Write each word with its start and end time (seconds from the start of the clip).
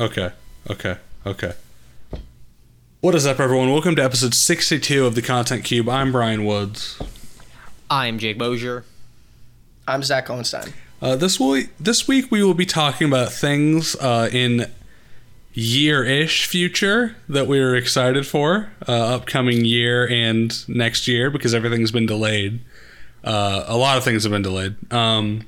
Okay. 0.00 0.30
Okay. 0.70 0.96
Okay. 1.26 1.54
What 3.00 3.16
is 3.16 3.26
up, 3.26 3.40
everyone? 3.40 3.72
Welcome 3.72 3.96
to 3.96 4.04
episode 4.04 4.32
62 4.32 5.04
of 5.04 5.16
the 5.16 5.22
Content 5.22 5.64
Cube. 5.64 5.88
I'm 5.88 6.12
Brian 6.12 6.44
Woods. 6.44 7.02
I'm 7.90 8.20
Jake 8.20 8.38
Bozier. 8.38 8.84
I'm 9.88 10.04
Zach 10.04 10.28
Hohenstein. 10.28 10.72
Uh, 11.02 11.16
this 11.16 11.40
week, 11.40 11.70
this 11.80 12.06
week 12.06 12.30
we 12.30 12.44
will 12.44 12.54
be 12.54 12.64
talking 12.64 13.08
about 13.08 13.32
things 13.32 13.96
uh, 13.96 14.28
in 14.32 14.70
year-ish 15.52 16.46
future 16.46 17.16
that 17.28 17.48
we 17.48 17.58
are 17.58 17.74
excited 17.74 18.24
for, 18.24 18.70
uh, 18.86 19.16
upcoming 19.16 19.64
year 19.64 20.08
and 20.08 20.68
next 20.68 21.08
year 21.08 21.28
because 21.28 21.54
everything's 21.54 21.90
been 21.90 22.06
delayed. 22.06 22.60
Uh, 23.24 23.64
a 23.66 23.76
lot 23.76 23.98
of 23.98 24.04
things 24.04 24.22
have 24.22 24.30
been 24.30 24.42
delayed. 24.42 24.76
Um, 24.92 25.44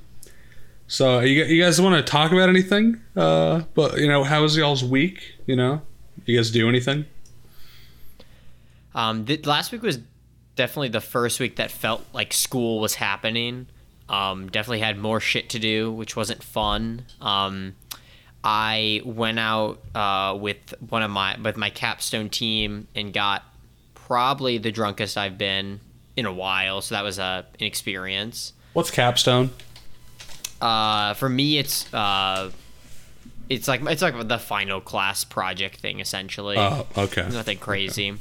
so 0.91 1.21
you, 1.21 1.45
you 1.45 1.63
guys 1.63 1.81
want 1.81 1.95
to 1.95 2.03
talk 2.03 2.33
about 2.33 2.49
anything? 2.49 3.01
Uh, 3.17 3.63
but 3.75 3.99
you 3.99 4.09
know, 4.09 4.25
how 4.25 4.43
was 4.43 4.57
y'all's 4.57 4.83
week? 4.83 5.37
You 5.47 5.55
know, 5.55 5.83
you 6.27 6.37
guys 6.37 6.51
do 6.51 6.69
anything? 6.69 7.05
Um, 8.93 9.25
th- 9.25 9.47
last 9.47 9.71
week 9.71 9.83
was 9.83 10.01
definitely 10.57 10.89
the 10.89 11.01
first 11.01 11.39
week 11.39 11.57
that 11.57 11.71
felt 11.71 12.05
like 12.13 12.33
school 12.33 12.81
was 12.81 12.97
happening. 12.97 13.69
Um, 14.09 14.49
definitely 14.49 14.81
had 14.81 14.99
more 14.99 15.21
shit 15.21 15.51
to 15.51 15.61
do, 15.61 15.93
which 15.93 16.17
wasn't 16.17 16.43
fun. 16.43 17.05
Um, 17.21 17.77
I 18.43 19.01
went 19.05 19.39
out 19.39 19.79
uh, 19.95 20.37
with 20.41 20.75
one 20.89 21.05
of 21.05 21.11
my 21.13 21.39
with 21.41 21.57
my 21.57 21.71
capstone 21.71 22.31
team 22.31 22.89
and 22.97 23.13
got 23.13 23.45
probably 23.95 24.59
the 24.59 24.73
drunkest 24.73 25.17
I've 25.17 25.39
been 25.39 25.79
in 26.17 26.27
a 26.27 26.33
while. 26.33 26.81
So 26.81 26.97
that 26.97 27.05
was 27.05 27.21
a 27.21 27.47
an 27.61 27.65
experience. 27.65 28.55
What's 28.73 28.91
capstone? 28.91 29.51
Uh, 30.61 31.15
for 31.15 31.29
me, 31.29 31.59
it's 31.59 31.93
uh, 31.95 32.51
it's 33.49 33.67
like 33.69 33.83
it's 33.87 34.03
like 34.03 34.29
the 34.29 34.39
final 34.39 34.81
class 34.81 35.25
project 35.25 35.79
thing 35.81 36.01
essentially. 36.01 36.57
Oh, 36.59 36.87
okay. 36.97 37.29
Nothing 37.31 37.59
crazy. 37.59 38.15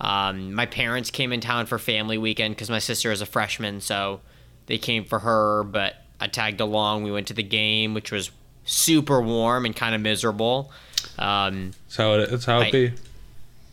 Um, 0.00 0.52
my 0.54 0.66
parents 0.66 1.10
came 1.10 1.32
in 1.32 1.40
town 1.40 1.66
for 1.66 1.78
family 1.78 2.18
weekend 2.18 2.54
because 2.56 2.70
my 2.70 2.78
sister 2.80 3.12
is 3.12 3.20
a 3.20 3.26
freshman, 3.26 3.80
so 3.80 4.20
they 4.66 4.78
came 4.78 5.04
for 5.04 5.20
her. 5.20 5.62
But 5.64 5.96
I 6.20 6.26
tagged 6.28 6.60
along. 6.60 7.02
We 7.04 7.12
went 7.12 7.28
to 7.28 7.34
the 7.34 7.42
game, 7.42 7.94
which 7.94 8.10
was 8.10 8.30
super 8.64 9.20
warm 9.20 9.64
and 9.64 9.74
kind 9.74 9.94
of 9.94 10.00
miserable. 10.00 10.72
Um, 11.18 11.72
That's 11.88 11.96
how 11.96 12.14
it. 12.14 12.30
That's 12.30 12.44
how 12.44 12.60
it 12.60 12.66
I- 12.66 12.70
be. 12.70 12.92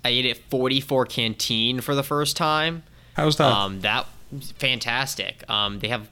I 0.06 0.10
ate 0.10 0.26
at 0.28 0.38
44 0.38 1.06
Canteen 1.08 1.82
for 1.82 1.94
the 1.94 2.04
first 2.04 2.38
time. 2.38 2.84
How's 3.16 3.36
that? 3.36 3.52
Um, 3.52 3.82
that 3.82 4.08
fantastic. 4.56 5.44
Um, 5.50 5.80
they 5.80 5.90
have 5.90 6.08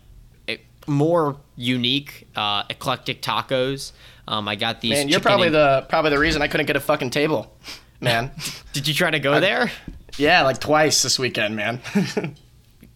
more 0.88 1.38
unique, 1.56 2.28
uh, 2.36 2.64
eclectic 2.70 3.22
tacos. 3.22 3.92
Um, 4.28 4.48
I 4.48 4.56
got 4.56 4.82
these. 4.82 4.92
Man, 4.92 5.10
you're 5.10 5.20
probably 5.20 5.48
and- 5.48 5.56
the 5.56 5.86
probably 5.90 6.12
the 6.12 6.20
reason 6.20 6.42
I 6.42 6.48
couldn't 6.48 6.66
get 6.66 6.76
a 6.76 6.82
fucking 6.82 7.10
table, 7.12 7.54
man. 8.02 8.32
Did 8.74 8.88
you 8.88 8.94
try 8.94 9.10
to 9.12 9.20
go 9.20 9.40
there? 9.40 9.72
yeah, 10.18 10.44
like 10.44 10.60
twice 10.60 11.02
this 11.04 11.18
weekend, 11.20 11.56
man. 11.56 11.82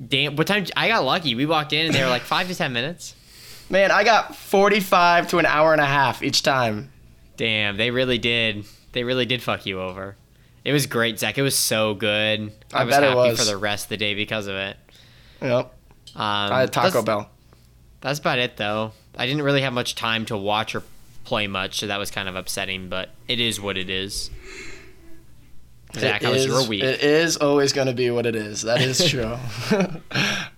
Damn. 0.05 0.35
What 0.35 0.47
time? 0.47 0.65
I 0.75 0.87
got 0.87 1.03
lucky. 1.03 1.35
We 1.35 1.45
walked 1.45 1.73
in 1.73 1.85
and 1.87 1.95
they 1.95 2.03
were 2.03 2.09
like 2.09 2.23
five 2.23 2.47
to 2.47 2.55
ten 2.55 2.73
minutes. 2.73 3.15
man, 3.69 3.91
I 3.91 4.03
got 4.03 4.35
45 4.35 5.29
to 5.29 5.37
an 5.37 5.45
hour 5.45 5.71
and 5.71 5.79
a 5.81 5.85
half 5.85 6.23
each 6.23 6.41
time. 6.43 6.91
Damn, 7.37 7.77
they 7.77 7.91
really 7.91 8.17
did. 8.17 8.65
They 8.91 9.03
really 9.03 9.25
did 9.25 9.41
fuck 9.41 9.65
you 9.65 9.79
over. 9.79 10.15
It 10.65 10.73
was 10.73 10.85
great, 10.87 11.17
Zach. 11.19 11.37
It 11.37 11.41
was 11.43 11.55
so 11.57 11.93
good. 11.93 12.51
I, 12.73 12.81
I 12.81 12.83
was 12.83 12.95
happy 12.95 13.15
was. 13.15 13.39
for 13.39 13.45
the 13.45 13.57
rest 13.57 13.85
of 13.85 13.89
the 13.89 13.97
day 13.97 14.13
because 14.13 14.47
of 14.47 14.55
it. 14.55 14.77
Yep. 15.41 15.65
Um, 16.15 16.21
I 16.21 16.59
had 16.61 16.73
Taco 16.73 17.01
Bell. 17.01 17.29
That's 18.01 18.19
about 18.19 18.39
it, 18.39 18.57
though. 18.57 18.91
I 19.17 19.25
didn't 19.27 19.43
really 19.43 19.61
have 19.61 19.73
much 19.73 19.95
time 19.95 20.25
to 20.27 20.37
watch 20.37 20.75
or 20.75 20.83
play 21.23 21.47
much, 21.47 21.79
so 21.79 21.87
that 21.87 21.97
was 21.99 22.11
kind 22.11 22.27
of 22.27 22.35
upsetting. 22.35 22.89
But 22.89 23.09
it 23.27 23.39
is 23.39 23.59
what 23.61 23.77
it 23.77 23.89
is. 23.89 24.29
Zach, 25.93 26.21
It 26.21 26.25
how 26.25 26.31
was 26.31 26.41
is- 26.41 26.47
your 26.47 26.67
week? 26.67 26.83
It 26.83 27.01
is 27.01 27.35
always 27.37 27.73
going 27.73 27.87
to 27.87 27.93
be 27.93 28.09
what 28.11 28.25
it 28.25 28.35
is. 28.35 28.61
That 28.61 28.81
is 28.81 29.05
true. 29.09 29.23
uh, 29.71 29.89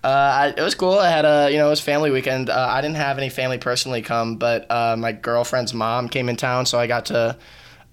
I, 0.04 0.54
it 0.56 0.62
was 0.62 0.74
cool. 0.76 0.98
I 0.98 1.10
had 1.10 1.24
a, 1.24 1.50
you 1.50 1.58
know, 1.58 1.66
it 1.66 1.70
was 1.70 1.80
family 1.80 2.10
weekend. 2.10 2.50
Uh, 2.50 2.66
I 2.70 2.80
didn't 2.80 2.96
have 2.96 3.18
any 3.18 3.28
family 3.30 3.58
personally 3.58 4.00
come, 4.02 4.36
but 4.36 4.70
uh, 4.70 4.96
my 4.96 5.10
girlfriend's 5.12 5.74
mom 5.74 6.08
came 6.08 6.28
in 6.28 6.36
town, 6.36 6.66
so 6.66 6.78
I 6.78 6.86
got 6.86 7.06
to 7.06 7.36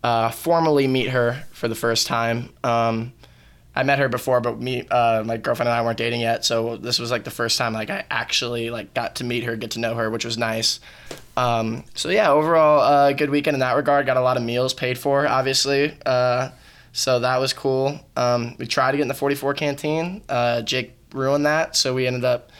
uh, 0.04 0.30
formally 0.30 0.88
meet 0.88 1.10
her 1.10 1.44
for 1.52 1.68
the 1.68 1.74
first 1.76 2.06
time. 2.06 2.50
Um, 2.64 3.12
I 3.74 3.84
met 3.84 4.00
her 4.00 4.10
before, 4.10 4.42
but 4.42 4.60
me, 4.60 4.86
uh, 4.90 5.24
my 5.26 5.38
girlfriend 5.38 5.70
and 5.70 5.78
I 5.78 5.82
weren't 5.82 5.98
dating 5.98 6.20
yet, 6.20 6.44
so 6.44 6.76
this 6.76 7.00
was 7.00 7.10
like 7.10 7.24
the 7.24 7.32
first 7.32 7.58
time 7.58 7.74
like 7.74 7.90
I 7.90 8.04
actually 8.12 8.70
like 8.70 8.94
got 8.94 9.16
to 9.18 9.24
meet 9.24 9.46
her, 9.46 9.56
get 9.56 9.72
to 9.72 9.80
know 9.80 9.96
her, 9.96 10.10
which 10.10 10.26
was 10.26 10.38
nice. 10.38 10.82
Um, 11.38 11.86
so 11.96 12.10
yeah, 12.10 12.32
overall, 12.32 12.82
uh, 12.82 13.14
good 13.14 13.30
weekend 13.30 13.56
in 13.56 13.62
that 13.62 13.78
regard. 13.78 14.06
Got 14.06 14.18
a 14.18 14.22
lot 14.22 14.36
of 14.36 14.44
meals 14.44 14.74
paid 14.74 14.98
for, 14.98 15.26
obviously. 15.26 15.98
Uh, 16.06 16.50
so 16.92 17.20
that 17.22 17.38
was 17.38 17.54
cool. 17.54 17.98
Um, 18.18 18.56
we 18.60 18.68
tried 18.68 18.92
to 18.92 18.98
get 18.98 19.04
in 19.04 19.08
the 19.08 19.14
44 19.14 19.54
canteen. 19.54 20.22
Uh, 20.28 20.62
Jake 20.64 20.94
ruined 21.14 21.46
that, 21.46 21.78
so 21.78 21.94
we 21.94 22.08
ended 22.08 22.26
up. 22.26 22.52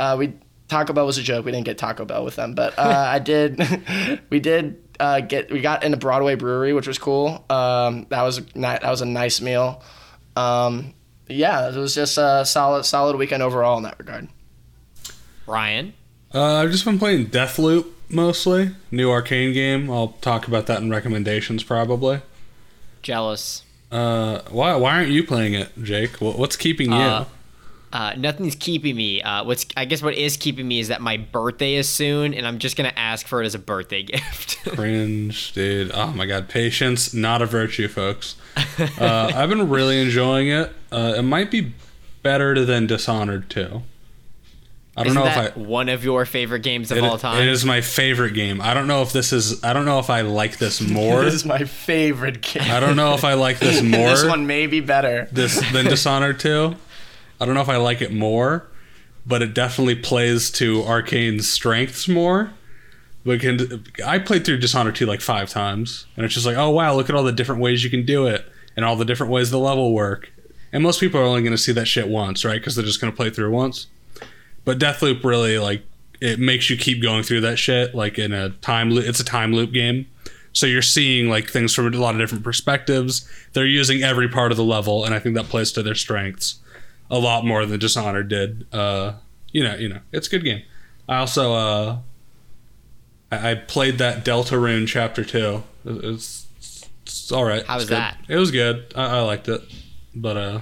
Uh, 0.00 0.16
we 0.18 0.32
Taco 0.66 0.92
Bell 0.92 1.06
was 1.06 1.18
a 1.18 1.22
joke. 1.22 1.44
We 1.44 1.52
didn't 1.52 1.66
get 1.66 1.78
Taco 1.78 2.04
Bell 2.04 2.24
with 2.24 2.34
them, 2.34 2.54
but 2.54 2.76
uh, 2.76 3.06
I 3.08 3.20
did. 3.20 4.20
we 4.30 4.40
did 4.40 4.82
get. 5.28 5.52
We 5.52 5.60
got 5.60 5.84
into 5.84 5.96
Broadway 5.96 6.34
Brewery, 6.34 6.72
which 6.72 6.88
was 6.88 6.98
cool. 6.98 7.44
Um, 7.48 8.06
that 8.10 8.22
was 8.22 8.38
a 8.38 8.42
that 8.56 8.82
was 8.82 9.02
a 9.02 9.06
nice 9.06 9.40
meal. 9.40 9.82
Um, 10.38 10.94
yeah, 11.28 11.68
it 11.68 11.76
was 11.76 11.94
just 11.94 12.16
a 12.18 12.44
solid 12.46 12.84
solid 12.84 13.16
weekend 13.16 13.42
overall 13.42 13.76
in 13.76 13.82
that 13.84 13.98
regard. 13.98 14.28
Ryan, 15.46 15.94
Uh, 16.34 16.56
I've 16.56 16.70
just 16.70 16.84
been 16.84 16.98
playing 16.98 17.26
Deathloop 17.26 17.86
mostly. 18.08 18.74
New 18.90 19.08
Arkane 19.08 19.52
game. 19.54 19.90
I'll 19.90 20.08
talk 20.20 20.46
about 20.46 20.66
that 20.66 20.80
in 20.82 20.90
recommendations 20.90 21.62
probably. 21.62 22.20
jealous. 23.02 23.62
Uh, 23.90 24.42
why 24.50 24.74
why 24.76 24.96
aren't 24.96 25.10
you 25.10 25.24
playing 25.24 25.54
it, 25.54 25.70
Jake? 25.82 26.16
What's 26.20 26.56
keeping 26.56 26.92
you? 26.92 26.98
Uh, 26.98 27.24
Uh, 27.92 28.12
nothing's 28.18 28.54
keeping 28.54 28.94
me. 28.96 29.22
Uh, 29.22 29.44
what's 29.44 29.64
I 29.76 29.84
guess 29.86 30.02
what 30.02 30.14
is 30.14 30.36
keeping 30.36 30.68
me 30.68 30.78
is 30.80 30.88
that 30.88 31.00
my 31.00 31.16
birthday 31.16 31.74
is 31.74 31.88
soon, 31.88 32.34
and 32.34 32.46
I'm 32.46 32.58
just 32.58 32.76
gonna 32.76 32.92
ask 32.96 33.26
for 33.26 33.42
it 33.42 33.46
as 33.46 33.54
a 33.54 33.58
birthday 33.58 34.02
gift. 34.04 34.58
Cringe, 34.66 35.52
dude. 35.52 35.90
Oh 35.94 36.08
my 36.12 36.26
god, 36.26 36.48
patience 36.48 37.14
not 37.14 37.40
a 37.42 37.46
virtue, 37.46 37.88
folks. 37.88 38.36
Uh, 39.00 39.32
I've 39.34 39.48
been 39.48 39.68
really 39.68 40.00
enjoying 40.00 40.48
it. 40.48 40.72
Uh, 40.92 41.14
it 41.16 41.22
might 41.22 41.50
be 41.50 41.72
better 42.22 42.64
than 42.64 42.86
Dishonored 42.86 43.48
2. 43.50 43.82
I 44.96 45.02
don't 45.04 45.06
Isn't 45.12 45.14
know 45.20 45.24
that 45.24 45.46
if 45.52 45.56
I. 45.56 45.60
one 45.60 45.88
of 45.88 46.04
your 46.04 46.26
favorite 46.26 46.62
games 46.62 46.90
of 46.90 46.98
It- 46.98 47.04
all 47.04 47.18
time? 47.18 47.40
it 47.42 47.48
is 47.48 47.64
my 47.64 47.80
favorite 47.80 48.34
game. 48.34 48.60
I 48.60 48.74
don't 48.74 48.86
know 48.88 49.02
if 49.02 49.12
this 49.12 49.32
is. 49.32 49.62
I 49.64 49.72
don't 49.72 49.84
know 49.84 49.98
if 50.00 50.10
I 50.10 50.22
like 50.22 50.58
this 50.58 50.80
more. 50.80 51.22
This 51.24 51.34
is 51.34 51.44
my 51.44 51.64
favorite 51.64 52.40
game. 52.42 52.64
I 52.70 52.80
don't 52.80 52.96
know 52.96 53.14
if 53.14 53.22
I 53.24 53.34
like 53.34 53.58
this 53.60 53.80
more. 53.82 54.08
this 54.10 54.24
one 54.24 54.46
may 54.48 54.66
be 54.66 54.80
better. 54.80 55.28
this 55.32 55.60
than 55.72 55.84
Dishonored 55.86 56.40
2. 56.40 56.74
I 57.40 57.46
don't 57.46 57.54
know 57.54 57.60
if 57.60 57.68
I 57.68 57.76
like 57.76 58.02
it 58.02 58.12
more, 58.12 58.66
but 59.26 59.42
it 59.42 59.54
definitely 59.54 59.94
plays 59.94 60.50
to 60.52 60.82
Arkane's 60.82 61.48
strengths 61.48 62.08
more. 62.08 62.52
But 63.24 63.40
can, 63.40 63.84
I 64.04 64.18
played 64.18 64.44
through 64.44 64.58
Dishonored 64.58 64.94
2 64.94 65.06
like 65.06 65.20
five 65.20 65.50
times, 65.50 66.06
and 66.16 66.24
it's 66.24 66.34
just 66.34 66.46
like, 66.46 66.56
oh 66.56 66.70
wow, 66.70 66.94
look 66.94 67.10
at 67.10 67.16
all 67.16 67.22
the 67.22 67.32
different 67.32 67.60
ways 67.60 67.84
you 67.84 67.90
can 67.90 68.06
do 68.06 68.26
it, 68.26 68.50
and 68.76 68.84
all 68.84 68.96
the 68.96 69.04
different 69.04 69.32
ways 69.32 69.50
the 69.50 69.58
level 69.58 69.92
work. 69.92 70.32
And 70.72 70.82
most 70.82 71.00
people 71.00 71.20
are 71.20 71.24
only 71.24 71.42
going 71.42 71.52
to 71.52 71.58
see 71.58 71.72
that 71.72 71.86
shit 71.86 72.08
once, 72.08 72.44
right? 72.44 72.60
Because 72.60 72.74
they're 72.74 72.84
just 72.84 73.00
going 73.00 73.12
to 73.12 73.16
play 73.16 73.30
through 73.30 73.50
once. 73.50 73.86
But 74.64 74.78
Deathloop 74.78 75.24
really 75.24 75.58
like 75.58 75.82
it 76.20 76.38
makes 76.38 76.68
you 76.68 76.76
keep 76.76 77.00
going 77.00 77.22
through 77.22 77.42
that 77.42 77.58
shit 77.58 77.94
like 77.94 78.18
in 78.18 78.32
a 78.32 78.50
time 78.50 78.90
loop. 78.90 79.06
It's 79.06 79.20
a 79.20 79.24
time 79.24 79.52
loop 79.52 79.72
game. 79.72 80.06
So 80.52 80.66
you're 80.66 80.82
seeing 80.82 81.28
like 81.28 81.48
things 81.48 81.74
from 81.74 81.92
a 81.92 81.96
lot 81.96 82.14
of 82.14 82.20
different 82.20 82.42
perspectives. 82.42 83.28
They're 83.52 83.66
using 83.66 84.02
every 84.02 84.28
part 84.28 84.50
of 84.50 84.56
the 84.56 84.64
level, 84.64 85.04
and 85.04 85.14
I 85.14 85.18
think 85.18 85.36
that 85.36 85.44
plays 85.44 85.70
to 85.72 85.82
their 85.82 85.94
strengths 85.94 86.58
a 87.10 87.18
lot 87.18 87.44
more 87.44 87.64
than 87.66 87.78
Dishonored 87.80 88.28
did. 88.28 88.66
Uh, 88.72 89.14
you 89.52 89.62
know, 89.64 89.74
you 89.76 89.88
know, 89.88 90.00
it's 90.12 90.26
a 90.26 90.30
good 90.30 90.44
game. 90.44 90.62
I 91.08 91.18
also 91.18 91.54
uh, 91.54 91.98
I, 93.32 93.50
I 93.50 93.54
played 93.54 93.98
that 93.98 94.24
Deltarune 94.24 94.86
Chapter 94.86 95.24
Two. 95.24 95.62
It- 95.84 96.04
It's, 96.04 96.46
it's 97.02 97.32
all 97.32 97.44
right. 97.44 97.64
How 97.64 97.76
was 97.76 97.88
that? 97.88 98.18
It 98.28 98.36
was 98.36 98.50
good. 98.50 98.92
I, 98.94 99.18
I 99.18 99.20
liked 99.20 99.48
it, 99.48 99.62
but 100.14 100.36
uh, 100.36 100.60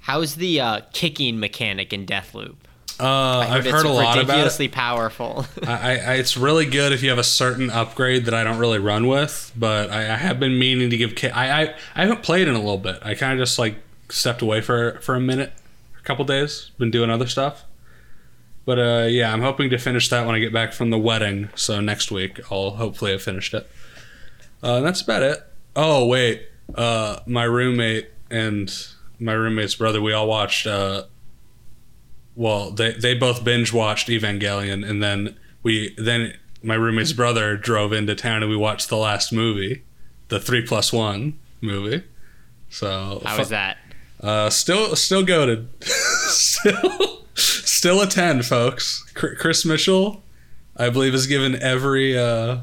How's 0.00 0.34
the 0.34 0.60
uh, 0.60 0.80
kicking 0.92 1.38
mechanic 1.40 1.92
in 1.92 2.04
Deathloop? 2.06 2.56
uh, 3.00 3.38
I've 3.48 3.64
it's 3.66 3.72
heard 3.74 3.86
a 3.86 3.88
lot 3.88 4.02
about 4.02 4.16
it. 4.16 4.20
ridiculously 4.28 4.68
powerful. 4.68 5.46
I, 5.66 5.98
I, 5.98 6.14
it's 6.14 6.36
really 6.36 6.66
good 6.66 6.92
if 6.92 7.02
you 7.02 7.08
have 7.10 7.18
a 7.18 7.24
certain 7.24 7.70
upgrade 7.70 8.26
that 8.26 8.34
I 8.34 8.44
don't 8.44 8.58
really 8.58 8.78
run 8.78 9.06
with, 9.08 9.50
but 9.56 9.90
I, 9.90 10.02
I 10.12 10.16
have 10.16 10.38
been 10.38 10.58
meaning 10.58 10.90
to 10.90 10.96
give. 10.96 11.14
Ki- 11.16 11.28
I, 11.30 11.62
I 11.62 11.74
I 11.96 12.00
haven't 12.02 12.22
played 12.22 12.46
in 12.48 12.54
a 12.54 12.58
little 12.58 12.78
bit. 12.78 12.98
I 13.02 13.14
kind 13.14 13.32
of 13.32 13.38
just 13.44 13.58
like 13.58 13.76
stepped 14.08 14.42
away 14.42 14.60
for 14.60 14.98
for 15.00 15.14
a 15.14 15.20
minute, 15.20 15.52
a 15.98 16.02
couple 16.02 16.24
days. 16.24 16.70
Been 16.78 16.90
doing 16.90 17.10
other 17.10 17.26
stuff, 17.26 17.64
but 18.64 18.78
uh, 18.78 19.06
yeah, 19.08 19.32
I'm 19.32 19.42
hoping 19.42 19.70
to 19.70 19.78
finish 19.78 20.08
that 20.08 20.26
when 20.26 20.34
I 20.34 20.38
get 20.38 20.52
back 20.52 20.72
from 20.72 20.90
the 20.90 20.98
wedding. 20.98 21.50
So 21.54 21.80
next 21.80 22.10
week 22.10 22.40
I'll 22.50 22.72
hopefully 22.72 23.12
have 23.12 23.22
finished 23.22 23.54
it. 23.54 23.68
Uh, 24.62 24.80
that's 24.80 25.00
about 25.00 25.22
it. 25.22 25.46
Oh 25.76 26.06
wait, 26.06 26.48
uh, 26.74 27.20
my 27.26 27.44
roommate 27.44 28.10
and 28.30 28.72
my 29.18 29.32
roommate's 29.32 29.74
brother, 29.74 30.00
we 30.00 30.12
all 30.12 30.26
watched. 30.26 30.66
Uh, 30.66 31.04
well, 32.36 32.70
they 32.70 32.92
they 32.92 33.14
both 33.14 33.44
binge 33.44 33.72
watched 33.72 34.08
Evangelion, 34.08 34.88
and 34.88 35.02
then 35.02 35.36
we 35.62 35.94
then 35.96 36.34
my 36.62 36.74
roommate's 36.74 37.12
brother 37.12 37.56
drove 37.56 37.92
into 37.92 38.14
town 38.14 38.42
and 38.42 38.50
we 38.50 38.56
watched 38.56 38.88
the 38.88 38.96
last 38.96 39.32
movie, 39.32 39.84
the 40.28 40.40
three 40.40 40.64
plus 40.66 40.92
one 40.92 41.38
movie. 41.60 42.02
So 42.70 43.20
How 43.24 43.38
was 43.38 43.50
that? 43.50 43.76
Uh, 44.24 44.48
still, 44.48 44.96
still 44.96 45.22
goaded. 45.22 45.68
still, 45.84 47.24
still 47.34 48.00
a 48.00 48.06
ten, 48.06 48.42
folks. 48.42 49.04
Chr- 49.14 49.34
Chris 49.38 49.66
Mitchell, 49.66 50.22
I 50.76 50.88
believe, 50.88 51.12
is 51.12 51.26
given 51.26 51.54
every. 51.60 52.16
Uh, 52.16 52.60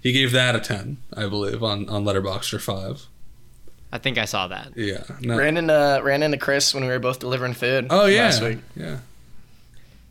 he 0.00 0.12
gave 0.12 0.32
that 0.32 0.56
a 0.56 0.60
ten, 0.60 0.96
I 1.14 1.28
believe, 1.28 1.62
on 1.62 1.86
on 1.90 2.04
Letterboxd 2.04 2.54
or 2.54 2.58
five. 2.58 3.06
I 3.92 3.98
think 3.98 4.16
I 4.16 4.24
saw 4.24 4.46
that. 4.48 4.72
Yeah. 4.74 5.02
No. 5.20 5.36
Ran 5.36 5.58
into 5.58 6.00
ran 6.02 6.22
into 6.22 6.38
Chris 6.38 6.72
when 6.72 6.84
we 6.84 6.90
were 6.90 6.98
both 6.98 7.18
delivering 7.18 7.54
food. 7.54 7.88
oh 7.90 8.06
yeah. 8.06 8.24
last 8.24 8.42
week. 8.42 8.58
Yeah. 8.74 8.98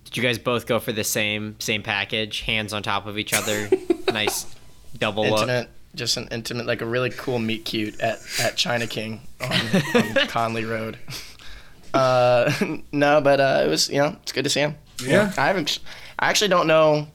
Did 0.06 0.18
you 0.18 0.24
guys 0.24 0.38
both 0.38 0.68
go 0.68 0.80
for 0.80 0.92
the 0.92 1.04
same 1.04 1.56
same 1.60 1.82
package, 1.82 2.42
hands 2.42 2.74
on 2.74 2.84
top 2.84 3.08
of 3.08 3.18
each 3.18 3.34
other, 3.34 3.70
nice 4.12 4.46
double 4.98 5.28
look? 5.28 5.68
Intimate, 5.92 5.98
just 5.98 6.18
an 6.18 6.28
intimate, 6.32 6.66
like 6.66 6.82
a 6.82 6.86
really 6.86 7.10
cool 7.10 7.40
meet 7.40 7.66
cute 7.66 8.00
at 8.00 8.20
at 8.40 8.56
China 8.56 8.88
King 8.88 9.22
on, 9.42 9.52
on 9.96 10.14
Conley 10.28 10.66
Road. 10.66 10.98
Uh, 11.94 12.52
no, 12.92 13.22
but 13.22 13.40
uh, 13.40 13.64
it 13.66 13.70
was 13.70 13.90
you 13.90 13.98
know 14.00 14.16
it's 14.22 14.32
good 14.32 14.44
to 14.44 14.50
see 14.50 14.62
him. 14.62 14.76
Yeah. 15.04 15.32
I 15.38 15.48
haven't. 15.48 15.80
I 16.18 16.30
actually 16.30 16.50
don't 16.50 16.68
know. 16.68 17.08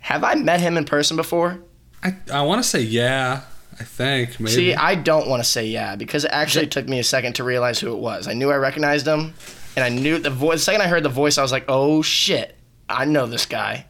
Have 0.00 0.24
I 0.24 0.34
met 0.34 0.60
him 0.60 0.76
in 0.76 0.84
person 0.84 1.16
before? 1.16 1.58
I 2.02 2.14
I 2.32 2.42
want 2.42 2.62
to 2.62 2.68
say 2.68 2.80
yeah. 2.80 3.42
I 3.80 3.84
think 3.84 4.38
maybe. 4.38 4.52
See, 4.52 4.74
I 4.74 4.94
don't 4.94 5.28
want 5.28 5.42
to 5.42 5.48
say 5.48 5.66
yeah 5.66 5.96
because 5.96 6.24
it 6.24 6.30
actually 6.32 6.66
took 6.66 6.86
me 6.88 6.98
a 6.98 7.04
second 7.04 7.34
to 7.34 7.44
realize 7.44 7.80
who 7.80 7.92
it 7.92 7.98
was. 7.98 8.28
I 8.28 8.34
knew 8.34 8.50
I 8.50 8.56
recognized 8.56 9.06
him, 9.06 9.34
and 9.76 9.84
I 9.84 9.88
knew 9.88 10.18
the 10.18 10.30
voice. 10.30 10.58
The 10.60 10.64
second 10.64 10.82
I 10.82 10.88
heard 10.88 11.02
the 11.02 11.08
voice, 11.08 11.38
I 11.38 11.42
was 11.42 11.52
like, 11.52 11.64
"Oh 11.68 12.02
shit, 12.02 12.54
I 12.88 13.04
know 13.06 13.26
this 13.26 13.46
guy." 13.46 13.86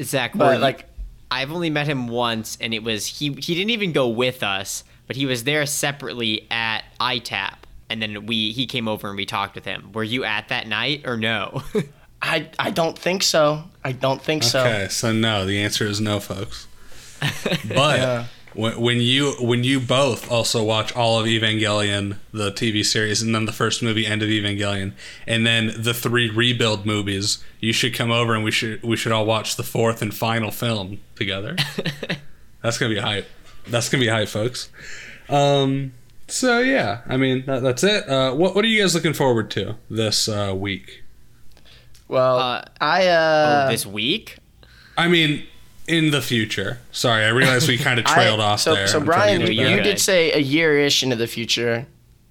Zach, 0.00 0.32
but 0.34 0.54
you- 0.54 0.60
like, 0.60 0.86
I've 1.30 1.52
only 1.52 1.70
met 1.70 1.86
him 1.86 2.08
once, 2.08 2.58
and 2.60 2.74
it 2.74 2.82
was 2.82 3.06
he. 3.06 3.32
He 3.32 3.54
didn't 3.54 3.70
even 3.70 3.92
go 3.92 4.08
with 4.08 4.42
us, 4.42 4.84
but 5.06 5.16
he 5.16 5.26
was 5.26 5.44
there 5.44 5.64
separately 5.66 6.46
at 6.50 6.82
ITAP, 7.00 7.54
and 7.88 8.02
then 8.02 8.26
we 8.26 8.52
he 8.52 8.66
came 8.66 8.88
over 8.88 9.08
and 9.08 9.16
we 9.16 9.26
talked 9.26 9.54
with 9.54 9.64
him. 9.64 9.92
Were 9.92 10.04
you 10.04 10.24
at 10.24 10.48
that 10.48 10.66
night 10.66 11.02
or 11.06 11.16
no? 11.16 11.62
I 12.22 12.48
I 12.58 12.70
don't 12.70 12.98
think 12.98 13.22
so. 13.22 13.64
I 13.84 13.92
don't 13.92 14.20
think 14.20 14.42
so. 14.42 14.60
Okay, 14.60 14.88
so 14.90 15.12
no, 15.12 15.46
the 15.46 15.62
answer 15.62 15.86
is 15.86 16.00
no, 16.00 16.20
folks. 16.20 16.66
But 17.68 17.98
Yeah. 18.00 18.24
When, 18.54 18.80
when 18.80 19.00
you 19.00 19.32
when 19.40 19.64
you 19.64 19.78
both 19.80 20.30
also 20.30 20.62
watch 20.62 20.94
all 20.96 21.18
of 21.20 21.26
Evangelion, 21.26 22.16
the 22.32 22.50
TV 22.50 22.84
series, 22.84 23.22
and 23.22 23.34
then 23.34 23.44
the 23.44 23.52
first 23.52 23.82
movie, 23.82 24.06
End 24.06 24.22
of 24.22 24.28
Evangelion, 24.28 24.92
and 25.26 25.46
then 25.46 25.72
the 25.76 25.94
three 25.94 26.28
rebuild 26.30 26.84
movies, 26.86 27.42
you 27.60 27.72
should 27.72 27.94
come 27.94 28.10
over 28.10 28.34
and 28.34 28.42
we 28.44 28.50
should 28.50 28.82
we 28.82 28.96
should 28.96 29.12
all 29.12 29.26
watch 29.26 29.56
the 29.56 29.62
fourth 29.62 30.02
and 30.02 30.14
final 30.14 30.50
film 30.50 31.00
together. 31.16 31.56
That's 32.62 32.76
gonna 32.78 32.94
be 32.94 33.00
hype. 33.00 33.26
That's 33.68 33.88
gonna 33.88 34.02
be 34.02 34.08
hype, 34.08 34.28
folks. 34.28 34.68
Um. 35.28 35.92
So 36.26 36.60
yeah, 36.60 37.00
I 37.08 37.16
mean 37.16 37.44
that, 37.46 37.62
that's 37.62 37.82
it. 37.82 38.08
Uh, 38.08 38.32
what 38.34 38.54
what 38.54 38.64
are 38.64 38.68
you 38.68 38.80
guys 38.82 38.94
looking 38.94 39.14
forward 39.14 39.50
to 39.52 39.76
this 39.88 40.28
uh, 40.28 40.54
week? 40.56 41.02
Well, 42.08 42.38
Uh, 42.38 42.64
I 42.80 43.06
uh, 43.08 43.64
oh, 43.66 43.70
this 43.70 43.84
week? 43.86 44.38
I 44.96 45.08
mean, 45.08 45.44
in 45.90 46.10
the 46.10 46.22
future. 46.22 46.78
Sorry, 46.92 47.24
I 47.24 47.28
realized 47.28 47.68
we 47.68 47.76
kind 47.78 47.98
of 47.98 48.06
I- 48.08 48.14
trailed 48.14 48.40
off 48.40 48.60
so, 48.60 48.74
there. 48.74 48.86
So 48.86 49.00
Brian, 49.00 49.40
you, 49.40 49.48
you're 49.48 49.82
did 49.82 49.98
say 49.98 50.32
a 50.32 50.38
year-ish 50.38 51.02
into 51.02 51.16
the 51.16 51.26
future. 51.26 51.86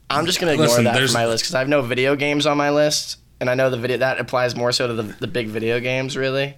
I'm 0.09 0.25
just 0.25 0.39
gonna 0.39 0.53
ignore 0.53 0.67
Listen, 0.67 0.85
that 0.85 0.99
from 0.99 1.13
my 1.13 1.27
list 1.27 1.43
because 1.43 1.53
I 1.55 1.59
have 1.59 1.67
no 1.69 1.81
video 1.83 2.15
games 2.15 2.47
on 2.47 2.57
my 2.57 2.71
list, 2.71 3.17
and 3.39 3.49
I 3.49 3.53
know 3.53 3.69
the 3.69 3.77
video 3.77 3.97
that 3.97 4.19
applies 4.19 4.55
more 4.55 4.71
so 4.71 4.87
to 4.87 4.93
the, 4.93 5.03
the 5.03 5.27
big 5.27 5.47
video 5.49 5.79
games, 5.79 6.17
really. 6.17 6.55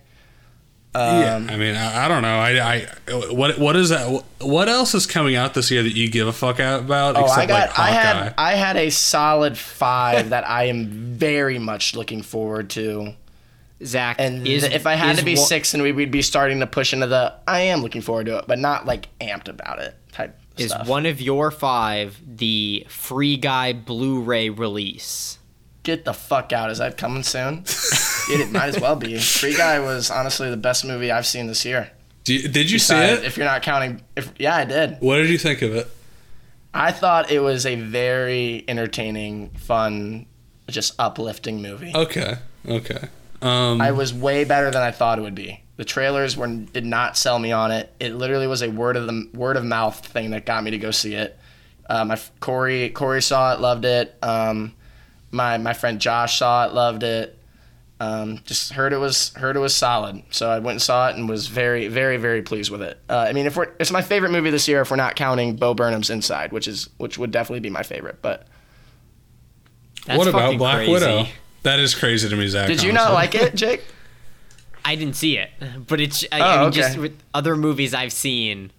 yeah, 0.95 1.35
Um, 1.35 1.49
I 1.49 1.57
mean, 1.57 1.75
I, 1.75 2.05
I 2.05 2.07
don't 2.07 2.21
know. 2.21 2.37
I, 2.39 2.75
I, 2.75 2.87
what, 3.33 3.57
what 3.59 3.75
is 3.75 3.89
that? 3.89 4.23
What 4.39 4.69
else 4.69 4.95
is 4.95 5.05
coming 5.05 5.35
out 5.35 5.53
this 5.53 5.69
year 5.69 5.83
that 5.83 5.95
you 5.95 6.09
give 6.09 6.27
a 6.27 6.33
fuck 6.33 6.59
out 6.61 6.81
about? 6.81 7.17
Oh, 7.17 7.25
I 7.25 7.45
got. 7.45 7.69
like 7.69 7.79
I 7.79 7.91
had. 7.91 8.33
I 8.37 8.53
had 8.55 8.77
a 8.77 8.89
solid 8.89 9.57
five 9.57 10.29
that 10.29 10.47
I 10.47 10.65
am 10.65 10.87
very 10.87 11.59
much 11.59 11.93
looking 11.95 12.21
forward 12.21 12.69
to. 12.71 13.13
Zach, 13.83 14.17
And 14.19 14.47
is, 14.47 14.63
if 14.63 14.85
I 14.85 14.95
had 14.95 15.17
to 15.17 15.25
be 15.25 15.35
one- 15.35 15.45
six, 15.45 15.73
and 15.73 15.81
we, 15.83 15.91
we'd 15.91 16.11
be 16.11 16.21
starting 16.21 16.59
to 16.59 16.67
push 16.67 16.93
into 16.93 17.07
the. 17.07 17.33
I 17.47 17.61
am 17.61 17.81
looking 17.81 18.01
forward 18.01 18.27
to 18.27 18.37
it, 18.39 18.45
but 18.47 18.59
not 18.59 18.85
like 18.85 19.07
amped 19.19 19.47
about 19.47 19.79
it 19.79 19.95
type 20.11 20.37
is 20.57 20.71
stuff. 20.71 20.87
one 20.87 21.05
of 21.05 21.19
your 21.21 21.49
five 21.51 22.19
the 22.25 22.85
Free 22.89 23.37
Guy 23.37 23.73
Blu-ray 23.73 24.49
release? 24.49 25.39
Get 25.83 26.05
the 26.05 26.13
fuck 26.13 26.53
out! 26.53 26.69
Is 26.69 26.77
that 26.77 26.97
coming 26.97 27.23
soon? 27.23 27.63
it, 28.29 28.29
it 28.41 28.51
might 28.51 28.67
as 28.67 28.79
well 28.79 28.95
be. 28.95 29.17
Free 29.17 29.55
Guy 29.57 29.79
was 29.79 30.11
honestly 30.11 30.49
the 30.51 30.57
best 30.57 30.85
movie 30.85 31.11
I've 31.11 31.25
seen 31.25 31.47
this 31.47 31.65
year. 31.65 31.91
Do 32.23 32.35
you- 32.35 32.47
did 32.49 32.69
you 32.69 32.77
see 32.77 32.95
it? 32.95 33.23
If 33.23 33.35
you're 33.35 33.47
not 33.47 33.63
counting, 33.63 34.01
if 34.15 34.31
yeah, 34.37 34.55
I 34.57 34.65
did. 34.65 34.97
What 34.99 35.15
did 35.17 35.29
you 35.29 35.39
think 35.39 35.63
of 35.63 35.73
it? 35.75 35.89
I 36.73 36.91
thought 36.91 37.31
it 37.31 37.39
was 37.39 37.65
a 37.65 37.75
very 37.75 38.63
entertaining, 38.67 39.49
fun, 39.51 40.27
just 40.69 40.93
uplifting 40.99 41.61
movie. 41.63 41.91
Okay, 41.95 42.35
okay. 42.67 43.09
Um, 43.41 43.81
I 43.81 43.91
was 43.91 44.13
way 44.13 44.43
better 44.43 44.69
than 44.69 44.81
I 44.81 44.91
thought 44.91 45.17
it 45.17 45.21
would 45.21 45.35
be. 45.35 45.63
The 45.77 45.85
trailers 45.85 46.37
were 46.37 46.47
did 46.47 46.85
not 46.85 47.17
sell 47.17 47.39
me 47.39 47.51
on 47.51 47.71
it. 47.71 47.91
It 47.99 48.13
literally 48.13 48.47
was 48.47 48.61
a 48.61 48.69
word 48.69 48.95
of 48.95 49.07
the 49.07 49.29
word 49.33 49.57
of 49.57 49.65
mouth 49.65 50.05
thing 50.05 50.31
that 50.31 50.45
got 50.45 50.63
me 50.63 50.71
to 50.71 50.77
go 50.77 50.91
see 50.91 51.15
it. 51.15 51.37
Uh, 51.89 52.05
my 52.05 52.19
Corey 52.39 52.89
Corey 52.89 53.21
saw 53.21 53.53
it, 53.53 53.59
loved 53.59 53.85
it. 53.85 54.15
Um, 54.21 54.73
my 55.31 55.57
my 55.57 55.73
friend 55.73 55.99
Josh 55.99 56.37
saw 56.37 56.65
it, 56.65 56.73
loved 56.73 57.03
it. 57.03 57.37
Um, 57.99 58.39
just 58.45 58.73
heard 58.73 58.93
it 58.93 58.97
was 58.97 59.33
heard 59.35 59.55
it 59.55 59.59
was 59.59 59.75
solid, 59.75 60.23
so 60.31 60.49
I 60.49 60.59
went 60.59 60.75
and 60.75 60.81
saw 60.81 61.09
it 61.09 61.15
and 61.15 61.29
was 61.29 61.47
very 61.47 61.87
very 61.87 62.17
very 62.17 62.41
pleased 62.41 62.71
with 62.71 62.81
it. 62.81 62.99
Uh, 63.09 63.25
I 63.27 63.33
mean, 63.33 63.45
if 63.45 63.55
we're 63.55 63.71
it's 63.79 63.91
my 63.91 64.01
favorite 64.01 64.31
movie 64.31 64.49
this 64.49 64.67
year 64.67 64.81
if 64.81 64.89
we're 64.91 64.97
not 64.97 65.15
counting 65.15 65.55
Bo 65.55 65.73
Burnham's 65.73 66.09
Inside, 66.09 66.51
which 66.51 66.67
is 66.67 66.89
which 66.97 67.17
would 67.17 67.31
definitely 67.31 67.59
be 67.59 67.69
my 67.69 67.83
favorite. 67.83 68.19
But 68.21 68.47
That's 70.05 70.17
what 70.17 70.27
about 70.27 70.57
Black 70.57 70.77
crazy. 70.77 70.91
Widow? 70.91 71.27
That 71.63 71.79
is 71.79 71.93
crazy 71.95 72.27
to 72.27 72.35
me, 72.35 72.47
Zach. 72.47 72.67
did 72.67 72.81
you 72.81 72.91
not 72.91 73.13
like 73.21 73.35
it, 73.35 73.55
Jake? 73.55 73.83
I 74.83 74.95
didn't 74.95 75.15
see 75.15 75.37
it, 75.37 75.51
but 75.87 76.01
it's. 76.01 76.25
I, 76.31 76.39
Oh, 76.39 76.43
I 76.43 76.57
mean, 76.57 76.67
okay. 76.69 76.77
just 76.81 76.97
with 76.97 77.19
other 77.33 77.55
movies 77.55 77.93
I've 77.93 78.11
seen, 78.11 78.71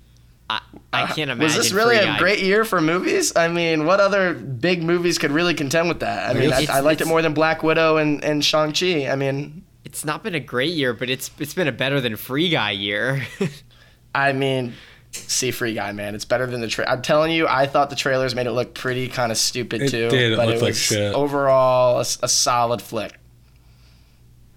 I, 0.50 0.60
I 0.92 1.02
uh, 1.02 1.06
can't 1.06 1.30
imagine. 1.30 1.44
Was 1.44 1.54
this 1.54 1.72
really 1.72 1.96
a 1.96 2.18
great 2.18 2.40
year 2.40 2.64
for 2.64 2.80
movies? 2.80 3.34
I 3.36 3.48
mean, 3.48 3.86
what 3.86 4.00
other 4.00 4.34
big 4.34 4.82
movies 4.82 5.16
could 5.18 5.30
really 5.30 5.54
contend 5.54 5.88
with 5.88 6.00
that? 6.00 6.28
I 6.28 6.38
mean, 6.38 6.52
I, 6.52 6.66
I 6.68 6.80
liked 6.80 7.00
it 7.00 7.06
more 7.06 7.22
than 7.22 7.34
Black 7.34 7.62
Widow 7.62 7.98
and, 7.98 8.22
and 8.24 8.44
Shang-Chi. 8.44 9.08
I 9.08 9.14
mean, 9.14 9.64
It's 9.84 10.04
not 10.04 10.24
been 10.24 10.34
a 10.34 10.40
great 10.40 10.72
year, 10.72 10.92
but 10.92 11.08
it's 11.08 11.30
it's 11.38 11.54
been 11.54 11.68
a 11.68 11.72
better 11.72 12.00
than 12.00 12.16
Free 12.16 12.48
Guy 12.48 12.72
year. 12.72 13.24
I 14.14 14.32
mean, 14.32 14.74
see 15.12 15.50
Free 15.50 15.74
Guy, 15.74 15.92
man. 15.92 16.14
It's 16.14 16.24
better 16.24 16.46
than 16.46 16.60
the 16.60 16.68
tra- 16.68 16.90
I'm 16.90 17.02
telling 17.02 17.30
you, 17.32 17.46
I 17.46 17.66
thought 17.66 17.90
the 17.90 17.96
trailers 17.96 18.34
made 18.34 18.46
it 18.46 18.52
look 18.52 18.74
pretty 18.74 19.08
kind 19.08 19.30
of 19.30 19.38
stupid 19.38 19.82
It 19.82 19.90
too. 19.90 20.08
did. 20.08 20.32
It 20.32 20.36
but 20.36 20.46
looked 20.46 20.58
it 20.58 20.62
like 20.62 20.68
was 20.70 20.78
shit. 20.78 21.14
overall 21.14 22.00
a 22.00 22.04
solid 22.28 22.80
flick. 22.82 23.12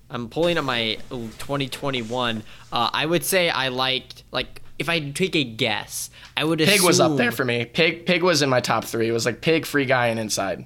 I'm 0.10 0.30
pulling 0.30 0.58
up 0.58 0.66
my 0.66 0.98
2021. 1.10 2.44
Uh, 2.72 2.90
I 2.94 3.06
would 3.06 3.24
say 3.24 3.50
I 3.50 3.70
liked 3.70 4.24
like 4.32 4.62
if 4.78 4.88
I 4.90 5.00
take 5.12 5.36
a 5.36 5.44
guess, 5.44 6.10
I 6.38 6.44
would 6.44 6.60
Pig 6.60 6.82
was 6.84 7.00
up 7.00 7.18
there 7.18 7.32
for 7.32 7.44
me. 7.46 7.66
Pig 7.66 8.06
Pig 8.06 8.24
was 8.24 8.42
in 8.42 8.50
my 8.50 8.60
top 8.60 8.86
three. 8.86 9.08
It 9.10 9.12
was 9.14 9.26
like 9.26 9.42
Pig, 9.42 9.66
Free 9.66 9.86
Guy, 9.86 10.08
and 10.08 10.20
Inside. 10.20 10.66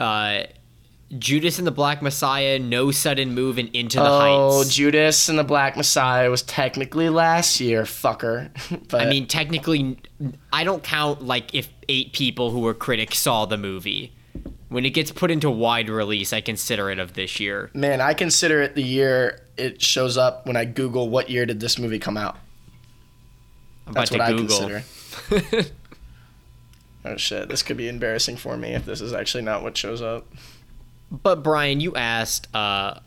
Uh, 0.00 0.44
Judas 1.18 1.58
and 1.58 1.66
the 1.66 1.72
Black 1.72 2.00
Messiah, 2.00 2.58
No 2.58 2.90
Sudden 2.90 3.34
Move, 3.34 3.58
and 3.58 3.68
Into 3.74 3.98
the 3.98 4.08
oh, 4.08 4.58
Heights. 4.58 4.74
Judas 4.74 5.28
and 5.28 5.38
the 5.38 5.44
Black 5.44 5.76
Messiah 5.76 6.30
was 6.30 6.42
technically 6.42 7.08
last 7.08 7.60
year, 7.60 7.82
fucker. 7.82 8.50
but 8.88 9.02
I 9.02 9.10
mean, 9.10 9.26
technically, 9.26 9.98
I 10.52 10.64
don't 10.64 10.82
count 10.82 11.22
like 11.22 11.54
if 11.54 11.68
eight 11.88 12.12
people 12.12 12.50
who 12.50 12.60
were 12.60 12.74
critics 12.74 13.18
saw 13.18 13.44
the 13.44 13.58
movie. 13.58 14.12
When 14.68 14.86
it 14.86 14.90
gets 14.90 15.12
put 15.12 15.30
into 15.30 15.50
wide 15.50 15.90
release, 15.90 16.32
I 16.32 16.40
consider 16.40 16.90
it 16.90 16.98
of 16.98 17.12
this 17.12 17.38
year. 17.38 17.70
Man, 17.74 18.00
I 18.00 18.14
consider 18.14 18.62
it 18.62 18.74
the 18.74 18.82
year 18.82 19.46
it 19.58 19.82
shows 19.82 20.16
up 20.16 20.46
when 20.46 20.56
I 20.56 20.64
Google 20.64 21.10
what 21.10 21.28
year 21.28 21.44
did 21.44 21.60
this 21.60 21.78
movie 21.78 21.98
come 21.98 22.16
out. 22.16 22.38
I'm 23.86 23.92
That's 23.92 24.10
about 24.10 24.32
what 24.32 24.48
to 24.48 24.54
I 24.54 24.82
consider. 25.28 25.70
oh 27.04 27.16
shit, 27.18 27.50
this 27.50 27.62
could 27.62 27.76
be 27.76 27.88
embarrassing 27.88 28.38
for 28.38 28.56
me 28.56 28.70
if 28.70 28.86
this 28.86 29.02
is 29.02 29.12
actually 29.12 29.42
not 29.42 29.62
what 29.62 29.76
shows 29.76 30.00
up. 30.00 30.26
But 31.12 31.42
Brian, 31.42 31.80
you 31.80 31.94
asked 31.94 32.48
uh, 32.54 33.00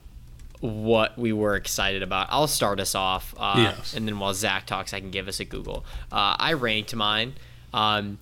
what 0.59 1.17
we 1.17 1.33
were 1.33 1.55
excited 1.55 2.03
about. 2.03 2.27
I'll 2.29 2.47
start 2.47 2.79
us 2.79 2.93
off, 2.95 3.33
uh, 3.37 3.53
Yes. 3.57 3.93
and 3.95 4.07
then 4.07 4.19
while 4.19 4.33
Zach 4.33 4.67
talks, 4.67 4.93
I 4.93 4.99
can 4.99 5.09
give 5.11 5.27
us 5.27 5.39
a 5.39 5.45
Google. 5.45 5.83
Uh, 6.11 6.35
I 6.37 6.53
ranked 6.53 6.93
mine. 6.95 7.33
Um, 7.73 8.19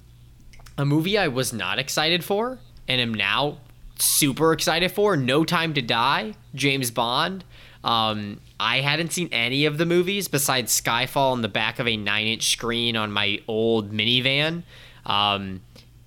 a 0.77 0.85
movie 0.85 1.17
I 1.17 1.27
was 1.27 1.51
not 1.53 1.79
excited 1.79 2.23
for, 2.23 2.59
and 2.87 2.99
am 3.01 3.13
now 3.13 3.57
super 3.99 4.53
excited 4.53 4.91
for. 4.91 5.15
No 5.17 5.43
Time 5.45 5.73
to 5.73 5.81
Die, 5.81 6.33
James 6.55 6.89
Bond. 6.89 7.43
Um, 7.83 8.39
I 8.59 8.79
hadn't 8.79 9.11
seen 9.11 9.27
any 9.33 9.65
of 9.65 9.77
the 9.77 9.85
movies 9.85 10.29
besides 10.29 10.79
Skyfall 10.79 11.33
on 11.33 11.41
the 11.41 11.49
back 11.49 11.79
of 11.79 11.87
a 11.87 11.97
nine-inch 11.97 12.49
screen 12.49 12.95
on 12.95 13.11
my 13.11 13.39
old 13.47 13.91
minivan. 13.91 14.63
Um, 15.05 15.61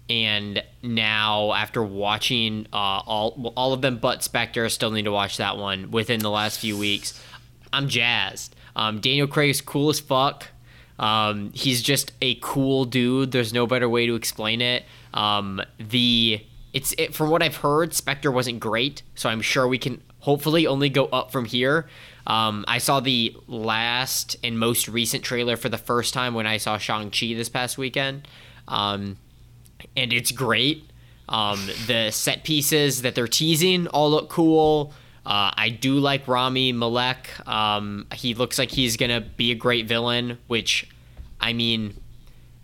and 0.08 0.62
now 0.82 1.52
after 1.52 1.82
watching 1.82 2.66
uh, 2.72 2.76
all 3.06 3.52
all 3.56 3.72
of 3.72 3.82
them 3.82 3.98
but 3.98 4.22
Spectre, 4.22 4.68
still 4.68 4.90
need 4.90 5.04
to 5.04 5.12
watch 5.12 5.36
that 5.38 5.56
one 5.56 5.90
within 5.90 6.20
the 6.20 6.30
last 6.30 6.60
few 6.60 6.78
weeks. 6.78 7.20
I'm 7.72 7.88
jazzed. 7.88 8.54
Um, 8.74 9.00
Daniel 9.00 9.26
Craig 9.26 9.50
is 9.50 9.60
cool 9.60 9.88
as 9.88 10.00
fuck. 10.00 10.48
Um, 10.98 11.50
he's 11.54 11.82
just 11.82 12.12
a 12.22 12.36
cool 12.36 12.84
dude. 12.84 13.32
There's 13.32 13.52
no 13.52 13.66
better 13.66 13.88
way 13.88 14.06
to 14.06 14.14
explain 14.14 14.60
it. 14.60 14.84
Um, 15.12 15.60
the 15.78 16.44
it's 16.72 16.94
it, 16.98 17.14
from 17.14 17.30
what 17.30 17.42
I've 17.42 17.56
heard, 17.56 17.94
Spectre 17.94 18.30
wasn't 18.30 18.60
great, 18.60 19.02
so 19.14 19.28
I'm 19.28 19.40
sure 19.40 19.66
we 19.66 19.78
can 19.78 20.02
hopefully 20.20 20.66
only 20.66 20.88
go 20.88 21.06
up 21.06 21.30
from 21.32 21.44
here. 21.44 21.86
Um, 22.26 22.64
I 22.66 22.78
saw 22.78 23.00
the 23.00 23.36
last 23.46 24.36
and 24.42 24.58
most 24.58 24.88
recent 24.88 25.22
trailer 25.22 25.56
for 25.56 25.68
the 25.68 25.78
first 25.78 26.12
time 26.12 26.34
when 26.34 26.46
I 26.46 26.56
saw 26.56 26.76
Shang 26.76 27.10
Chi 27.10 27.34
this 27.34 27.48
past 27.48 27.78
weekend, 27.78 28.26
um, 28.68 29.16
and 29.96 30.12
it's 30.12 30.32
great. 30.32 30.90
Um, 31.28 31.68
the 31.86 32.10
set 32.10 32.44
pieces 32.44 33.02
that 33.02 33.14
they're 33.14 33.26
teasing 33.28 33.88
all 33.88 34.10
look 34.10 34.28
cool. 34.28 34.92
Uh, 35.24 35.50
I 35.54 35.70
do 35.70 35.94
like 35.94 36.28
Rami 36.28 36.72
Malek. 36.72 37.46
Um, 37.48 38.06
he 38.14 38.34
looks 38.34 38.58
like 38.58 38.70
he's 38.70 38.96
gonna 38.96 39.20
be 39.20 39.50
a 39.50 39.56
great 39.56 39.86
villain, 39.86 40.38
which, 40.46 40.88
I 41.40 41.52
mean, 41.52 41.94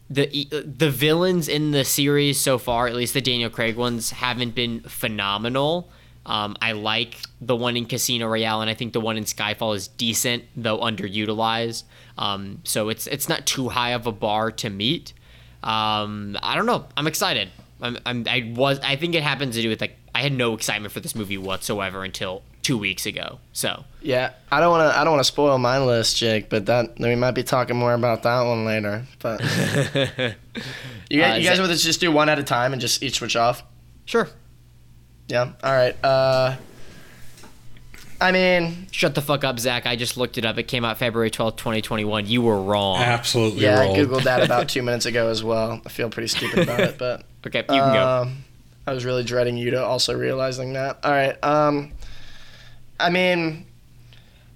the 0.08 0.46
the 0.50 0.90
villains 0.90 1.48
in 1.48 1.72
the 1.72 1.84
series 1.84 2.38
so 2.40 2.58
far, 2.58 2.86
at 2.86 2.94
least 2.94 3.14
the 3.14 3.20
Daniel 3.20 3.50
Craig 3.50 3.76
ones, 3.76 4.10
haven't 4.10 4.54
been 4.54 4.80
phenomenal. 4.82 5.90
Um, 6.24 6.56
I 6.62 6.72
like 6.72 7.16
the 7.40 7.56
one 7.56 7.76
in 7.76 7.86
Casino 7.86 8.28
Royale, 8.28 8.60
and 8.60 8.70
I 8.70 8.74
think 8.74 8.92
the 8.92 9.00
one 9.00 9.16
in 9.16 9.24
Skyfall 9.24 9.74
is 9.74 9.88
decent, 9.88 10.44
though 10.56 10.78
underutilized. 10.78 11.82
Um, 12.16 12.60
so 12.62 12.90
it's 12.90 13.06
it's 13.08 13.28
not 13.28 13.44
too 13.44 13.70
high 13.70 13.90
of 13.90 14.06
a 14.06 14.12
bar 14.12 14.52
to 14.52 14.70
meet. 14.70 15.14
Um, 15.62 16.36
I 16.42 16.56
don't 16.56 16.66
know. 16.66 16.86
I'm 16.96 17.06
excited. 17.06 17.50
I'm, 17.80 17.98
I'm, 18.06 18.24
I 18.28 18.52
was. 18.54 18.78
I 18.80 18.96
think 18.96 19.14
it 19.14 19.22
happens 19.22 19.56
to 19.56 19.62
do 19.62 19.68
with 19.68 19.80
like 19.80 19.96
I 20.14 20.22
had 20.22 20.32
no 20.32 20.54
excitement 20.54 20.92
for 20.92 21.00
this 21.00 21.14
movie 21.14 21.38
whatsoever 21.38 22.04
until 22.04 22.42
two 22.62 22.78
weeks 22.78 23.06
ago. 23.06 23.40
So 23.52 23.84
Yeah, 24.00 24.30
I 24.52 24.60
don't 24.60 24.70
want 24.70 24.92
to. 24.92 24.98
I 24.98 25.02
don't 25.04 25.12
want 25.14 25.20
to 25.20 25.32
spoil 25.32 25.58
my 25.58 25.78
list, 25.80 26.16
Jake. 26.16 26.48
But 26.48 26.66
that 26.66 26.98
we 26.98 27.14
might 27.16 27.32
be 27.32 27.42
talking 27.42 27.76
more 27.76 27.92
about 27.94 28.22
that 28.22 28.42
one 28.42 28.64
later. 28.64 29.04
But 29.18 29.40
you 31.10 31.20
guys, 31.20 31.34
Uh, 31.34 31.38
you 31.40 31.48
guys 31.48 31.58
want 31.60 31.72
to 31.72 31.78
just 31.78 32.00
do 32.00 32.12
one 32.12 32.28
at 32.28 32.38
a 32.38 32.44
time 32.44 32.72
and 32.72 32.80
just 32.80 33.02
each 33.02 33.16
switch 33.18 33.36
off? 33.36 33.62
sure, 34.04 34.28
Yeah. 35.28 35.52
All 35.62 35.72
right. 35.72 35.96
Uh, 36.04 36.56
I 38.22 38.30
mean, 38.32 38.86
shut 38.92 39.14
the 39.14 39.20
fuck 39.20 39.42
up, 39.44 39.58
Zach. 39.58 39.84
I 39.84 39.96
just 39.96 40.16
looked 40.16 40.38
it 40.38 40.44
up. 40.44 40.56
It 40.56 40.64
came 40.64 40.84
out 40.84 40.96
February 40.98 41.30
twelfth, 41.30 41.56
twenty 41.56 41.82
twenty 41.82 42.04
one. 42.04 42.26
You 42.26 42.40
were 42.42 42.60
wrong. 42.62 43.00
Absolutely 43.00 43.66
wrong. 43.66 43.74
yeah, 43.76 43.80
I 43.80 43.96
googled 43.98 44.22
that 44.24 44.42
about 44.44 44.68
two 44.70 44.82
minutes 44.82 45.06
ago 45.06 45.28
as 45.28 45.42
well. 45.42 45.82
I 45.84 45.88
feel 45.88 46.08
pretty 46.08 46.28
stupid 46.28 46.60
about 46.60 46.80
it, 46.80 46.98
but 46.98 47.24
Okay, 47.46 47.58
you 47.60 47.64
can 47.64 47.92
go. 47.92 48.08
Um, 48.22 48.44
I 48.86 48.92
was 48.92 49.04
really 49.04 49.24
dreading 49.24 49.56
you 49.56 49.72
to 49.72 49.84
also 49.84 50.16
realizing 50.16 50.74
that. 50.74 51.00
All 51.04 51.10
right. 51.10 51.36
Um, 51.44 51.92
I 53.00 53.10
mean, 53.10 53.66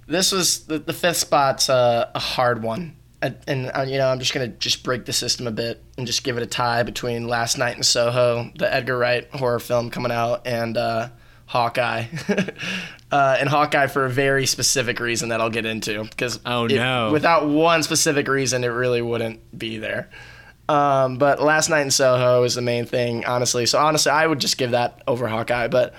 this 0.06 0.30
was 0.30 0.66
the, 0.66 0.78
the 0.78 0.92
fifth 0.92 1.16
spot's 1.16 1.68
uh, 1.68 2.10
a 2.14 2.18
hard 2.20 2.62
one, 2.62 2.94
and, 3.20 3.36
and 3.48 3.70
uh, 3.74 3.84
you 3.86 3.98
know 3.98 4.06
I'm 4.08 4.20
just 4.20 4.32
gonna 4.32 4.46
just 4.48 4.84
break 4.84 5.04
the 5.04 5.12
system 5.12 5.48
a 5.48 5.50
bit 5.50 5.82
and 5.98 6.06
just 6.06 6.22
give 6.22 6.36
it 6.36 6.42
a 6.44 6.46
tie 6.46 6.84
between 6.84 7.26
Last 7.26 7.58
Night 7.58 7.76
in 7.76 7.82
Soho, 7.82 8.50
the 8.56 8.72
Edgar 8.72 8.96
Wright 8.96 9.28
horror 9.32 9.58
film 9.58 9.90
coming 9.90 10.12
out, 10.12 10.46
and 10.46 10.76
uh, 10.76 11.08
Hawkeye. 11.46 12.04
uh, 13.12 13.36
and 13.40 13.48
Hawkeye 13.48 13.86
for 13.86 14.04
a 14.04 14.10
very 14.10 14.46
specific 14.46 15.00
reason 15.00 15.28
that 15.30 15.40
I'll 15.40 15.50
get 15.50 15.64
into 15.66 16.04
because 16.04 16.40
Oh, 16.44 16.66
it- 16.66 16.74
no. 16.74 17.10
without 17.12 17.48
one 17.48 17.82
specific 17.82 18.28
reason 18.28 18.64
it 18.64 18.68
really 18.68 19.02
wouldn't 19.02 19.56
be 19.58 19.78
there. 19.78 20.10
Um, 20.68 21.18
but 21.18 21.40
last 21.40 21.68
night 21.70 21.82
in 21.82 21.90
Soho 21.92 22.42
is 22.42 22.56
the 22.56 22.62
main 22.62 22.86
thing, 22.86 23.24
honestly. 23.24 23.66
So 23.66 23.78
honestly, 23.78 24.10
I 24.10 24.26
would 24.26 24.40
just 24.40 24.58
give 24.58 24.72
that 24.72 25.00
over 25.06 25.28
Hawkeye, 25.28 25.68
but 25.68 25.94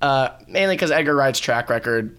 uh, 0.00 0.28
mainly 0.46 0.76
because 0.76 0.92
Edgar 0.92 1.14
Wright's 1.16 1.40
track 1.40 1.68
record 1.68 2.16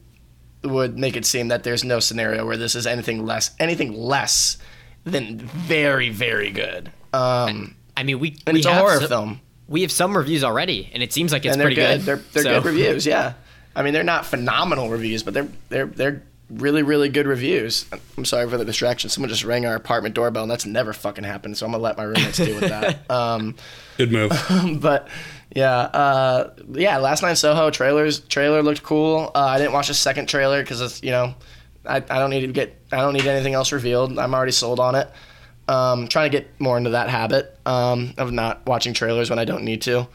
would 0.65 0.97
make 0.97 1.15
it 1.15 1.25
seem 1.25 1.47
that 1.49 1.63
there's 1.63 1.83
no 1.85 1.99
scenario 2.01 2.45
where 2.45 2.57
this 2.57 2.75
is 2.75 2.87
anything 2.87 3.25
less 3.25 3.51
anything 3.59 3.93
less 3.93 4.57
than 5.05 5.37
very 5.39 6.09
very 6.09 6.51
good. 6.51 6.91
Um, 7.13 7.75
I 7.95 8.03
mean, 8.03 8.19
we, 8.19 8.35
we 8.47 8.57
it's 8.59 8.65
a 8.65 8.73
horror 8.73 8.99
some- 8.99 9.07
film, 9.09 9.41
We 9.73 9.81
have 9.81 9.91
some 9.91 10.15
reviews 10.15 10.43
already, 10.43 10.91
and 10.93 11.01
it 11.01 11.11
seems 11.11 11.31
like 11.33 11.45
it's 11.45 11.57
pretty 11.57 11.73
good. 11.75 11.97
good. 11.97 12.01
They're 12.05 12.15
they're 12.31 12.43
So- 12.43 12.61
good 12.61 12.65
reviews. 12.65 13.07
Yeah, 13.07 13.33
I 13.75 13.81
mean 13.81 13.93
they're 13.93 14.03
not 14.03 14.23
phenomenal 14.27 14.89
reviews, 14.89 15.23
but 15.23 15.33
they're 15.33 15.47
they're 15.69 15.87
they're 15.87 16.23
really 16.49 16.83
really 16.83 17.09
good 17.09 17.25
reviews. 17.25 17.85
I'm 18.15 18.23
sorry 18.25 18.47
for 18.47 18.57
the 18.59 18.65
distraction. 18.65 19.09
Someone 19.09 19.29
just 19.29 19.43
rang 19.43 19.65
our 19.65 19.73
apartment 19.75 20.13
doorbell, 20.13 20.43
and 20.43 20.51
that's 20.51 20.67
never 20.67 20.93
fucking 20.93 21.23
happened. 21.23 21.57
So 21.57 21.65
I'm 21.65 21.71
gonna 21.71 21.81
let 21.83 21.97
my 21.97 22.03
roommates 22.03 22.37
deal 22.37 22.53
with 22.59 22.69
that. 22.69 22.99
Um, 23.09 23.55
Good 23.97 24.11
move. 24.11 24.31
but 24.79 25.07
yeah, 25.55 25.71
uh, 25.75 26.53
yeah. 26.71 26.97
Last 26.97 27.23
night 27.23 27.33
Soho 27.33 27.71
trailers 27.71 28.19
trailer 28.19 28.61
looked 28.61 28.83
cool. 28.83 29.31
Uh, 29.33 29.39
I 29.39 29.57
didn't 29.57 29.73
watch 29.73 29.87
the 29.87 29.95
second 29.95 30.27
trailer 30.29 30.61
because 30.61 30.81
it's 30.81 31.01
you 31.01 31.09
know, 31.09 31.33
I, 31.83 31.95
I 31.97 32.19
don't 32.19 32.29
need 32.29 32.41
to 32.41 32.53
get 32.53 32.79
I 32.91 32.97
don't 32.97 33.13
need 33.13 33.25
anything 33.25 33.55
else 33.55 33.71
revealed. 33.71 34.19
I'm 34.19 34.35
already 34.35 34.51
sold 34.51 34.79
on 34.79 34.93
it. 34.93 35.09
Um, 35.67 36.07
trying 36.09 36.29
to 36.29 36.37
get 36.37 36.59
more 36.59 36.77
into 36.77 36.89
that 36.89 37.09
habit 37.09 37.57
um, 37.65 38.13
of 38.17 38.31
not 38.33 38.65
watching 38.65 38.93
trailers 38.93 39.29
when 39.29 39.39
I 39.39 39.45
don't 39.45 39.63
need 39.63 39.81
to 39.83 40.07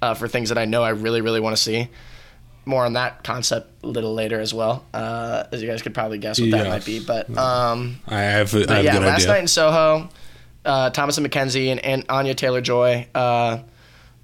uh, 0.00 0.14
for 0.14 0.26
things 0.26 0.48
that 0.48 0.56
I 0.56 0.64
know 0.64 0.82
I 0.82 0.90
really 0.90 1.20
really 1.20 1.40
want 1.40 1.54
to 1.56 1.62
see. 1.62 1.88
More 2.64 2.84
on 2.84 2.94
that 2.94 3.22
concept 3.22 3.70
a 3.84 3.86
little 3.86 4.12
later 4.14 4.40
as 4.40 4.52
well, 4.54 4.84
uh, 4.94 5.44
as 5.52 5.62
you 5.62 5.68
guys 5.68 5.82
could 5.82 5.94
probably 5.94 6.18
guess 6.18 6.40
what 6.40 6.50
that 6.50 6.64
Yes. 6.64 6.68
might 6.68 6.84
be. 6.84 6.98
But 7.04 7.28
um, 7.38 8.00
I 8.08 8.22
have, 8.22 8.52
I 8.54 8.58
have 8.58 8.84
yeah, 8.84 8.98
last 8.98 9.18
idea. 9.20 9.28
night 9.28 9.38
in 9.40 9.46
Soho, 9.48 10.08
uh, 10.64 10.90
Thomasin 10.90 11.24
McKenzie 11.24 11.68
and, 11.68 11.78
and 11.84 12.04
Anya 12.08 12.34
Taylor 12.34 12.60
Joy 12.60 13.06
uh, 13.14 13.58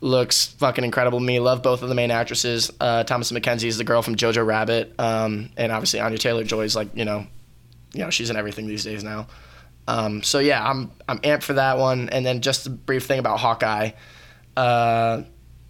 looks 0.00 0.47
fucking 0.47 0.83
incredible 0.85 1.21
to 1.21 1.25
me. 1.25 1.38
Love 1.38 1.62
both 1.62 1.83
of 1.83 1.88
the 1.88 1.95
main 1.95 2.11
actresses. 2.11 2.71
Uh, 2.81 3.05
Thomasin 3.05 3.38
McKenzie 3.38 3.67
is 3.69 3.79
the 3.79 3.85
girl 3.85 4.02
from 4.02 4.17
Jojo 4.17 4.45
Rabbit, 4.45 4.93
um, 4.99 5.50
and 5.57 5.71
obviously 5.71 6.00
Anya 6.00 6.19
Taylor 6.19 6.43
Joy 6.45 6.62
is 6.62 6.75
like 6.75 6.88
you 6.97 7.05
know, 7.05 7.26
you 7.93 8.00
know 8.02 8.11
she's 8.11 8.31
in 8.31 8.37
everything 8.37 8.67
these 8.67 8.83
days 8.85 9.05
now. 9.05 9.29
Um, 9.89 10.23
so 10.23 10.39
yeah, 10.39 10.67
I'm 10.67 10.91
I'm 11.09 11.19
amped 11.21 11.43
for 11.43 11.55
that 11.55 11.79
one. 11.79 12.09
And 12.09 12.25
then 12.25 12.41
just 12.41 12.67
a 12.67 12.71
brief 12.71 13.07
thing 13.07 13.19
about 13.19 13.41
Hawkeye. 13.41 13.93
Uh, 14.57 15.23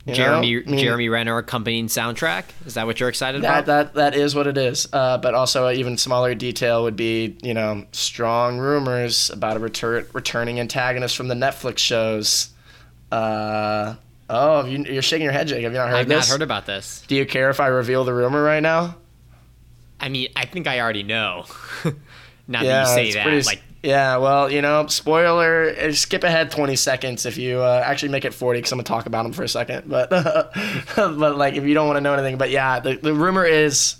Jeremy 0.07 0.54
know, 0.54 0.62
I 0.66 0.71
mean, 0.71 0.78
Jeremy 0.78 1.09
Renner 1.09 1.38
accompanying 1.38 1.87
soundtrack. 1.87 2.45
Is 2.66 2.75
that 2.75 2.87
what 2.87 2.99
you're 2.99 3.09
excited 3.09 3.40
about? 3.40 3.66
that, 3.66 3.95
that 3.95 4.12
that 4.12 4.21
is 4.21 4.35
what 4.35 4.49
it 4.49 4.59
is. 4.59 4.88
Uh, 4.92 5.19
but 5.19 5.35
also, 5.35 5.69
an 5.69 5.76
even 5.76 5.97
smaller 5.97 6.35
detail 6.35 6.83
would 6.83 6.97
be, 6.97 7.37
you 7.42 7.54
know, 7.54 7.87
strong 7.92 8.59
rumors 8.59 9.31
about 9.31 9.57
a 9.57 9.61
retur- 9.61 10.12
returning 10.12 10.59
antagonist 10.59 11.16
from 11.16 11.28
the 11.28 11.37
Netflix 11.37 11.78
shows. 11.78 12.49
Uh, 13.12 13.95
oh, 14.28 14.64
you, 14.64 14.85
you're 14.85 15.02
shaking 15.02 15.25
your 15.25 15.33
head, 15.33 15.47
Jake. 15.47 15.62
Have 15.62 15.73
you 15.73 15.78
not 15.78 15.90
heard 15.90 15.99
I've 15.99 16.09
this? 16.09 16.28
not 16.28 16.33
heard 16.33 16.42
about 16.42 16.66
this. 16.66 17.04
Do 17.07 17.14
you 17.14 17.25
care 17.25 17.50
if 17.50 17.61
I 17.61 17.69
reveal 17.69 18.04
the 18.04 18.14
rumor 18.14 18.42
right 18.42 18.62
now? 18.62 18.97
I 20.00 20.09
mean, 20.09 20.31
I 20.35 20.47
think 20.47 20.66
I 20.66 20.81
already 20.81 21.04
know. 21.04 21.45
now 22.49 22.64
that 22.64 22.88
you 22.88 22.95
say 22.95 23.12
that, 23.12 23.23
pretty 23.23 23.42
like, 23.42 23.62
yeah. 23.83 24.17
Well, 24.17 24.51
you 24.51 24.62
know, 24.62 24.87
spoiler. 24.87 25.71
uh, 25.71 25.93
Skip 25.93 26.25
ahead 26.25 26.51
20 26.51 26.77
seconds 26.77 27.27
if 27.27 27.37
you 27.37 27.61
uh, 27.61 27.83
actually 27.85 28.11
make 28.11 28.25
it 28.25 28.35
40, 28.35 28.59
because 28.59 28.73
I'm 28.73 28.79
gonna 28.79 28.85
talk 28.85 29.07
about 29.07 29.27
him 29.27 29.33
for 29.33 29.43
a 29.43 29.49
second. 29.49 29.89
But 29.89 30.11
but 30.97 31.37
like 31.37 31.55
if 31.55 31.65
you 31.65 31.75
don't 31.75 31.87
want 31.87 31.97
to 31.97 32.01
know 32.01 32.15
anything, 32.15 32.39
but 32.39 32.51
yeah, 32.51 32.81
the, 32.81 32.97
the 32.97 33.15
rumor 33.15 33.45
is 33.45 33.97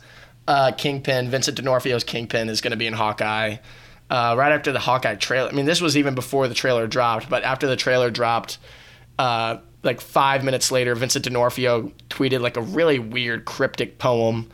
uh, 0.49 0.73
Kingpin, 0.73 1.31
Vincent 1.31 1.57
D'Onofrio's 1.57 2.05
Kingpin 2.05 2.49
is 2.49 2.61
gonna 2.61 2.77
be 2.77 2.87
in 2.87 2.95
Hawkeye. 2.95 3.57
Uh, 4.11 4.35
right 4.37 4.53
after 4.53 4.73
the 4.73 4.79
Hawkeye 4.79 5.15
trailer. 5.15 5.49
I 5.49 5.53
mean, 5.53 5.65
this 5.65 5.81
was 5.81 5.97
even 5.97 6.15
before 6.15 6.47
the 6.47 6.55
trailer 6.55 6.87
dropped, 6.87 7.31
but 7.31 7.45
after 7.45 7.67
the 7.67 7.77
trailer 7.77 8.11
dropped, 8.11 8.59
uh, 9.19 9.57
like 9.83 10.03
five 10.03 10.45
minutes 10.45 10.71
later, 10.71 10.95
Vincent 10.95 11.25
D'Onofrio 11.25 11.91
tweeted 12.11 12.43
like 12.43 12.59
a 12.59 12.61
really 12.61 12.99
weird 12.99 13.47
cryptic 13.47 13.99
poem, 13.99 14.51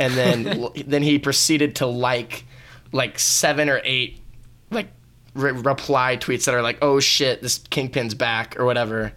and 0.00 0.14
then 0.14 0.66
then 0.86 1.02
he 1.02 1.20
proceeded 1.20 1.76
to 1.76 1.86
like 1.86 2.44
like 2.90 3.18
seven 3.18 3.68
or 3.68 3.80
eight 3.84 4.20
like 4.70 4.88
re- 5.34 5.52
reply 5.52 6.16
tweets 6.16 6.44
that 6.46 6.54
are 6.54 6.62
like, 6.62 6.78
"Oh 6.82 7.00
shit, 7.00 7.42
this 7.42 7.58
Kingpin's 7.58 8.14
back" 8.14 8.58
or 8.58 8.64
whatever. 8.64 9.12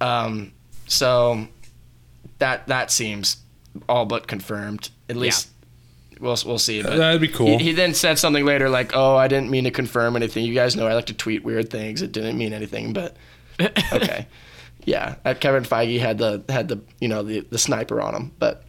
Um, 0.00 0.52
so 0.86 1.46
that 2.38 2.66
that 2.68 2.90
seems 2.90 3.38
all 3.88 4.06
but 4.06 4.26
confirmed. 4.26 4.90
At 5.08 5.16
least 5.16 5.48
we'll 6.20 6.36
we'll 6.46 6.58
see. 6.58 6.82
But 6.82 6.96
That'd 6.96 7.20
be 7.20 7.28
cool. 7.28 7.58
He, 7.58 7.66
he 7.66 7.72
then 7.72 7.94
said 7.94 8.18
something 8.18 8.44
later 8.44 8.68
like, 8.68 8.92
"Oh, 8.94 9.16
I 9.16 9.28
didn't 9.28 9.50
mean 9.50 9.64
to 9.64 9.70
confirm 9.70 10.16
anything. 10.16 10.44
You 10.44 10.54
guys 10.54 10.76
know 10.76 10.86
I 10.86 10.94
like 10.94 11.06
to 11.06 11.14
tweet 11.14 11.44
weird 11.44 11.70
things. 11.70 12.02
It 12.02 12.12
didn't 12.12 12.38
mean 12.38 12.52
anything, 12.52 12.92
but 12.92 13.16
okay." 13.92 14.26
yeah, 14.84 15.16
uh, 15.24 15.34
Kevin 15.34 15.64
Feige 15.64 16.00
had 16.00 16.18
the 16.18 16.42
had 16.48 16.68
the 16.68 16.80
you 17.00 17.08
know 17.08 17.22
the 17.22 17.40
the 17.40 17.58
sniper 17.58 18.00
on 18.00 18.14
him, 18.14 18.32
but 18.38 18.64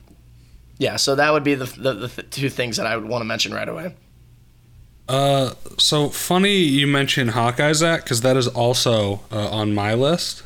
yeah. 0.78 0.98
So 0.98 1.16
that 1.16 1.32
would 1.32 1.44
be 1.44 1.56
the 1.56 1.66
the, 1.66 1.94
the 1.94 2.08
th- 2.08 2.30
two 2.30 2.50
things 2.50 2.78
that 2.78 2.86
I 2.86 2.96
would 2.96 3.08
want 3.08 3.22
to 3.22 3.26
mention 3.26 3.54
right 3.54 3.68
away. 3.68 3.96
Uh, 5.10 5.54
so 5.78 6.08
funny 6.10 6.54
you 6.58 6.86
mentioned 6.86 7.32
Hawkeye, 7.32 7.74
Zach, 7.74 8.04
because 8.04 8.22
that 8.22 8.38
is 8.38 8.48
also 8.48 9.22
uh, 9.32 9.50
on 9.50 9.74
my 9.74 9.94
list. 9.96 10.44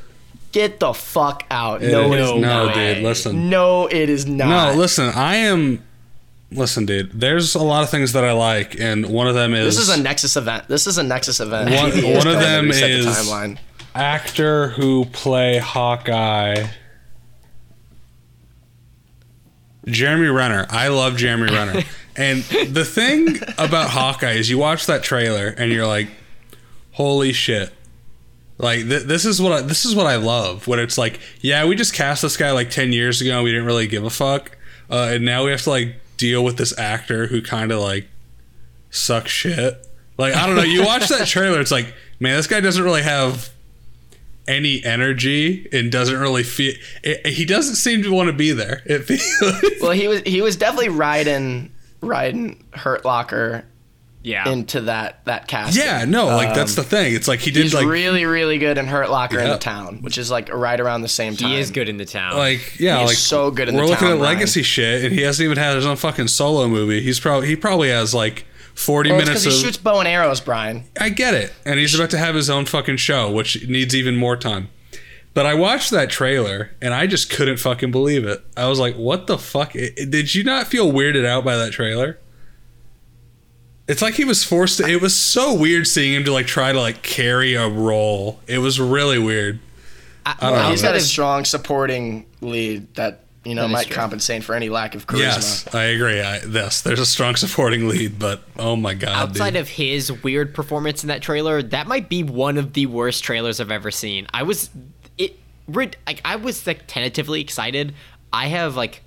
Get 0.53 0.79
the 0.79 0.93
fuck 0.93 1.45
out! 1.51 1.81
It 1.83 1.91
no, 1.91 2.13
it 2.13 2.19
is- 2.19 2.29
is 2.29 2.35
no, 2.35 2.65
not. 2.67 2.73
dude, 2.75 3.03
listen. 3.03 3.49
No, 3.49 3.87
it 3.87 4.07
is 4.09 4.25
not. 4.25 4.47
No, 4.75 4.79
listen, 4.79 5.09
I 5.13 5.35
am. 5.35 5.83
Listen, 6.51 6.85
dude. 6.85 7.11
There's 7.19 7.55
a 7.55 7.63
lot 7.63 7.83
of 7.83 7.89
things 7.89 8.13
that 8.13 8.23
I 8.23 8.31
like, 8.33 8.79
and 8.79 9.07
one 9.07 9.27
of 9.27 9.33
them 9.33 9.53
is 9.55 9.75
This 9.75 9.89
is 9.89 9.89
a 9.89 10.01
Nexus 10.01 10.37
event. 10.37 10.67
This 10.67 10.85
is 10.87 10.97
a 10.99 11.03
Nexus 11.03 11.39
event. 11.39 11.71
One- 11.71 12.13
one 12.17 12.27
of 12.27 12.39
them 12.39 12.65
reset 12.67 12.81
the 12.89 12.97
is- 12.99 13.05
timeline. 13.07 13.57
actor 13.95 14.69
who 14.69 15.05
play 15.05 15.57
Hawkeye. 15.57 16.67
Jeremy 19.87 20.27
Renner. 20.27 20.65
I 20.69 20.87
love 20.89 21.17
Jeremy 21.17 21.51
Renner. 21.51 21.81
And 22.15 22.43
the 22.43 22.85
thing 22.85 23.37
about 23.57 23.89
Hawkeye 23.89 24.33
is 24.33 24.49
you 24.49 24.57
watch 24.57 24.85
that 24.85 25.03
trailer 25.03 25.47
and 25.47 25.71
you're 25.71 25.87
like, 25.87 26.09
holy 26.91 27.33
shit. 27.33 27.71
Like 28.57 28.81
th- 28.87 29.03
this 29.03 29.25
is 29.25 29.41
what 29.41 29.51
I, 29.51 29.61
this 29.61 29.83
is 29.83 29.95
what 29.95 30.05
I 30.05 30.17
love 30.17 30.67
when 30.67 30.79
it's 30.79 30.97
like, 30.97 31.19
yeah, 31.41 31.65
we 31.65 31.75
just 31.75 31.93
cast 31.93 32.21
this 32.21 32.37
guy 32.37 32.51
like 32.51 32.69
10 32.69 32.93
years 32.93 33.19
ago 33.19 33.35
and 33.35 33.43
we 33.43 33.51
didn't 33.51 33.65
really 33.65 33.87
give 33.87 34.03
a 34.03 34.09
fuck. 34.09 34.55
Uh, 34.89 35.09
and 35.13 35.25
now 35.25 35.43
we 35.43 35.51
have 35.51 35.61
to 35.63 35.69
like 35.69 35.95
deal 36.17 36.43
with 36.43 36.57
this 36.57 36.77
actor 36.77 37.27
who 37.27 37.41
kind 37.41 37.71
of 37.71 37.81
like 37.81 38.07
sucks 38.91 39.31
shit. 39.31 39.85
Like 40.17 40.35
I 40.35 40.45
don't 40.45 40.55
know, 40.55 40.63
you 40.63 40.85
watch 40.85 41.07
that 41.07 41.27
trailer 41.27 41.59
it's 41.59 41.71
like, 41.71 41.93
man, 42.19 42.37
this 42.37 42.47
guy 42.47 42.59
doesn't 42.59 42.83
really 42.83 43.01
have 43.01 43.49
any 44.47 44.83
energy 44.83 45.67
and 45.71 45.91
doesn't 45.91 46.19
really 46.19 46.43
feel 46.43 46.73
it, 47.01 47.25
he 47.25 47.45
doesn't 47.45 47.75
seem 47.75 48.03
to 48.03 48.11
want 48.11 48.27
to 48.27 48.33
be 48.33 48.51
there. 48.51 48.83
It 48.85 48.99
feels 48.99 49.81
Well, 49.81 49.91
he 49.91 50.07
was 50.07 50.21
he 50.21 50.41
was 50.41 50.55
definitely 50.55 50.89
riding 50.89 51.72
riding 52.03 52.63
Hurt 52.73 53.05
Locker 53.05 53.65
Yeah. 54.21 54.47
into 54.49 54.81
that 54.81 55.25
that 55.25 55.47
cast. 55.47 55.75
Yeah, 55.77 56.05
no, 56.05 56.27
like 56.27 56.53
that's 56.55 56.77
um, 56.77 56.83
the 56.83 56.89
thing. 56.89 57.13
It's 57.15 57.27
like 57.27 57.39
he 57.39 57.51
did 57.51 57.63
He's 57.63 57.73
like 57.73 57.85
really, 57.87 58.25
really 58.25 58.57
good 58.57 58.77
in 58.77 58.85
Hurt 58.87 59.09
Locker 59.09 59.39
in 59.39 59.49
the 59.49 59.57
town, 59.57 60.01
which 60.01 60.17
is 60.17 60.31
like 60.31 60.51
right 60.53 60.79
around 60.79 61.01
the 61.01 61.07
same 61.09 61.35
time. 61.35 61.49
he 61.49 61.57
is 61.59 61.71
good 61.71 61.89
in 61.89 61.97
the 61.97 62.05
town. 62.05 62.37
like 62.37 62.79
yeah, 62.79 62.99
He's 62.99 63.07
like 63.09 63.17
so 63.17 63.51
good 63.51 63.67
in 63.69 63.75
we're 63.75 63.81
the 63.81 63.87
looking 63.87 64.07
town, 64.07 64.17
at 64.17 64.21
Ryan. 64.21 64.35
legacy 64.35 64.63
shit, 64.63 65.03
and 65.03 65.13
he 65.13 65.21
hasn't 65.21 65.43
even 65.45 65.57
had 65.57 65.75
his 65.75 65.85
own 65.85 65.95
fucking 65.97 66.27
solo 66.29 66.67
movie. 66.67 67.01
He's 67.01 67.19
probably 67.19 67.47
he 67.47 67.55
probably 67.55 67.89
has 67.89 68.13
like 68.13 68.45
forty 68.75 69.09
Well, 69.11 69.19
it's 69.19 69.27
minutes 69.27 69.43
because 69.43 69.55
of. 69.57 69.59
he 69.61 69.65
shoots 69.67 69.77
bow 69.77 69.99
and 69.99 70.07
arrows, 70.07 70.39
Brian. 70.41 70.85
I 70.99 71.09
get 71.09 71.33
it, 71.33 71.51
and 71.65 71.77
he's 71.79 71.93
about 71.93 72.09
to 72.11 72.17
have 72.17 72.33
his 72.35 72.49
own 72.49 72.65
fucking 72.65 72.97
show, 72.97 73.29
which 73.31 73.67
needs 73.67 73.93
even 73.95 74.15
more 74.15 74.37
time. 74.37 74.69
But 75.33 75.45
I 75.47 75.55
watched 75.55 75.89
that 75.91 76.09
trailer, 76.11 76.71
and 76.81 76.93
I 76.93 77.07
just 77.07 77.29
couldn't 77.31 77.57
fucking 77.57 77.89
believe 77.91 78.23
it. 78.25 78.43
I 78.55 78.67
was 78.67 78.79
like, 78.79 78.95
"What 78.95 79.25
the 79.27 79.37
fuck?" 79.39 79.75
It- 79.75 79.93
it- 79.97 80.11
did 80.11 80.35
you 80.35 80.43
not 80.43 80.67
feel 80.67 80.91
weirded 80.91 81.25
out 81.25 81.43
by 81.43 81.57
that 81.57 81.71
trailer? 81.71 82.19
It's 83.87 84.01
like 84.01 84.13
he 84.13 84.23
was 84.25 84.43
forced 84.43 84.77
to. 84.77 84.87
It 84.87 85.01
was 85.01 85.15
so 85.15 85.53
weird 85.53 85.87
seeing 85.87 86.13
him 86.13 86.23
to 86.25 86.31
like 86.31 86.47
try 86.47 86.71
to 86.71 86.79
like 86.79 87.01
carry 87.01 87.55
a 87.55 87.67
role. 87.67 88.39
It 88.47 88.59
was 88.59 88.79
really 88.79 89.19
weird. 89.19 89.59
I, 90.25 90.35
don't 90.39 90.53
know. 90.53 90.69
He's 90.69 90.81
got 90.81 90.95
a 90.95 91.01
strong 91.01 91.43
supporting 91.43 92.25
lead 92.39 92.93
that 92.95 93.25
you 93.43 93.55
know 93.55 93.63
That 93.63 93.67
is 93.67 93.73
might 93.73 93.89
compensate 93.91 94.43
for 94.45 94.55
any 94.55 94.69
lack 94.69 94.95
of 94.95 95.05
charisma. 95.05 95.19
Yes, 95.19 95.75
I 95.75 95.83
agree. 95.85 96.21
I, 96.21 96.39
yes, 96.43 96.81
there's 96.81 96.99
a 97.01 97.05
strong 97.05 97.35
supporting 97.35 97.89
lead, 97.89 98.17
but 98.19 98.43
oh 98.57 98.77
my 98.77 98.93
god, 98.93 99.29
outside 99.31 99.51
dude. 99.51 99.61
of 99.61 99.67
his 99.69 100.11
weird 100.23 100.53
performance 100.53 101.03
in 101.03 101.09
that 101.09 101.21
trailer, 101.21 101.61
that 101.61 101.87
might 101.87 102.07
be 102.07 102.23
one 102.23 102.57
of 102.57 102.71
the 102.73 102.85
worst 102.85 103.21
trailers 103.25 103.59
I've 103.59 103.71
ever 103.71 103.91
seen. 103.91 104.27
I 104.33 104.43
was 104.43 104.69
it 105.17 105.37
rid- 105.67 105.97
like 106.07 106.21
I 106.25 106.35
was 106.35 106.65
like 106.67 106.83
tentatively 106.87 107.41
excited. 107.41 107.93
I 108.31 108.47
have 108.47 108.75
like 108.75 109.01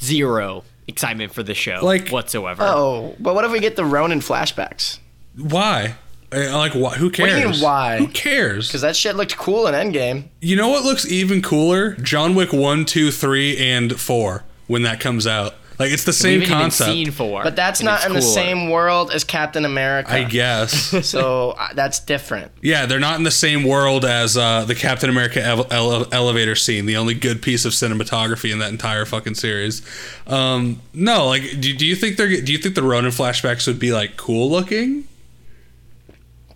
zero 0.00 0.64
excitement 0.86 1.32
for 1.34 1.42
the 1.42 1.54
show 1.54 1.80
Like- 1.82 2.08
whatsoever. 2.10 2.62
Oh, 2.64 3.14
but 3.18 3.34
what 3.34 3.44
if 3.44 3.50
we 3.52 3.60
get 3.60 3.76
the 3.76 3.84
Ronin 3.84 4.20
flashbacks? 4.20 4.98
why? 5.36 5.94
I- 6.32 6.54
Like, 6.54 6.72
why? 6.74 6.94
Who 6.96 7.10
do 7.10 7.16
cares? 7.24 7.40
you 7.40 7.48
mean, 7.48 7.60
why? 7.60 7.98
Who 7.98 8.08
cares? 8.08 8.68
Because 8.68 8.82
that 8.82 8.96
shit 8.96 9.16
looked 9.16 9.36
cool 9.38 9.66
in 9.66 9.74
Endgame. 9.74 10.24
You 10.40 10.56
know 10.56 10.68
what 10.68 10.84
looks 10.84 11.10
even 11.10 11.40
cooler? 11.42 11.92
John 11.92 12.34
Wick 12.34 12.52
one, 12.52 12.84
two, 12.84 13.10
three, 13.10 13.56
and 13.56 13.98
four 13.98 14.44
when 14.66 14.82
that 14.82 15.00
comes 15.00 15.26
out. 15.26 15.54
Like 15.78 15.92
it's 15.92 16.02
the 16.04 16.10
we 16.10 16.12
same 16.12 16.42
concept. 16.42 16.90
even 16.90 17.04
seen 17.06 17.12
four, 17.12 17.42
But 17.44 17.54
that's 17.54 17.80
and 17.80 17.84
not 17.86 17.98
it's 17.98 18.06
in 18.06 18.12
the 18.14 18.20
cooler. 18.20 18.32
same 18.32 18.68
world 18.70 19.12
as 19.12 19.22
Captain 19.24 19.64
America. 19.64 20.12
I 20.12 20.24
guess. 20.24 20.92
So 21.06 21.50
uh, 21.52 21.68
that's 21.74 22.00
different. 22.00 22.50
yeah, 22.62 22.86
they're 22.86 22.98
not 22.98 23.16
in 23.16 23.22
the 23.22 23.30
same 23.30 23.62
world 23.64 24.04
as 24.04 24.36
uh, 24.36 24.64
the 24.64 24.74
Captain 24.74 25.08
America 25.08 25.40
ele- 25.40 25.66
ele- 25.70 26.06
elevator 26.12 26.56
scene. 26.56 26.86
The 26.86 26.96
only 26.96 27.14
good 27.14 27.40
piece 27.42 27.64
of 27.64 27.72
cinematography 27.72 28.50
in 28.52 28.58
that 28.58 28.70
entire 28.70 29.04
fucking 29.04 29.34
series. 29.36 29.82
Um, 30.26 30.80
no, 30.92 31.26
like, 31.26 31.42
do, 31.60 31.72
do 31.74 31.86
you 31.86 31.94
think 31.94 32.16
they're? 32.16 32.40
Do 32.40 32.50
you 32.52 32.58
think 32.58 32.74
the 32.74 32.82
Ronin 32.82 33.10
flashbacks 33.12 33.66
would 33.66 33.78
be 33.78 33.92
like 33.92 34.16
cool 34.16 34.50
looking? 34.50 35.04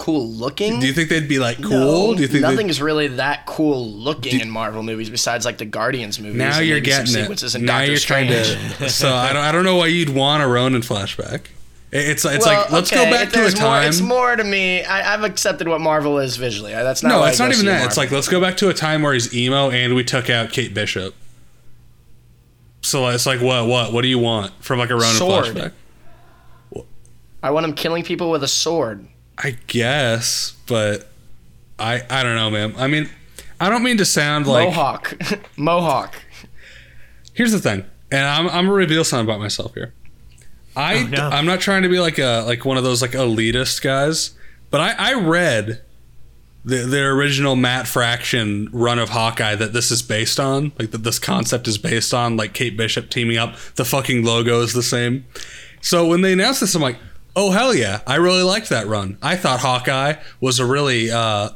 Cool 0.02 0.28
looking. 0.28 0.80
Do 0.80 0.86
you 0.88 0.92
think 0.92 1.10
they'd 1.10 1.28
be 1.28 1.38
like 1.38 1.62
cool? 1.62 1.70
No, 1.70 2.14
do 2.16 2.22
you 2.22 2.26
think 2.26 2.42
they'd- 2.42 2.50
nothing 2.50 2.68
is 2.68 2.82
really 2.82 3.06
that 3.06 3.46
cool 3.46 3.88
looking 3.88 4.40
in 4.40 4.50
Marvel 4.50 4.82
movies 4.82 5.08
besides 5.08 5.44
like 5.44 5.58
the 5.58 5.64
Guardians 5.64 6.18
movies? 6.18 6.34
Now 6.38 6.58
you're 6.58 6.80
getting 6.80 7.04
it. 7.04 7.08
sequences 7.20 7.54
Now 7.54 7.78
Doctor 7.78 7.90
you're 7.92 8.00
trying 8.00 8.26
to. 8.26 8.44
So 8.90 9.14
I 9.14 9.32
don't. 9.32 9.42
I 9.44 9.52
don't 9.52 9.64
know 9.64 9.76
why 9.76 9.86
you'd 9.86 10.08
want 10.08 10.42
a 10.42 10.48
Ronin 10.48 10.82
flashback. 10.82 11.42
It's 11.92 12.24
it's 12.24 12.44
Well, 12.44 12.62
like 12.62 12.72
let's 12.72 12.92
okay, 12.92 13.04
go 13.04 13.10
back 13.12 13.28
to 13.30 13.38
a 13.38 13.42
there's 13.42 13.54
more- 13.54 13.62
time. 13.64 13.88
it's 13.88 14.00
more 14.00 14.34
to 14.34 14.42
me. 14.42 14.82
I, 14.82 15.14
I've 15.14 15.22
accepted 15.22 15.68
what 15.68 15.80
Marvel 15.80 16.18
is 16.18 16.36
visually. 16.36 16.72
That's 16.72 17.04
not. 17.04 17.08
no, 17.10 17.24
it's 17.24 17.38
not 17.38 17.52
even 17.52 17.66
that. 17.66 17.86
It's 17.86 17.96
like 17.96 18.10
let's 18.10 18.28
go 18.28 18.40
back 18.40 18.56
to 18.56 18.70
a 18.70 18.74
time 18.74 19.02
where 19.02 19.12
he's 19.12 19.32
emo 19.32 19.70
and 19.70 19.94
we 19.94 20.02
took 20.02 20.28
out 20.28 20.50
Kate 20.50 20.74
Bishop. 20.74 21.14
So 22.80 23.06
it's 23.06 23.24
like 23.26 23.40
what 23.40 23.68
what 23.68 23.92
what 23.92 24.02
do 24.02 24.08
you 24.08 24.18
want 24.18 24.52
from 24.64 24.80
like 24.80 24.90
a 24.90 24.94
Ronin 24.94 25.14
Sword. 25.14 25.44
flashback? 25.44 25.72
I 27.40 27.50
want 27.50 27.64
him 27.66 27.74
killing 27.74 28.02
people 28.04 28.30
with 28.30 28.42
a 28.42 28.48
sword. 28.48 29.06
I 29.38 29.56
guess, 29.66 30.56
but 30.66 31.08
I 31.78 32.02
I 32.08 32.22
don't 32.22 32.36
know, 32.36 32.50
man. 32.50 32.74
I 32.76 32.86
mean, 32.86 33.08
I 33.60 33.68
don't 33.68 33.82
mean 33.82 33.98
to 33.98 34.04
sound 34.04 34.46
like 34.46 34.66
Mohawk, 34.68 35.16
Mohawk. 35.56 36.16
here's 37.32 37.52
the 37.52 37.58
thing, 37.60 37.84
and 38.10 38.26
I'm 38.26 38.46
I'm 38.48 38.64
gonna 38.66 38.72
reveal 38.72 39.04
something 39.04 39.26
about 39.26 39.40
myself 39.40 39.74
here. 39.74 39.94
I 40.76 40.98
Oh, 41.04 41.06
no. 41.06 41.28
I'm 41.28 41.44
not 41.46 41.60
trying 41.60 41.82
to 41.82 41.88
be 41.88 41.98
like 42.00 42.18
a 42.18 42.44
like 42.46 42.64
one 42.64 42.76
of 42.76 42.84
those 42.84 43.02
like 43.02 43.12
elitist 43.12 43.82
guys, 43.82 44.32
but 44.70 44.80
I 44.80 45.10
I 45.10 45.14
read 45.14 45.82
the 46.64 46.76
the 46.78 47.00
original 47.02 47.56
Matt 47.56 47.86
Fraction 47.88 48.68
run 48.72 48.98
of 48.98 49.08
Hawkeye 49.10 49.56
that 49.56 49.72
this 49.72 49.90
is 49.90 50.00
based 50.02 50.38
on, 50.38 50.72
like 50.78 50.92
that 50.92 51.02
this 51.02 51.18
concept 51.18 51.66
is 51.66 51.76
based 51.78 52.14
on, 52.14 52.36
like 52.36 52.52
Kate 52.54 52.76
Bishop 52.76 53.10
teaming 53.10 53.36
up. 53.36 53.56
The 53.74 53.84
fucking 53.84 54.24
logo 54.24 54.60
is 54.60 54.72
the 54.72 54.82
same. 54.82 55.26
So 55.80 56.06
when 56.06 56.20
they 56.20 56.32
announced 56.34 56.60
this, 56.60 56.74
I'm 56.76 56.82
like, 56.82 56.98
oh 57.36 57.50
hell 57.50 57.74
yeah, 57.74 58.00
I 58.06 58.16
really 58.16 58.42
liked 58.42 58.68
that 58.70 58.86
run. 58.86 59.18
I 59.22 59.36
thought 59.36 59.60
Hawkeye 59.60 60.16
was 60.40 60.58
a 60.58 60.66
really 60.66 61.10
uh, 61.10 61.50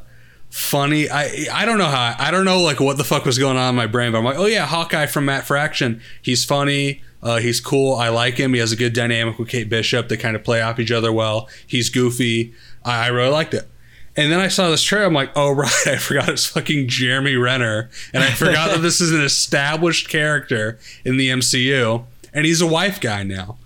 funny. 0.50 1.10
I 1.10 1.46
I 1.52 1.64
don't 1.64 1.78
know 1.78 1.86
how 1.86 2.14
I 2.18 2.30
don't 2.30 2.44
know 2.44 2.60
like 2.60 2.80
what 2.80 2.96
the 2.96 3.04
fuck 3.04 3.24
was 3.24 3.38
going 3.38 3.56
on 3.56 3.70
in 3.70 3.74
my 3.74 3.86
brain, 3.86 4.12
but 4.12 4.18
I'm 4.18 4.24
like, 4.24 4.38
oh 4.38 4.46
yeah, 4.46 4.66
Hawkeye 4.66 5.06
from 5.06 5.26
Matt 5.26 5.46
Fraction. 5.46 6.00
He's 6.22 6.44
funny. 6.44 7.02
Uh, 7.22 7.38
he's 7.38 7.60
cool. 7.60 7.94
I 7.94 8.08
like 8.08 8.36
him. 8.36 8.54
He 8.54 8.60
has 8.60 8.72
a 8.72 8.76
good 8.76 8.92
dynamic 8.92 9.38
with 9.38 9.48
Kate 9.48 9.68
Bishop. 9.68 10.08
They 10.08 10.16
kind 10.16 10.36
of 10.36 10.44
play 10.44 10.62
off 10.62 10.78
each 10.78 10.92
other 10.92 11.12
well. 11.12 11.48
He's 11.66 11.90
goofy. 11.90 12.54
I, 12.84 13.06
I 13.06 13.08
really 13.08 13.30
liked 13.30 13.54
it. 13.54 13.68
And 14.16 14.32
then 14.32 14.40
I 14.40 14.48
saw 14.48 14.70
this 14.70 14.82
trailer. 14.82 15.06
I'm 15.06 15.14
like, 15.14 15.30
oh 15.36 15.50
right, 15.54 15.86
I 15.86 15.96
forgot 15.96 16.28
it's 16.28 16.46
fucking 16.46 16.88
Jeremy 16.88 17.36
Renner, 17.36 17.90
and 18.12 18.22
I 18.22 18.30
forgot 18.30 18.70
that 18.70 18.80
this 18.80 19.00
is 19.00 19.12
an 19.12 19.22
established 19.22 20.08
character 20.08 20.78
in 21.04 21.16
the 21.16 21.28
MCU, 21.28 22.04
and 22.32 22.46
he's 22.46 22.60
a 22.60 22.66
wife 22.66 23.00
guy 23.00 23.22
now. 23.22 23.58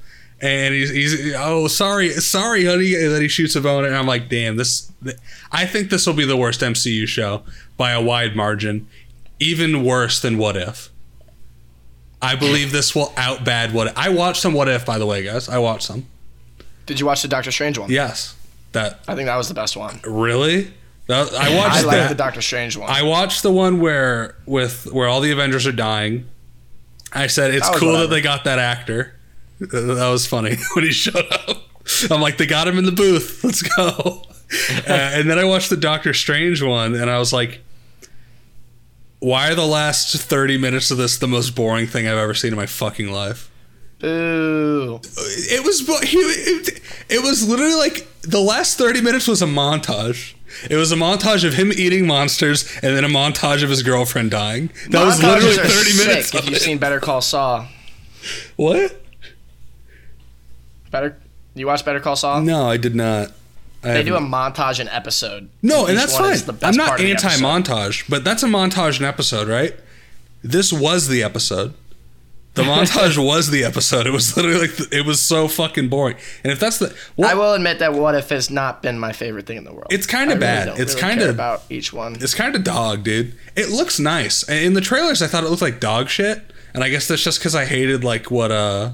And 0.43 0.73
he's, 0.75 0.91
he's 0.91 1.35
oh 1.37 1.67
sorry 1.69 2.11
sorry 2.13 2.65
honey 2.65 2.95
that 2.95 3.21
he 3.21 3.29
shoots 3.29 3.55
a 3.57 3.61
bow 3.61 3.85
and 3.85 3.95
I'm 3.95 4.07
like 4.07 4.29
damn 4.31 4.57
this 4.57 4.91
I 5.53 5.67
think 5.67 5.91
this 5.91 6.07
will 6.07 6.15
be 6.15 6.25
the 6.25 6.37
worst 6.37 6.61
MCU 6.63 7.07
show 7.07 7.43
by 7.77 7.91
a 7.93 8.01
wide 8.01 8.35
margin 8.35 8.87
even 9.39 9.85
worse 9.85 10.21
than 10.21 10.39
What 10.39 10.57
If 10.57 10.89
I 12.23 12.37
believe 12.37 12.73
this 12.73 12.95
will 12.95 13.13
out 13.17 13.45
bad 13.45 13.73
What 13.75 13.89
If. 13.89 13.99
I 13.99 14.09
watched 14.11 14.41
some 14.41 14.55
What 14.55 14.69
If 14.69 14.87
by 14.87 14.97
the 14.99 15.05
way 15.07 15.23
guys 15.23 15.49
I 15.49 15.59
watched 15.59 15.85
some 15.87 16.07
Did 16.87 16.99
you 17.01 17.05
watch 17.07 17.21
the 17.23 17.29
Doctor 17.29 17.53
Strange 17.53 17.77
one? 17.79 17.91
yes 17.91 18.35
that 18.73 19.01
I 19.09 19.15
think 19.15 19.27
that 19.27 19.37
was 19.37 19.49
the 19.49 19.55
best 19.55 19.77
one. 19.77 20.01
really 20.05 20.73
That- 21.07 21.35
I 21.35 21.55
watched 21.55 21.77
I 21.77 21.81
like 21.83 22.09
the 22.09 22.15
Doctor 22.15 22.41
Strange 22.41 22.77
one. 22.79 22.89
I 22.89 23.03
watched 23.03 23.43
the 23.43 23.51
one 23.53 23.79
where 23.81 24.37
with 24.47 24.87
where 24.93 25.07
all 25.09 25.21
the 25.21 25.33
Avengers 25.33 25.67
are 25.67 25.73
dying. 25.73 26.29
I 27.13 27.27
said 27.27 27.53
it's 27.53 27.69
cool 27.79 27.99
that 27.99 28.09
they 28.11 28.21
got 28.23 28.45
that 28.45 28.59
actor. 28.59 29.17
That 29.61 30.09
was 30.11 30.27
funny 30.27 30.57
when 30.75 30.85
he 30.85 30.93
showed 30.93 31.27
up. 31.31 31.59
I'm 32.11 32.21
like, 32.21 32.37
they 32.39 32.47
got 32.47 32.67
him 32.69 32.79
in 32.79 32.85
the 32.85 32.93
booth. 32.93 33.43
Let's 33.45 33.63
go. 33.63 34.23
uh, 34.89 34.93
and 34.93 35.29
then 35.29 35.39
I 35.39 35.45
watched 35.45 35.71
the 35.71 35.77
Doctor 35.77 36.15
Strange 36.15 36.63
one, 36.63 36.95
and 36.95 37.11
I 37.11 37.19
was 37.19 37.33
like, 37.33 37.61
why 39.21 39.51
are 39.51 39.55
the 39.55 39.67
last 39.67 40.17
30 40.17 40.57
minutes 40.59 40.91
of 40.91 40.97
this 40.97 41.19
the 41.19 41.29
most 41.29 41.55
boring 41.55 41.87
thing 41.87 42.09
I've 42.09 42.17
ever 42.19 42.35
seen 42.35 42.53
in 42.53 42.57
my 42.57 42.67
fucking 42.67 43.11
life? 43.11 43.51
Boo. 43.99 44.99
It 45.05 45.63
was 45.65 45.81
he, 46.09 46.17
it, 46.17 46.81
it 47.11 47.23
was 47.23 47.47
literally 47.47 47.75
like 47.75 48.07
the 48.23 48.41
last 48.41 48.79
30 48.79 49.03
minutes 49.03 49.29
was 49.29 49.43
a 49.43 49.47
montage. 49.47 50.35
It 50.71 50.77
was 50.77 50.91
a 50.91 50.97
montage 50.97 51.45
of 51.45 51.55
him 51.55 51.71
eating 51.71 52.07
monsters 52.07 52.65
and 52.83 52.97
then 52.97 53.05
a 53.05 53.09
montage 53.09 53.63
of 53.63 53.69
his 53.69 53.83
girlfriend 53.83 54.31
dying. 54.31 54.71
That 54.89 55.05
was 55.05 55.23
literally 55.23 55.57
30 55.57 55.97
minutes. 55.99 56.35
If 56.35 56.47
you've 56.47 56.55
it. 56.57 56.63
seen 56.63 56.79
Better 56.79 56.99
Call 56.99 57.21
Saul, 57.21 57.69
What? 58.57 59.01
Better. 60.91 61.17
You 61.55 61.67
watch 61.67 61.85
Better 61.85 62.01
Call 62.01 62.17
Saul? 62.17 62.43
No, 62.43 62.69
I 62.69 62.77
did 62.77 62.95
not. 62.95 63.33
I 63.83 63.95
They 63.95 64.03
do 64.03 64.15
a 64.15 64.21
montage 64.21 64.79
an 64.79 64.89
episode. 64.89 65.49
No, 65.63 65.87
and 65.87 65.97
that's 65.97 66.17
fine. 66.17 66.37
I'm 66.63 66.77
not 66.77 67.01
of 67.01 67.07
episode. 67.07 67.29
anti-montage, 67.31 68.09
but 68.11 68.25
that's 68.25 68.43
a 68.43 68.47
montage 68.47 68.99
an 68.99 69.07
episode, 69.07 69.49
right? 69.49 69.75
This 70.43 70.73
was 70.73 71.09
the 71.09 71.23
episode. 71.23 71.75
The 72.55 72.63
montage 72.63 73.17
was 73.25 73.51
the 73.51 73.65
episode. 73.65 74.07
It 74.07 74.11
was 74.11 74.37
literally 74.37 74.61
like 74.69 74.93
it 74.93 75.07
was 75.07 75.21
so 75.21 75.49
fucking 75.49 75.89
boring. 75.89 76.17
And 76.45 76.53
if 76.53 76.59
that's 76.61 76.79
the 76.79 76.95
well, 77.17 77.31
I 77.31 77.35
will 77.35 77.55
admit 77.55 77.79
that 77.79 77.95
What 77.95 78.15
If 78.15 78.29
has 78.31 78.51
not 78.51 78.83
been 78.83 78.99
my 78.99 79.13
favorite 79.13 79.47
thing 79.47 79.57
in 79.57 79.65
the 79.65 79.73
world. 79.73 79.87
It's 79.91 80.07
I 80.13 80.25
really 80.25 80.41
bad. 80.41 80.65
don't 80.67 80.81
It's 80.81 80.95
really 80.95 81.09
kinda- 81.09 81.31
about 81.31 81.63
each 81.71 81.93
one. 81.93 82.17
It's 82.21 82.35
kind 82.35 82.55
of 82.55 82.65
dog, 82.65 83.05
dude. 83.05 83.35
It 83.57 83.71
looks 83.71 83.99
nice. 84.01 84.47
In 84.49 84.75
the 84.75 84.81
trailers, 84.81 85.23
I 85.23 85.27
thought 85.27 85.45
it 85.45 85.49
looked 85.51 85.63
like 85.63 85.79
dog 85.81 86.09
shit, 86.09 86.43
and 86.75 86.83
I 86.85 86.91
guess 86.91 87.07
that's 87.09 87.23
just 87.23 87.39
because 87.39 87.55
I 87.55 87.65
hated 87.67 88.03
like 88.05 88.31
what 88.31 88.51
uh, 88.51 88.91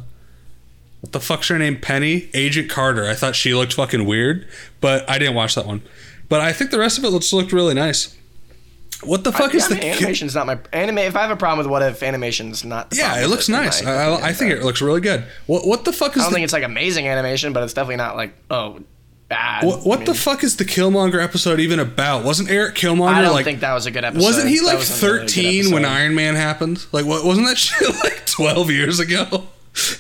what 1.06 1.12
the 1.12 1.20
fuck's 1.20 1.48
her 1.48 1.58
name? 1.58 1.80
Penny, 1.80 2.28
Agent 2.34 2.68
Carter. 2.68 3.06
I 3.08 3.14
thought 3.14 3.36
she 3.36 3.54
looked 3.54 3.74
fucking 3.74 4.04
weird, 4.06 4.46
but 4.80 5.08
I 5.08 5.18
didn't 5.18 5.34
watch 5.34 5.54
that 5.54 5.66
one. 5.66 5.82
But 6.28 6.40
I 6.40 6.52
think 6.52 6.70
the 6.72 6.78
rest 6.80 6.98
of 6.98 7.04
it 7.04 7.10
looks 7.10 7.32
looked 7.32 7.52
really 7.52 7.74
nice. 7.74 8.16
What 9.04 9.24
the 9.24 9.30
fuck 9.30 9.52
Yeah, 9.52 9.58
is 9.58 9.64
I 9.66 9.68
the 9.68 9.74
mean, 9.76 9.84
animation's 9.92 10.34
not 10.34 10.46
my 10.46 10.58
anime. 10.72 10.98
If 10.98 11.14
I 11.16 11.20
have 11.22 11.30
a 11.30 11.36
problem 11.36 11.58
with 11.58 11.66
what 11.70 11.82
if 11.82 12.02
animation's 12.02 12.64
not. 12.64 12.88
Yeah, 12.92 13.22
it 13.22 13.28
looks 13.28 13.48
nice. 13.48 13.84
I- 13.84 13.92
I, 13.92 14.08
I, 14.08 14.26
I 14.28 14.32
think 14.32 14.52
it 14.52 14.62
looks 14.64 14.80
really 14.82 15.00
good. 15.02 15.24
What 15.46 15.66
what 15.66 15.84
the 15.84 15.92
fuck 15.92 16.16
is? 16.16 16.22
I 16.22 16.24
don't 16.24 16.32
the, 16.32 16.34
think 16.36 16.44
it's 16.44 16.52
like 16.52 16.64
amazing 16.64 17.06
animation, 17.06 17.52
but 17.52 17.62
it's 17.62 17.74
definitely 17.74 17.96
not 17.96 18.16
like 18.16 18.32
oh 18.50 18.80
bad. 19.28 19.64
what, 19.64 19.84
what 19.86 20.00
I 20.00 20.04
the 20.06 20.14
fuck 20.14 20.42
is 20.42 20.56
the 20.56 20.64
Killmonger 20.64 21.22
episode 21.22 21.60
even 21.60 21.78
about? 21.78 22.24
Wasn't 22.24 22.50
Eric 22.50 22.74
Killmonger 22.74 23.00
like. 23.00 23.16
I 23.16 23.22
don't 23.22 23.32
like 23.34 23.44
think 23.44 23.60
that 23.60 23.74
was 23.74 23.84
a 23.86 23.90
good 23.90 24.04
episode. 24.04 24.24
wasn't 24.24 24.48
he 24.48 24.60
like 24.62 24.78
wasn't 24.78 25.02
a 25.02 25.06
really 25.14 25.26
13 25.28 25.72
when. 25.72 25.84
Iron 25.84 26.14
Man 26.14 26.34
happened? 26.34 26.84
Like 26.90 27.04
what 27.04 27.24
wasn't 27.24 27.46
that 27.48 27.58
shit 27.58 27.88
like 28.02 28.24
12 28.26 28.70
years 28.70 28.98
ago? 28.98 29.46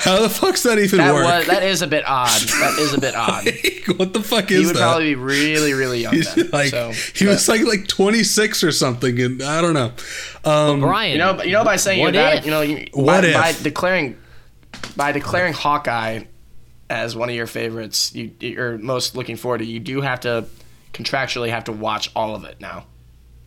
How 0.00 0.22
the 0.22 0.30
fuck's 0.30 0.62
that 0.62 0.78
even 0.78 0.98
That 0.98 1.12
work? 1.12 1.24
was 1.24 1.46
that 1.48 1.62
is 1.62 1.82
a 1.82 1.86
bit 1.86 2.04
odd. 2.06 2.28
That 2.40 2.78
is 2.78 2.94
a 2.94 3.00
bit 3.00 3.14
odd. 3.16 3.44
what 3.98 4.12
the 4.14 4.22
fuck 4.22 4.50
is 4.50 4.50
that? 4.50 4.54
He 4.54 4.60
is 4.60 4.66
would 4.68 4.76
that? 4.76 4.80
probably 4.80 5.04
be 5.10 5.14
really, 5.16 5.72
really 5.74 6.00
young 6.00 6.14
He's 6.14 6.34
then. 6.34 6.48
like 6.50 6.68
so, 6.70 6.92
he 7.14 7.26
was 7.26 7.46
like 7.48 7.62
like 7.62 7.86
26 7.86 8.64
or 8.64 8.72
something 8.72 9.20
and 9.20 9.42
I 9.42 9.60
don't 9.60 9.74
know. 9.74 9.92
Um 10.44 10.80
Brian, 10.80 11.12
you 11.12 11.18
know, 11.18 11.42
you 11.42 11.52
know, 11.52 11.64
by 11.64 11.76
saying 11.76 12.00
What 12.00 12.14
that, 12.14 12.38
if? 12.38 12.44
you 12.46 12.50
know, 12.50 12.62
you, 12.62 12.86
What 12.94 13.20
by, 13.22 13.26
if? 13.28 13.34
by 13.34 13.52
declaring, 13.62 14.16
by 14.96 15.12
declaring 15.12 15.52
Hawkeye 15.52 16.22
as 16.88 17.14
one 17.16 17.28
of 17.28 17.34
your 17.34 17.46
favorites, 17.46 18.14
you 18.14 18.30
you're 18.40 18.78
most 18.78 19.14
looking 19.16 19.36
forward 19.36 19.58
to, 19.58 19.64
you 19.66 19.80
do 19.80 20.00
have 20.00 20.20
to 20.20 20.46
contractually 20.94 21.50
have 21.50 21.64
to 21.64 21.72
watch 21.72 22.10
all 22.16 22.34
of 22.34 22.44
it 22.44 22.60
now. 22.60 22.86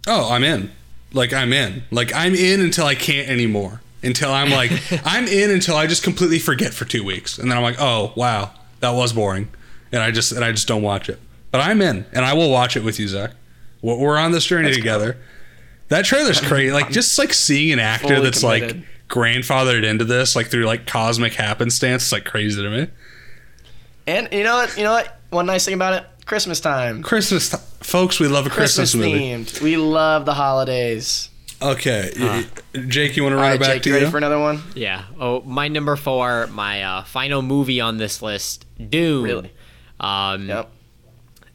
Oh, 0.07 0.31
I'm 0.31 0.43
in. 0.43 0.71
Like 1.11 1.33
I'm 1.33 1.53
in. 1.53 1.83
Like 1.89 2.13
I'm 2.13 2.35
in 2.35 2.61
until 2.61 2.85
I 2.85 2.93
can't 2.95 3.27
anymore. 3.29 3.81
Until 4.01 4.31
I'm 4.31 4.49
like 4.49 4.71
I'm 5.05 5.27
in 5.27 5.51
until 5.51 5.75
I 5.75 5.87
just 5.87 6.03
completely 6.03 6.39
forget 6.39 6.73
for 6.73 6.85
2 6.85 7.03
weeks 7.03 7.37
and 7.37 7.49
then 7.49 7.57
I'm 7.57 7.63
like, 7.63 7.77
"Oh, 7.79 8.13
wow. 8.15 8.51
That 8.79 8.91
was 8.91 9.13
boring." 9.13 9.49
And 9.91 10.01
I 10.01 10.11
just 10.11 10.31
and 10.31 10.43
I 10.45 10.51
just 10.51 10.67
don't 10.67 10.81
watch 10.83 11.09
it. 11.09 11.19
But 11.51 11.61
I'm 11.61 11.81
in 11.81 12.05
and 12.13 12.23
I 12.23 12.33
will 12.33 12.51
watch 12.51 12.77
it 12.77 12.83
with 12.83 12.99
you, 12.99 13.07
Zach. 13.07 13.31
We're 13.81 13.97
we're 13.97 14.17
on 14.17 14.31
this 14.31 14.45
journey 14.45 14.73
together. 14.73 15.17
That 15.89 16.05
trailer's 16.05 16.39
crazy. 16.39 16.71
Like 16.71 16.91
just 16.91 17.17
like 17.17 17.33
seeing 17.33 17.73
an 17.73 17.79
actor 17.79 18.09
Fully 18.09 18.21
that's 18.21 18.43
like 18.43 18.77
grandfathered 19.09 19.83
into 19.83 20.05
this 20.05 20.35
like 20.35 20.47
through 20.47 20.65
like 20.65 20.85
cosmic 20.85 21.33
happenstance 21.33 22.05
is 22.05 22.11
like 22.11 22.25
crazy 22.25 22.61
to 22.61 22.69
me. 22.69 22.87
And 24.07 24.29
you 24.31 24.43
know 24.43 24.55
what? 24.55 24.77
You 24.77 24.83
know 24.83 24.91
what? 24.93 25.19
One 25.31 25.45
nice 25.45 25.65
thing 25.65 25.73
about 25.73 25.93
it, 25.93 26.25
Christmas 26.25 26.59
time, 26.59 27.03
Christmas 27.03 27.49
th- 27.49 27.61
folks, 27.81 28.19
we 28.19 28.27
love 28.27 28.47
a 28.47 28.49
Christmas, 28.49 28.93
Christmas, 28.93 29.05
movie. 29.05 29.19
themed. 29.19 29.61
We 29.61 29.77
love 29.77 30.25
the 30.25 30.33
holidays. 30.33 31.28
Okay. 31.61 32.11
y- 32.17 32.45
Jake, 32.87 33.17
you 33.17 33.23
want 33.23 33.33
to 33.33 33.37
All 33.37 33.41
run 33.43 33.51
right, 33.51 33.55
it 33.55 33.59
back 33.59 33.73
Jake, 33.73 33.83
to 33.83 33.89
you 33.89 33.95
you? 33.95 33.99
ready 34.01 34.11
for 34.11 34.17
another 34.17 34.39
one? 34.39 34.61
Yeah. 34.75 35.03
Oh, 35.19 35.41
my 35.41 35.67
number 35.67 35.95
four, 35.95 36.47
my 36.47 36.83
uh, 36.83 37.03
final 37.03 37.41
movie 37.41 37.81
on 37.81 37.97
this 37.97 38.21
list, 38.21 38.65
Dune. 38.89 39.23
Really? 39.23 39.51
Um, 39.99 40.47
Yep. 40.47 40.71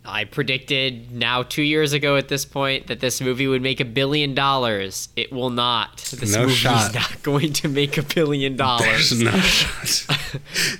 I 0.06 0.24
predicted 0.24 1.12
now 1.12 1.42
two 1.42 1.62
years 1.62 1.94
ago 1.94 2.16
at 2.18 2.28
this 2.28 2.44
point 2.44 2.88
that 2.88 3.00
this 3.00 3.22
movie 3.22 3.46
would 3.46 3.62
make 3.62 3.80
a 3.80 3.86
billion 3.86 4.34
dollars. 4.34 5.08
It 5.16 5.32
will 5.32 5.48
not. 5.48 5.96
This 5.96 6.34
No 6.34 6.42
movie 6.42 6.52
shot. 6.52 6.88
is 6.90 6.94
not 6.94 7.22
going 7.22 7.54
to 7.54 7.68
make 7.68 7.96
a 7.96 8.02
billion 8.02 8.54
dollars. 8.54 9.08
There's 9.08 9.22
no 9.22 9.30
shot. 9.40 10.18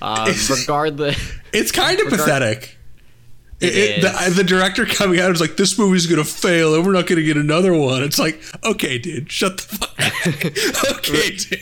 Um, 0.02 0.28
regardless, 0.50 1.32
It's 1.54 1.72
kind 1.72 1.98
of 2.00 2.08
pathetic. 2.08 2.76
It 3.64 3.74
It- 3.76 4.02
the, 4.02 4.30
the 4.36 4.44
director 4.44 4.84
coming 4.86 5.20
out 5.20 5.30
is 5.30 5.40
like, 5.40 5.56
"This 5.56 5.78
movie's 5.78 6.06
gonna 6.06 6.24
fail, 6.24 6.74
and 6.74 6.84
we're 6.84 6.92
not 6.92 7.06
gonna 7.06 7.22
get 7.22 7.36
another 7.36 7.72
one." 7.74 8.02
It's 8.02 8.18
like, 8.18 8.40
okay, 8.64 8.98
dude, 8.98 9.30
shut 9.30 9.56
the 9.58 9.62
fuck. 9.62 10.86
up. 10.86 10.96
okay, 10.98 11.36
dude. 11.36 11.60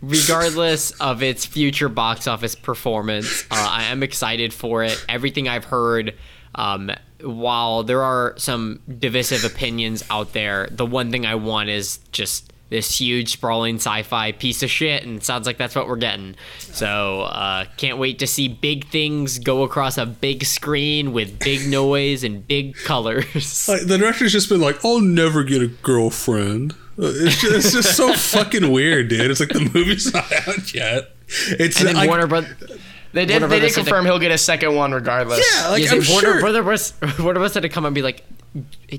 regardless 0.00 0.90
of 0.92 1.22
its 1.22 1.46
future 1.46 1.88
box 1.88 2.26
office 2.26 2.54
performance, 2.54 3.44
uh, 3.50 3.68
I 3.70 3.84
am 3.84 4.02
excited 4.02 4.52
for 4.52 4.82
it. 4.82 5.04
Everything 5.08 5.48
I've 5.48 5.64
heard, 5.64 6.14
um, 6.54 6.90
while 7.22 7.82
there 7.84 8.02
are 8.02 8.34
some 8.36 8.80
divisive 8.98 9.44
opinions 9.44 10.04
out 10.10 10.32
there, 10.32 10.68
the 10.70 10.84
one 10.86 11.10
thing 11.12 11.24
I 11.24 11.36
want 11.36 11.68
is 11.68 11.98
just 12.10 12.51
this 12.72 12.98
huge 12.98 13.30
sprawling 13.32 13.76
sci-fi 13.76 14.32
piece 14.32 14.62
of 14.62 14.70
shit, 14.70 15.04
and 15.04 15.18
it 15.18 15.24
sounds 15.24 15.46
like 15.46 15.58
that's 15.58 15.76
what 15.76 15.86
we're 15.86 15.96
getting. 15.96 16.34
So 16.58 17.20
uh, 17.22 17.66
can't 17.76 17.98
wait 17.98 18.18
to 18.20 18.26
see 18.26 18.48
big 18.48 18.88
things 18.88 19.38
go 19.38 19.62
across 19.62 19.98
a 19.98 20.06
big 20.06 20.44
screen 20.44 21.12
with 21.12 21.38
big 21.38 21.68
noise 21.70 22.24
and 22.24 22.44
big 22.46 22.74
colors. 22.76 23.68
Like, 23.68 23.86
the 23.86 23.98
director's 23.98 24.32
just 24.32 24.48
been 24.48 24.60
like, 24.60 24.84
"I'll 24.84 25.00
never 25.00 25.44
get 25.44 25.62
a 25.62 25.68
girlfriend." 25.68 26.72
Uh, 26.98 27.12
It's 27.14 27.40
just, 27.40 27.54
it's 27.54 27.72
just 27.72 27.96
so 27.96 28.12
fucking 28.14 28.70
weird, 28.72 29.08
dude. 29.08 29.30
It's 29.30 29.40
like 29.40 29.50
the 29.50 29.70
movie's 29.72 30.12
not 30.12 30.30
out 30.48 30.74
yet. 30.74 31.10
It's 31.28 31.78
and 31.78 31.88
then 31.88 31.94
like, 31.96 32.08
Warner 32.08 32.26
Bros. 32.26 32.44
They 33.12 33.26
did. 33.26 33.42
Warner 33.42 33.48
they 33.48 33.56
did 33.56 33.60
Brothers 33.60 33.74
said 33.74 33.84
confirm 33.84 34.04
he'll 34.06 34.18
get 34.18 34.32
a 34.32 34.38
second 34.38 34.74
one 34.74 34.92
regardless. 34.92 35.44
yeah, 35.54 35.68
like 35.68 35.84
Yeah, 35.84 35.90
I'm 35.92 35.96
Warner, 36.10 36.20
sure. 36.20 36.42
Warner 36.42 36.62
Bros. 36.62 36.94
Warner 37.18 37.40
Bros. 37.40 37.54
had 37.54 37.62
to 37.64 37.68
come 37.68 37.84
and 37.84 37.94
be 37.94 38.00
like, 38.02 38.24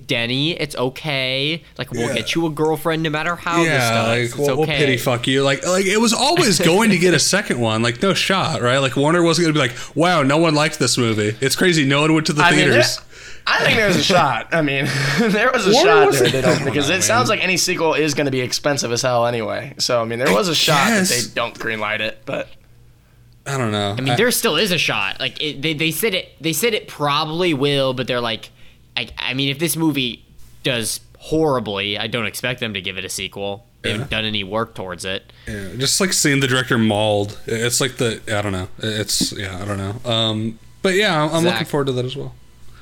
Denny, 0.08 0.60
it's 0.60 0.76
okay. 0.76 1.64
Like, 1.78 1.92
we'll 1.92 2.08
Yeah. 2.08 2.14
get 2.16 2.34
you 2.34 2.46
a 2.48 2.50
girlfriend 2.50 3.04
no 3.04 3.10
matter 3.12 3.36
how 3.36 3.62
yeah, 3.62 3.74
this 3.74 3.90
does. 3.90 4.08
like 4.08 4.20
it's 4.20 4.38
we'll, 4.50 4.58
we'll 4.58 4.66
pity 4.66 4.98
fuck 4.98 5.28
you. 5.28 5.44
Like, 5.44 5.66
like 5.68 5.86
it 5.86 6.00
was 6.02 6.14
always 6.14 6.60
going 6.60 6.90
to 6.90 6.98
get 6.98 7.14
a 7.14 7.20
second 7.20 7.60
one. 7.60 7.84
Like, 7.84 8.02
no 8.02 8.14
shot, 8.16 8.62
right? 8.62 8.80
Like 8.80 8.96
Warner 8.96 9.22
wasn't 9.22 9.46
going 9.46 9.54
to 9.54 9.60
be 9.62 9.68
like, 9.68 9.96
"Wow, 9.96 10.24
no 10.24 10.38
one 10.38 10.56
liked 10.56 10.80
this 10.80 10.98
movie. 10.98 11.36
It's 11.40 11.56
crazy. 11.56 11.86
No 11.86 12.02
one 12.02 12.14
went 12.16 12.26
to 12.28 12.34
the 12.34 12.44
I 12.44 12.52
theaters." 12.52 12.98
there- 12.98 13.06
I 13.46 13.62
think 13.66 13.76
there's 13.76 13.98
a 13.98 14.04
shot. 14.04 14.54
I 14.54 14.62
mean, 14.62 14.86
there 15.20 15.52
was 15.52 15.68
a 15.68 15.72
Warner 15.74 15.90
shot 15.90 16.08
was- 16.08 16.20
there 16.22 16.30
they 16.32 16.40
I 16.40 16.42
don't, 16.42 16.56
don't 16.60 16.66
because 16.66 16.90
know, 16.90 16.96
it 16.96 17.04
sounds 17.04 17.28
like 17.28 17.44
any 17.44 17.58
sequel 17.58 17.94
is 17.94 18.14
going 18.14 18.26
to 18.26 18.32
be 18.32 18.40
expensive 18.40 18.90
as 18.92 19.02
hell 19.02 19.28
anyway. 19.28 19.74
So 19.80 20.02
I 20.02 20.06
mean, 20.06 20.18
there 20.20 20.34
was 20.34 20.48
a 20.48 20.56
shot 20.56 20.88
that 20.88 21.08
they 21.10 21.22
don't 21.36 21.54
greenlight 21.54 22.00
it, 22.00 22.20
but 22.26 22.48
I 23.46 23.58
don't 23.58 23.72
know. 23.74 23.96
I 23.98 24.02
mean, 24.02 24.16
there 24.16 24.32
still 24.32 24.56
is 24.56 24.72
a 24.72 24.78
shot. 24.78 25.20
Like, 25.20 25.42
it, 25.44 25.62
they, 25.62 25.74
they 25.74 25.92
said 25.92 26.14
it. 26.16 26.30
They 26.42 26.54
said 26.54 26.74
it 26.74 26.88
probably 26.88 27.54
will, 27.54 27.94
but 27.94 28.08
they're 28.08 28.22
like, 28.22 28.50
I, 28.98 29.10
I 29.18 29.34
mean, 29.34 29.50
if 29.50 29.60
this 29.60 29.76
movie 29.76 30.26
does 30.64 31.00
horribly, 31.20 31.98
I 31.98 32.08
don't 32.08 32.26
expect 32.26 32.60
them 32.60 32.74
to 32.74 32.82
give 32.82 32.98
it 32.98 33.06
a 33.06 33.10
sequel. 33.10 33.66
They 33.82 33.92
haven't 33.92 34.10
done 34.12 34.24
any 34.24 34.44
work 34.46 34.76
towards 34.76 35.04
it. 35.04 35.34
Yeah, 35.48 35.70
just 35.78 36.00
like 36.00 36.14
seeing 36.14 36.40
the 36.40 36.48
director 36.48 36.78
mauled. 36.78 37.38
It's 37.48 37.82
like 37.82 37.98
the 37.98 38.22
I 38.32 38.42
don't 38.42 38.54
know. 38.54 38.70
It's 38.78 39.34
yeah, 39.34 39.62
I 39.62 39.66
don't 39.66 39.78
know. 39.78 40.10
Um, 40.10 40.60
but 40.82 40.94
yeah, 40.96 41.22
I'm, 41.22 41.34
I'm 41.36 41.44
looking 41.44 41.66
forward 41.66 41.88
to 41.88 41.92
that 41.94 42.06
as 42.06 42.16
well. 42.16 42.34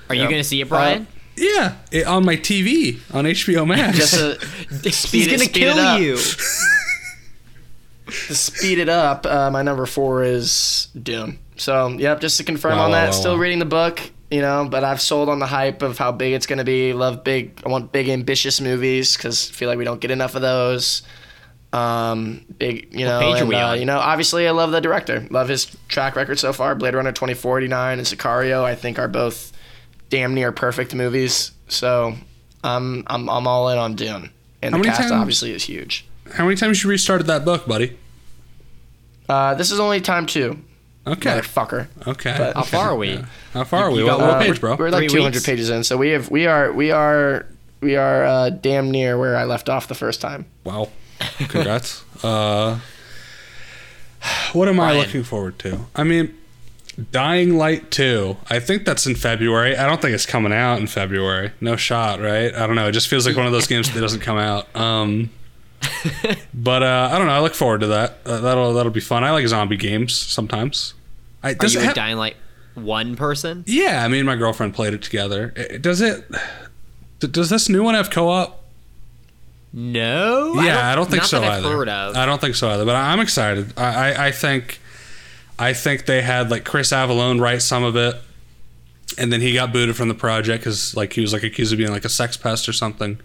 Are 0.09 0.15
you 0.15 0.23
gonna 0.25 0.43
see 0.43 0.61
it, 0.61 0.69
Brian? 0.69 1.07
Yeah, 1.37 1.77
it, 1.91 2.05
on 2.05 2.23
my 2.25 2.35
TV 2.35 2.99
on 3.15 3.23
HBO 3.25 3.65
Max. 3.65 3.97
just 3.97 4.13
to, 4.15 4.37
He's 4.83 4.97
speed 4.97 5.27
it- 5.27 5.31
gonna 5.31 5.45
speed 5.45 5.63
it 5.63 5.73
kill 5.73 5.79
up. 5.79 5.99
you. 6.01 6.17
to 8.05 8.35
speed 8.35 8.77
it 8.79 8.89
up, 8.89 9.25
uh, 9.25 9.49
my 9.51 9.61
number 9.61 9.85
four 9.85 10.23
is 10.23 10.87
Dune. 11.01 11.39
So 11.57 11.87
yep, 11.89 12.21
just 12.21 12.37
to 12.37 12.43
confirm 12.43 12.77
Wow, 12.77 12.85
on 12.85 12.91
that. 12.91 13.05
wow, 13.07 13.11
Still 13.11 13.33
wow. 13.35 13.39
reading 13.39 13.59
the 13.59 13.65
book, 13.65 14.01
you 14.31 14.41
know, 14.41 14.67
but 14.69 14.83
I've 14.83 15.01
sold 15.01 15.29
on 15.29 15.39
the 15.39 15.45
hype 15.45 15.81
of 15.81 15.97
how 15.97 16.11
big 16.11 16.33
it's 16.33 16.47
going 16.47 16.57
to 16.59 16.63
be. 16.65 16.93
Love 16.93 17.23
big. 17.23 17.61
I 17.65 17.69
want 17.69 17.91
big, 17.91 18.09
ambitious 18.09 18.61
movies 18.61 19.15
because 19.17 19.49
I 19.49 19.53
feel 19.53 19.67
like 19.69 19.77
we 19.77 19.83
don't 19.83 19.99
get 20.01 20.09
enough 20.09 20.35
of 20.35 20.41
those. 20.41 21.03
Um, 21.73 22.45
big, 22.57 22.93
you 22.93 23.05
know, 23.05 23.19
page 23.19 23.35
are 23.35 23.39
and, 23.41 23.49
we 23.49 23.55
uh, 23.55 23.71
on? 23.73 23.79
you 23.79 23.85
know, 23.85 23.97
obviously 23.97 24.47
I 24.47 24.51
love 24.51 24.71
the 24.71 24.81
director. 24.81 25.27
Love 25.29 25.47
his 25.47 25.65
track 25.87 26.15
record 26.15 26.39
so 26.39 26.51
far. 26.51 26.75
Blade 26.75 26.95
Runner 26.95 27.11
2049 27.11 27.97
and 27.99 28.07
Sicario, 28.07 28.63
I 28.63 28.75
think, 28.75 28.99
are 28.99 29.07
both 29.07 29.51
damn 30.09 30.33
near 30.33 30.51
perfect 30.51 30.93
movies. 30.95 31.51
So 31.67 32.15
I'm 32.63 33.03
I'm 33.07 33.29
I'm 33.29 33.47
all 33.47 33.69
in 33.69 33.77
on 33.77 33.95
Dune, 33.95 34.31
and 34.61 34.73
How 34.73 34.77
the 34.77 34.83
many 34.83 34.89
cast 34.89 34.99
times- 35.01 35.11
obviously 35.11 35.51
is 35.51 35.63
huge. 35.63 36.05
How 36.33 36.43
many 36.45 36.55
times 36.55 36.83
you 36.83 36.89
restarted 36.89 37.27
that 37.27 37.43
book, 37.43 37.67
buddy? 37.67 37.97
Uh, 39.27 39.53
this 39.55 39.71
is 39.71 39.79
only 39.79 39.99
time 40.01 40.25
two, 40.25 40.57
Okay, 41.07 41.31
motherfucker. 41.39 41.87
okay. 42.07 42.35
But- 42.37 42.55
How 42.55 42.63
far 42.63 42.89
are 42.91 42.95
we? 42.95 43.13
Yeah. 43.15 43.25
How 43.53 43.63
far 43.63 43.83
are 43.85 43.91
we? 43.91 43.99
you 43.99 44.05
What, 44.05 44.19
got 44.19 44.19
what 44.21 44.29
Uh, 44.37 44.39
page, 44.43 44.61
bro? 44.61 44.75
We're 44.75 44.89
like 44.91 45.09
Three 45.09 45.19
200 45.19 45.35
weeks? 45.35 45.45
pages 45.45 45.69
in, 45.69 45.83
so 45.83 45.97
we 45.97 46.09
have 46.09 46.29
we 46.29 46.45
are 46.47 46.71
we 46.71 46.91
are 46.91 47.45
we 47.81 47.95
are 47.95 48.23
uh, 48.23 48.49
damn 48.51 48.91
near 48.91 49.17
where 49.17 49.35
I 49.35 49.43
left 49.45 49.67
off 49.69 49.87
the 49.87 49.95
first 49.95 50.21
time. 50.21 50.45
Wow. 50.63 50.89
Congrats. 51.49 52.03
uh, 52.23 52.79
what 54.53 54.67
am 54.67 54.79
I 54.79 54.93
looking 54.93 55.23
forward 55.23 55.57
to? 55.59 55.79
I 55.95 56.03
mean, 56.03 56.35
Dying 57.11 57.57
Light 57.57 57.89
2. 57.91 58.37
I 58.49 58.59
think 58.59 58.85
that's 58.85 59.07
in 59.07 59.15
February. 59.15 59.75
I 59.75 59.87
don't 59.87 59.99
think 60.01 60.13
it's 60.13 60.25
coming 60.27 60.53
out 60.53 60.79
in 60.79 60.87
February. 60.87 61.51
No 61.59 61.75
shot, 61.75 62.19
right? 62.19 62.53
I 62.53 62.67
don't 62.67 62.75
know. 62.75 62.87
It 62.87 62.91
just 62.91 63.07
feels 63.07 63.25
like 63.25 63.35
one 63.35 63.45
of 63.47 63.51
those 63.51 63.67
games 63.67 63.91
that 63.91 63.99
doesn't 63.99 64.19
come 64.21 64.37
out. 64.37 64.73
Um, 64.75 65.31
but 66.53 66.83
uh, 66.83 67.09
I 67.11 67.17
don't 67.17 67.27
know. 67.27 67.33
I 67.33 67.39
look 67.39 67.55
forward 67.55 67.81
to 67.81 67.87
that. 67.87 68.19
Uh, 68.25 68.39
that'll 68.39 68.73
that'll 68.73 68.91
be 68.91 68.99
fun. 68.99 69.23
I 69.23 69.31
like 69.31 69.47
zombie 69.47 69.77
games 69.77 70.15
sometimes. 70.17 70.93
I, 71.43 71.51
Are 71.51 71.53
does 71.55 71.73
you 71.73 71.79
it 71.79 71.83
a 71.83 71.85
have- 71.87 71.95
Dying 71.95 72.17
Light 72.17 72.35
one 72.75 73.15
person? 73.15 73.63
yeah, 73.67 74.03
I 74.03 74.07
mean, 74.07 74.25
my 74.25 74.35
girlfriend 74.35 74.73
played 74.73 74.93
it 74.93 75.01
together. 75.01 75.53
It- 75.55 75.81
Does 75.81 76.01
it? 76.01 76.25
Does 77.19 77.49
this 77.49 77.67
new 77.69 77.83
one 77.83 77.93
have 77.95 78.09
co-op? 78.09 78.63
No. 79.73 80.53
Yeah, 80.61 80.91
I 80.91 80.95
don't, 80.95 81.05
think 81.09 81.21
not 81.21 81.29
so 81.29 81.39
that 81.39 81.49
I've 81.51 81.65
either. 81.65 82.17
I 82.17 82.25
don't 82.25 82.41
think 82.41 82.55
so 82.55 82.69
either. 82.69 82.85
But 82.85 82.95
I- 82.95 83.13
I'm 83.13 83.19
excited. 83.19 83.73
I, 83.77 84.11
I, 84.13 84.27
I 84.27 84.31
think, 84.31 84.79
I 85.57 85.73
think 85.73 86.05
they 86.05 86.21
had 86.21 86.51
like 86.51 86.65
Chris 86.65 86.91
Avellone 86.91 87.39
write 87.39 87.61
some 87.61 87.83
of 87.83 87.95
it, 87.95 88.15
and 89.17 89.31
then 89.31 89.39
he 89.41 89.53
got 89.53 89.71
booted 89.71 89.95
from 89.95 90.07
the 90.09 90.13
project 90.13 90.63
because 90.63 90.95
like 90.95 91.13
he 91.13 91.21
was 91.21 91.31
like 91.33 91.43
accused 91.43 91.71
of 91.71 91.77
being 91.77 91.91
like 91.91 92.05
a 92.05 92.09
sex 92.09 92.35
pest 92.37 92.67
or 92.67 92.73
something. 92.73 93.19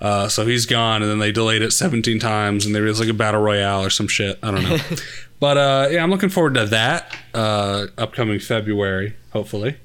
Uh, 0.00 0.28
so 0.28 0.44
he's 0.46 0.66
gone, 0.66 1.02
and 1.02 1.10
then 1.10 1.18
they 1.18 1.32
delayed 1.32 1.62
it 1.62 1.72
17 1.72 2.18
times, 2.18 2.66
and 2.66 2.74
there 2.74 2.82
was 2.82 3.00
like 3.00 3.08
a 3.08 3.14
battle 3.14 3.40
royale 3.40 3.82
or 3.82 3.90
some 3.90 4.08
shit. 4.08 4.38
I 4.42 4.50
don't 4.50 4.62
know. 4.62 4.78
But 5.40 5.58
uh, 5.58 5.88
yeah, 5.90 6.02
I'm 6.02 6.10
looking 6.10 6.30
forward 6.30 6.54
to 6.54 6.64
that 6.66 7.14
uh, 7.34 7.88
upcoming 7.98 8.38
February. 8.38 9.14
Hopefully, 9.34 9.76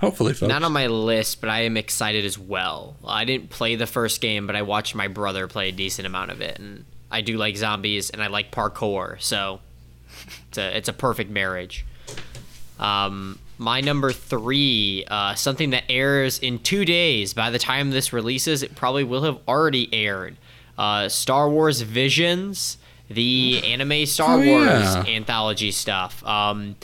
hopefully, 0.00 0.32
folks. 0.32 0.48
Not 0.48 0.64
on 0.64 0.72
my 0.72 0.88
list, 0.88 1.40
but 1.40 1.50
I 1.50 1.60
am 1.60 1.76
excited 1.76 2.24
as 2.24 2.36
well. 2.36 2.96
I 3.06 3.24
didn't 3.24 3.48
play 3.48 3.76
the 3.76 3.86
first 3.86 4.20
game, 4.20 4.48
but 4.48 4.56
I 4.56 4.62
watched 4.62 4.96
my 4.96 5.06
brother 5.06 5.46
play 5.46 5.68
a 5.68 5.72
decent 5.72 6.04
amount 6.04 6.32
of 6.32 6.40
it, 6.40 6.58
and 6.58 6.84
I 7.12 7.20
do 7.20 7.36
like 7.36 7.56
zombies 7.56 8.10
and 8.10 8.20
I 8.20 8.26
like 8.26 8.50
parkour, 8.50 9.20
so 9.22 9.60
it's 10.48 10.58
a 10.58 10.76
it's 10.76 10.88
a 10.88 10.92
perfect 10.92 11.30
marriage. 11.30 11.84
Um, 12.80 13.38
my 13.58 13.80
number 13.80 14.12
three, 14.12 15.04
uh, 15.08 15.34
something 15.34 15.70
that 15.70 15.84
airs 15.88 16.38
in 16.38 16.58
two 16.60 16.84
days. 16.84 17.34
By 17.34 17.50
the 17.50 17.58
time 17.58 17.90
this 17.90 18.12
releases, 18.12 18.62
it 18.62 18.74
probably 18.76 19.04
will 19.04 19.22
have 19.24 19.38
already 19.48 19.92
aired. 19.92 20.36
Uh, 20.76 21.08
Star 21.08 21.50
Wars 21.50 21.80
Visions, 21.80 22.78
the 23.10 23.60
anime 23.64 24.06
Star 24.06 24.34
Oh, 24.34 24.38
Wars 24.38 24.44
yeah. 24.94 25.04
anthology 25.08 25.72
stuff. 25.72 26.24
Um, 26.24 26.76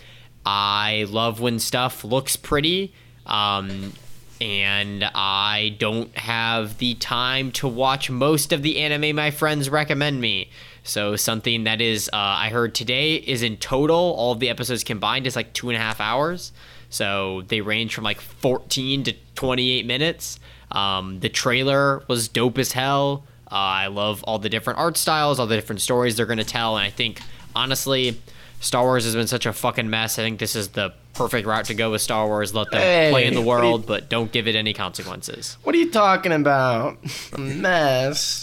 I 0.44 1.06
love 1.08 1.40
when 1.40 1.58
stuff 1.58 2.02
looks 2.04 2.36
pretty. 2.36 2.92
Um, 3.24 3.92
and 4.40 5.04
I 5.14 5.76
don't 5.78 6.14
have 6.18 6.78
the 6.78 6.94
time 6.96 7.52
to 7.52 7.68
watch 7.68 8.10
most 8.10 8.52
of 8.52 8.62
the 8.62 8.80
anime 8.80 9.16
my 9.16 9.30
friends 9.30 9.70
recommend 9.70 10.20
me. 10.20 10.50
So 10.84 11.16
something 11.16 11.64
that 11.64 11.80
is, 11.80 12.08
uh, 12.12 12.16
I 12.16 12.50
heard 12.50 12.74
today 12.74 13.14
is 13.14 13.42
in 13.42 13.56
total, 13.56 13.96
all 13.96 14.32
of 14.32 14.38
the 14.38 14.50
episodes 14.50 14.84
combined 14.84 15.26
is 15.26 15.34
like 15.34 15.52
two 15.54 15.70
and 15.70 15.76
a 15.76 15.80
half 15.80 15.98
hours. 15.98 16.52
So 16.90 17.42
they 17.48 17.62
range 17.62 17.94
from 17.94 18.04
like 18.04 18.20
14 18.20 19.04
to 19.04 19.14
28 19.34 19.86
minutes. 19.86 20.38
Um, 20.70 21.20
the 21.20 21.30
trailer 21.30 22.04
was 22.06 22.28
dope 22.28 22.58
as 22.58 22.72
hell. 22.72 23.24
Uh, 23.50 23.54
I 23.54 23.86
love 23.86 24.22
all 24.24 24.38
the 24.38 24.50
different 24.50 24.78
art 24.78 24.98
styles, 24.98 25.40
all 25.40 25.46
the 25.46 25.56
different 25.56 25.80
stories 25.80 26.16
they're 26.16 26.26
going 26.26 26.38
to 26.38 26.44
tell. 26.44 26.76
And 26.76 26.84
I 26.84 26.90
think, 26.90 27.20
honestly, 27.56 28.20
Star 28.64 28.82
Wars 28.84 29.04
has 29.04 29.14
been 29.14 29.26
such 29.26 29.44
a 29.44 29.52
fucking 29.52 29.90
mess. 29.90 30.18
I 30.18 30.22
think 30.22 30.38
this 30.38 30.56
is 30.56 30.68
the 30.68 30.94
perfect 31.12 31.46
route 31.46 31.66
to 31.66 31.74
go 31.74 31.90
with 31.90 32.00
Star 32.00 32.26
Wars. 32.26 32.54
Let 32.54 32.70
them 32.70 32.80
Hey, 32.80 33.08
play 33.10 33.26
in 33.26 33.34
the 33.34 33.42
what 33.42 33.58
do 33.60 33.66
you- 33.66 33.70
world, 33.72 33.86
but 33.86 34.08
don't 34.08 34.32
give 34.32 34.48
it 34.48 34.56
any 34.56 34.72
consequences. 34.72 35.58
What 35.64 35.74
are 35.74 35.78
you 35.78 35.90
talking 35.90 36.32
about? 36.32 36.96
A 37.34 37.38
mess. 37.40 38.42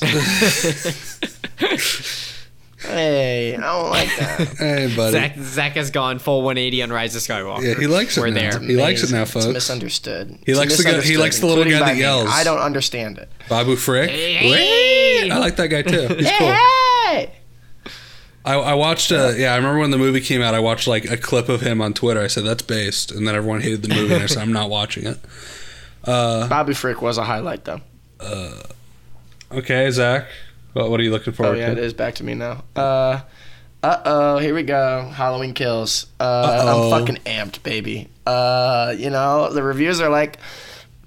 hey, 2.82 3.56
I 3.56 3.60
don't 3.60 3.90
like 3.90 4.10
that. 4.18 4.56
hey, 4.60 4.94
buddy. 4.96 5.12
Zach, 5.12 5.38
Zach 5.40 5.72
has 5.74 5.92
gone 5.92 6.20
full 6.20 6.44
180 6.44 6.84
on 6.84 6.92
Rise 6.92 7.16
of 7.16 7.22
Skywalker. 7.24 7.64
Yeah, 7.64 7.74
he 7.80 7.88
likes 7.88 8.18
it 8.18 8.22
We're 8.22 8.30
now. 8.30 8.52
there. 8.52 8.60
He 8.60 8.76
likes 8.76 9.04
it 9.04 9.12
now, 9.12 9.24
It's 9.24 9.32
folks. 9.32 9.48
misunderstood. 9.48 10.38
He 10.46 10.52
It's 10.52 10.60
likes 10.60 10.78
the 10.78 10.84
guy- 10.84 11.02
he 11.02 11.18
likes 11.18 11.40
the 11.40 11.48
little 11.48 11.64
guy 11.64 11.80
by 11.80 11.86
that 11.88 11.94
me. 11.96 12.02
yells. 12.02 12.30
I 12.32 12.44
don't 12.44 12.60
understand 12.60 13.18
it. 13.18 13.30
Babu 13.50 13.76
Frick. 13.76 14.10
Hey! 14.12 15.30
I 15.32 15.38
like 15.40 15.56
that 15.56 15.68
guy 15.68 15.82
too. 15.82 16.08
He's 16.16 16.30
cool. 16.38 16.56
I, 18.44 18.56
I 18.56 18.74
watched. 18.74 19.12
Uh, 19.12 19.34
yeah, 19.36 19.54
I 19.54 19.58
remember 19.58 19.80
when 19.80 19.92
the 19.92 19.98
movie 19.98 20.22
came 20.22 20.42
out. 20.42 20.56
I 20.56 20.60
watched 20.60 20.88
like 20.88 21.06
a 21.06 21.18
clip 21.18 21.50
of 21.50 21.62
him 21.62 21.82
on 21.82 21.94
Twitter. 21.94 22.22
I 22.22 22.28
said 22.28 22.44
that's 22.44 22.64
based, 22.64 23.12
and 23.12 23.28
then 23.28 23.36
everyone 23.36 23.62
hated 23.62 23.84
the 23.84 23.94
movie. 23.94 24.14
and 24.14 24.24
I 24.24 24.26
said 24.26 24.42
I'm 24.42 24.54
not 24.54 24.70
watching 24.70 25.06
it. 25.06 25.20
Babu 26.06 26.74
Frick 26.74 27.02
was 27.02 27.18
a 27.18 27.24
highlight, 27.24 27.66
though. 27.66 27.82
Okay, 29.52 29.90
Zach. 29.92 30.28
What, 30.74 30.90
what 30.90 31.00
are 31.00 31.04
you 31.04 31.12
looking 31.12 31.34
for? 31.34 31.46
Oh 31.48 31.54
yeah, 31.54 31.72
it 31.72 31.76
to? 31.76 31.84
is 31.84 31.94
back 31.94 32.16
to 32.16 32.24
me 32.24 32.34
now. 32.34 32.64
Uh, 32.76 33.22
uh 33.84 34.02
oh, 34.06 34.38
here 34.38 34.56
we 34.56 34.64
go. 34.64 35.10
Halloween 35.14 35.54
kills. 35.54 36.08
Uh, 36.20 36.24
Uh-oh. 36.24 36.92
I'm 36.92 37.00
fucking 37.00 37.24
amped, 37.26 37.62
baby. 37.64 38.10
Uh, 38.26 38.94
you 38.98 39.10
know 39.10 39.52
the 39.52 39.64
reviews 39.64 40.00
are 40.00 40.10
like, 40.10 40.38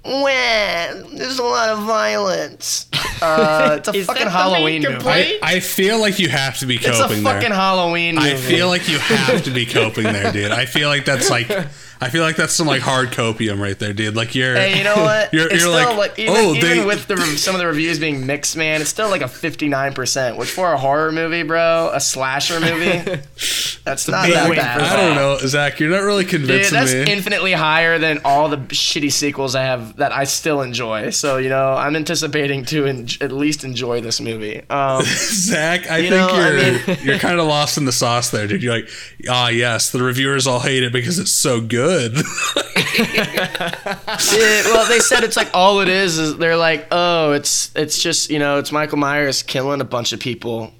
when 0.05 1.15
there's 1.15 1.39
a 1.39 1.43
lot 1.43 1.69
of 1.69 1.79
violence. 1.83 2.87
Uh, 3.21 3.77
it's 3.79 3.87
a 3.87 3.93
Is 3.93 4.07
that 4.07 4.13
fucking 4.13 4.25
the 4.25 4.29
Halloween 4.31 4.81
movie. 4.81 4.93
complaint? 4.95 5.39
I, 5.41 5.55
I 5.55 5.59
feel 5.61 5.99
like 5.99 6.19
you 6.19 6.27
have 6.27 6.57
to 6.59 6.65
be 6.65 6.75
It's 6.75 6.85
a 6.85 6.91
coping 6.91 7.23
fucking 7.23 7.49
there. 7.49 7.53
Halloween 7.57 8.15
movie. 8.15 8.31
I 8.33 8.35
feel 8.35 8.67
like 8.67 8.89
you 8.89 8.99
have 8.99 9.41
to 9.45 9.51
be 9.51 9.65
coping 9.65 10.03
there, 10.03 10.33
dude. 10.33 10.51
I 10.51 10.65
feel 10.65 10.89
like 10.89 11.05
that's 11.05 11.29
like, 11.29 11.47
I 12.01 12.09
feel 12.09 12.23
like 12.23 12.35
that's 12.35 12.53
some 12.53 12.67
like 12.67 12.81
hard 12.81 13.09
copium 13.09 13.59
right 13.59 13.77
there, 13.77 13.93
dude. 13.93 14.15
Like 14.15 14.35
you're. 14.35 14.55
Hey, 14.55 14.77
you 14.77 14.83
know 14.83 14.95
what? 14.95 15.15
You're, 15.33 15.45
it's 15.45 15.63
you're 15.63 15.73
still 15.73 15.95
like, 15.95 15.97
like, 15.97 16.19
even, 16.19 16.33
oh, 16.35 16.53
even 16.53 16.77
they. 16.79 16.85
with 16.85 17.07
the 17.07 17.17
some 17.37 17.55
of 17.55 17.59
the 17.59 17.67
reviews 17.67 17.99
being 17.99 18.25
mixed, 18.25 18.55
man, 18.55 18.79
it's 18.81 18.89
still 18.89 19.09
like 19.09 19.21
a 19.21 19.25
59%, 19.25 20.37
which 20.37 20.49
for 20.49 20.71
a 20.71 20.77
horror 20.77 21.11
movie, 21.11 21.43
bro, 21.43 21.91
a 21.93 21.99
slasher 21.99 22.59
movie, 22.59 22.99
that's 23.83 24.07
not 24.07 24.27
that 24.29 24.55
bad. 24.55 24.81
I 24.81 24.95
don't 24.95 25.15
know, 25.15 25.37
Zach. 25.47 25.79
You're 25.79 25.89
not 25.89 26.03
really 26.03 26.25
convinced. 26.25 26.69
Dude, 26.69 26.79
that's 26.79 26.93
me. 26.93 27.11
infinitely 27.11 27.51
higher 27.53 27.97
than 27.97 28.19
all 28.23 28.49
the 28.49 28.57
shitty 28.57 29.11
sequels 29.11 29.55
I 29.55 29.63
have 29.63 29.97
that 29.97 30.11
I 30.11 30.23
still 30.25 30.61
enjoy. 30.61 31.09
So 31.09 31.37
you 31.37 31.49
know, 31.49 31.73
I'm 31.73 31.95
anticipating 31.95 32.65
to 32.65 32.85
en- 32.85 33.07
at 33.21 33.31
least 33.31 33.63
enjoy 33.63 34.01
this 34.01 34.21
movie. 34.21 34.61
Um, 34.69 35.03
Zach, 35.05 35.89
I 35.89 35.97
You 35.97 36.09
think 36.09 36.31
know, 36.31 36.83
you're 36.87 36.97
you're 36.97 37.19
kind 37.19 37.39
of 37.39 37.47
lost 37.47 37.77
in 37.77 37.85
the 37.85 37.91
sauce 37.91 38.29
there, 38.29 38.47
dude. 38.47 38.63
You're 38.63 38.75
like, 38.75 38.89
ah, 39.29 39.49
yes, 39.49 39.91
the 39.91 40.01
reviewers 40.03 40.47
all 40.47 40.59
hate 40.59 40.83
it 40.83 40.93
because 40.93 41.19
it's 41.19 41.31
so 41.31 41.61
good. 41.61 41.84
Yeah, 41.85 42.99
well, 44.65 44.87
they 44.87 44.99
said 44.99 45.23
it's 45.23 45.37
like 45.37 45.49
all 45.53 45.81
it 45.81 45.89
is 45.89 46.17
is 46.17 46.37
they're 46.37 46.57
like, 46.57 46.87
oh, 46.91 47.33
it's 47.33 47.71
it's 47.75 48.01
just 48.01 48.29
you 48.29 48.39
know, 48.39 48.59
it's 48.59 48.71
Michael 48.71 48.97
Myers 48.97 49.43
killing 49.43 49.81
a 49.81 49.85
bunch 49.85 50.13
of 50.13 50.19
people. 50.19 50.71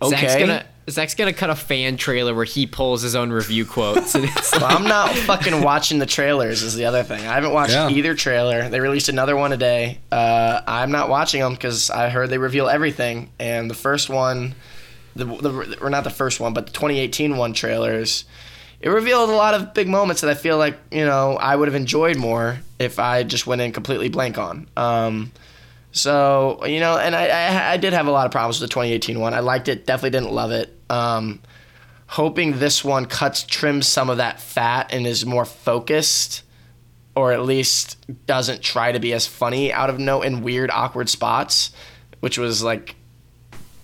Okay. 0.00 0.16
Zach's 0.16 0.36
gonna 0.36 0.66
Zach's 0.90 1.14
gonna 1.14 1.32
cut 1.32 1.50
a 1.50 1.54
fan 1.54 1.96
trailer 1.96 2.34
where 2.34 2.44
he 2.44 2.66
pulls 2.66 3.02
his 3.02 3.14
own 3.14 3.30
review 3.30 3.64
quotes, 3.64 4.14
and 4.14 4.24
it's 4.24 4.52
Well, 4.52 4.64
I'm 4.64 4.84
not 4.84 5.10
fucking 5.14 5.62
watching 5.62 5.98
the 5.98 6.06
trailers. 6.06 6.62
Is 6.62 6.74
the 6.74 6.86
other 6.86 7.02
thing. 7.02 7.20
I 7.20 7.34
haven't 7.34 7.52
watched 7.52 7.72
Yeah. 7.72 7.88
either 7.88 8.14
trailer. 8.14 8.68
They 8.68 8.80
released 8.80 9.08
another 9.08 9.36
one 9.36 9.50
today. 9.50 9.98
Uh, 10.10 10.60
I'm 10.66 10.90
not 10.90 11.08
watching 11.08 11.40
them 11.40 11.52
because 11.54 11.90
I 11.90 12.08
heard 12.08 12.30
they 12.30 12.38
reveal 12.38 12.68
everything. 12.68 13.30
And 13.38 13.70
the 13.70 13.74
first 13.74 14.10
one, 14.10 14.54
the, 15.14 15.24
the 15.24 15.78
or 15.80 15.90
not 15.90 16.04
the 16.04 16.10
first 16.10 16.40
one, 16.40 16.52
but 16.52 16.66
the 16.66 16.72
2018 16.72 17.36
one 17.36 17.52
trailers, 17.52 18.24
it 18.82 18.88
revealed 18.88 19.30
a 19.30 19.34
lot 19.34 19.54
of 19.54 19.74
big 19.74 19.88
moments 19.88 20.22
that 20.22 20.30
I 20.30 20.34
feel 20.34 20.58
like 20.58 20.78
you 20.90 21.04
know 21.04 21.36
I 21.36 21.54
would 21.54 21.68
have 21.68 21.74
enjoyed 21.74 22.16
more 22.16 22.58
if 22.78 22.98
I 22.98 23.22
just 23.22 23.46
went 23.46 23.60
in 23.60 23.72
completely 23.72 24.08
blank 24.08 24.38
on. 24.38 24.68
Um, 24.76 25.32
so 25.92 26.64
you 26.66 26.80
know, 26.80 26.98
and 26.98 27.14
I, 27.14 27.28
I 27.28 27.72
I 27.72 27.76
did 27.76 27.92
have 27.92 28.06
a 28.06 28.10
lot 28.10 28.26
of 28.26 28.32
problems 28.32 28.60
with 28.60 28.68
the 28.68 28.74
2018 28.74 29.20
one. 29.20 29.34
I 29.34 29.40
liked 29.40 29.68
it, 29.68 29.86
definitely 29.86 30.10
didn't 30.10 30.32
love 30.32 30.50
it. 30.50 30.76
Um, 30.90 31.40
hoping 32.12 32.58
this 32.58 32.84
one 32.84 33.06
cuts 33.06 33.42
trims 33.44 33.86
some 33.86 34.10
of 34.10 34.18
that 34.18 34.38
fat 34.40 34.92
and 34.92 35.06
is 35.06 35.24
more 35.24 35.46
focused 35.46 36.42
or 37.14 37.32
at 37.32 37.42
least 37.42 37.96
doesn't 38.26 38.60
try 38.60 38.92
to 38.92 39.00
be 39.00 39.14
as 39.14 39.26
funny 39.26 39.72
out 39.72 39.88
of 39.88 39.98
no 39.98 40.20
in 40.20 40.42
weird 40.42 40.70
awkward 40.70 41.08
spots 41.08 41.70
which 42.20 42.36
was 42.36 42.62
like 42.62 42.96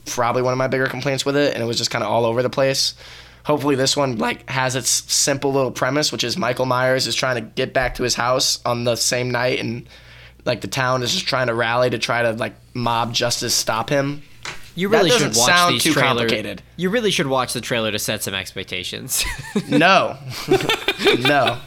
probably 0.05 0.43
one 0.43 0.53
of 0.53 0.59
my 0.59 0.69
bigger 0.69 0.87
complaints 0.87 1.25
with 1.25 1.37
it 1.37 1.55
and 1.55 1.63
it 1.63 1.67
was 1.67 1.79
just 1.79 1.91
kind 1.91 2.05
of 2.05 2.11
all 2.11 2.27
over 2.27 2.43
the 2.43 2.51
place 2.51 2.93
hopefully 3.49 3.75
this 3.75 3.97
one 3.97 4.19
like 4.19 4.49
has 4.49 4.77
its 4.77 4.91
simple 5.13 5.51
little 5.53 5.71
premise 5.73 6.13
which 6.13 6.23
is 6.23 6.37
michael 6.37 6.67
myers 6.67 7.07
is 7.07 7.15
trying 7.15 7.35
to 7.35 7.41
get 7.41 7.73
back 7.73 7.95
to 7.95 8.03
his 8.03 8.15
house 8.15 8.61
on 8.67 8.85
the 8.85 8.95
same 8.95 9.31
night 9.31 9.59
and 9.59 9.89
like 10.45 10.61
the 10.61 10.69
town 10.69 11.03
is 11.03 11.13
just 11.13 11.27
trying 11.27 11.47
to 11.49 11.55
rally 11.55 11.89
to 11.89 11.99
try 11.99 12.23
to 12.23 12.33
like 12.33 12.55
mob 12.75 13.13
justice 13.15 13.55
stop 13.55 13.89
him 13.89 14.23
you 14.75 14.89
really 14.89 15.11
should 15.11 15.19
doesn't 15.33 15.41
watch 15.41 15.49
sound 15.51 15.75
these 15.75 15.83
too 15.83 15.93
trailers. 15.93 16.09
complicated. 16.21 16.63
You 16.77 16.91
really 16.91 17.11
should 17.11 17.27
watch 17.27 17.53
the 17.53 17.61
trailer 17.61 17.91
to 17.91 17.99
set 17.99 18.23
some 18.23 18.33
expectations. 18.35 19.25
No. 19.69 20.17
no. 21.19 21.59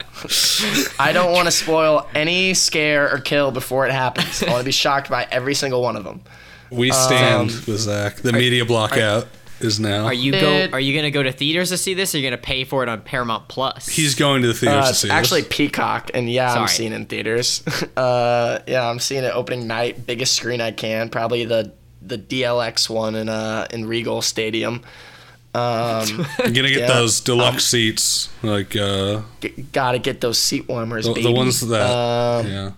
I 0.97 1.11
don't 1.13 1.33
want 1.33 1.47
to 1.47 1.51
spoil 1.51 2.07
any 2.15 2.53
scare 2.53 3.13
or 3.13 3.19
kill 3.19 3.51
before 3.51 3.85
it 3.85 3.91
happens. 3.91 4.41
I 4.41 4.47
want 4.49 4.59
to 4.61 4.65
be 4.65 4.71
shocked 4.71 5.09
by 5.09 5.27
every 5.29 5.55
single 5.55 5.81
one 5.81 5.97
of 5.97 6.05
them. 6.05 6.21
we 6.69 6.91
stand 6.91 7.49
Um, 7.49 7.55
with 7.67 7.79
Zach. 7.81 8.15
The 8.17 8.31
media 8.31 8.63
blockout 8.63 9.27
is 9.63 9.79
now. 9.79 10.05
Are 10.05 10.13
you 10.13 10.31
go? 10.31 10.67
Are 10.73 10.79
you 10.79 10.95
gonna 10.95 11.11
go 11.11 11.23
to 11.23 11.31
theaters 11.31 11.69
to 11.69 11.77
see 11.77 11.93
this? 11.93 12.13
or 12.13 12.17
Are 12.17 12.21
you 12.21 12.27
gonna 12.29 12.41
pay 12.41 12.63
for 12.63 12.83
it 12.83 12.89
on 12.89 13.01
Paramount 13.01 13.47
Plus? 13.47 13.87
He's 13.87 14.15
going 14.15 14.41
to 14.41 14.47
the 14.47 14.53
theaters 14.53 14.77
Uh, 14.77 14.83
to 14.83 14.89
it's 14.91 14.99
see 14.99 15.09
actually 15.09 15.41
this. 15.41 15.55
Peacock, 15.55 16.11
and 16.13 16.29
yeah, 16.29 16.53
I'm 16.53 16.67
seeing 16.67 16.91
it 16.93 16.95
in 16.95 17.05
theaters. 17.05 17.63
Uh, 17.97 18.59
yeah, 18.67 18.89
I'm 18.89 18.99
seeing 18.99 19.23
it 19.23 19.31
opening 19.35 19.67
night, 19.67 20.05
biggest 20.07 20.35
screen 20.35 20.61
I 20.61 20.71
can, 20.71 21.09
probably 21.09 21.45
the 21.45 21.71
the 22.01 22.17
DLX 22.17 22.89
one 22.89 23.15
in 23.15 23.29
uh 23.29 23.67
in 23.71 23.85
Regal 23.85 24.21
Stadium. 24.21 24.81
Um, 25.53 26.25
I'm 26.39 26.53
gonna 26.53 26.69
get 26.69 26.79
yeah. 26.79 26.87
those 26.87 27.19
deluxe 27.19 27.65
seats, 27.65 28.29
like 28.41 28.75
uh, 28.75 29.21
g- 29.41 29.65
gotta 29.73 29.99
get 29.99 30.21
those 30.21 30.37
seat 30.39 30.67
warmers, 30.69 31.05
the, 31.05 31.13
baby. 31.13 31.23
the 31.27 31.31
ones 31.31 31.59
that. 31.67 31.81
Um, 31.89 32.47
yeah. 32.47 32.71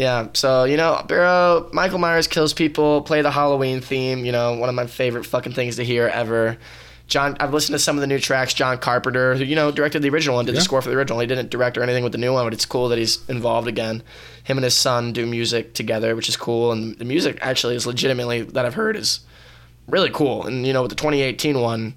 Yeah, 0.00 0.28
so 0.32 0.64
you 0.64 0.78
know, 0.78 1.04
bro, 1.06 1.68
Michael 1.74 1.98
Myers 1.98 2.26
kills 2.26 2.54
people, 2.54 3.02
play 3.02 3.20
the 3.20 3.30
Halloween 3.30 3.82
theme. 3.82 4.24
You 4.24 4.32
know, 4.32 4.54
one 4.54 4.70
of 4.70 4.74
my 4.74 4.86
favorite 4.86 5.26
fucking 5.26 5.52
things 5.52 5.76
to 5.76 5.84
hear 5.84 6.06
ever. 6.08 6.56
John, 7.06 7.36
I've 7.38 7.52
listened 7.52 7.74
to 7.74 7.78
some 7.78 7.98
of 7.98 8.00
the 8.00 8.06
new 8.06 8.18
tracks. 8.18 8.54
John 8.54 8.78
Carpenter, 8.78 9.34
who 9.34 9.44
you 9.44 9.54
know 9.54 9.70
directed 9.70 10.00
the 10.00 10.08
original 10.08 10.36
one, 10.36 10.46
did 10.46 10.54
Yeah. 10.54 10.60
the 10.60 10.64
score 10.64 10.80
for 10.80 10.88
the 10.88 10.96
original. 10.96 11.20
He 11.20 11.26
didn't 11.26 11.50
direct 11.50 11.76
or 11.76 11.82
anything 11.82 12.02
with 12.02 12.12
the 12.12 12.18
new 12.18 12.32
one, 12.32 12.46
but 12.46 12.54
it's 12.54 12.64
cool 12.64 12.88
that 12.88 12.96
he's 12.98 13.18
involved 13.28 13.68
again. 13.68 14.02
Him 14.42 14.56
and 14.56 14.64
his 14.64 14.74
son 14.74 15.12
do 15.12 15.26
music 15.26 15.74
together, 15.74 16.16
which 16.16 16.30
is 16.30 16.36
cool. 16.36 16.72
And 16.72 16.96
the 16.98 17.04
music 17.04 17.36
actually 17.42 17.76
is 17.76 17.84
legitimately 17.86 18.40
that 18.40 18.64
I've 18.64 18.72
heard 18.74 18.96
is 18.96 19.20
really 19.86 20.08
cool. 20.10 20.46
And 20.46 20.66
you 20.66 20.72
know, 20.72 20.80
with 20.80 20.92
the 20.92 20.96
2018 20.96 21.60
one, 21.60 21.92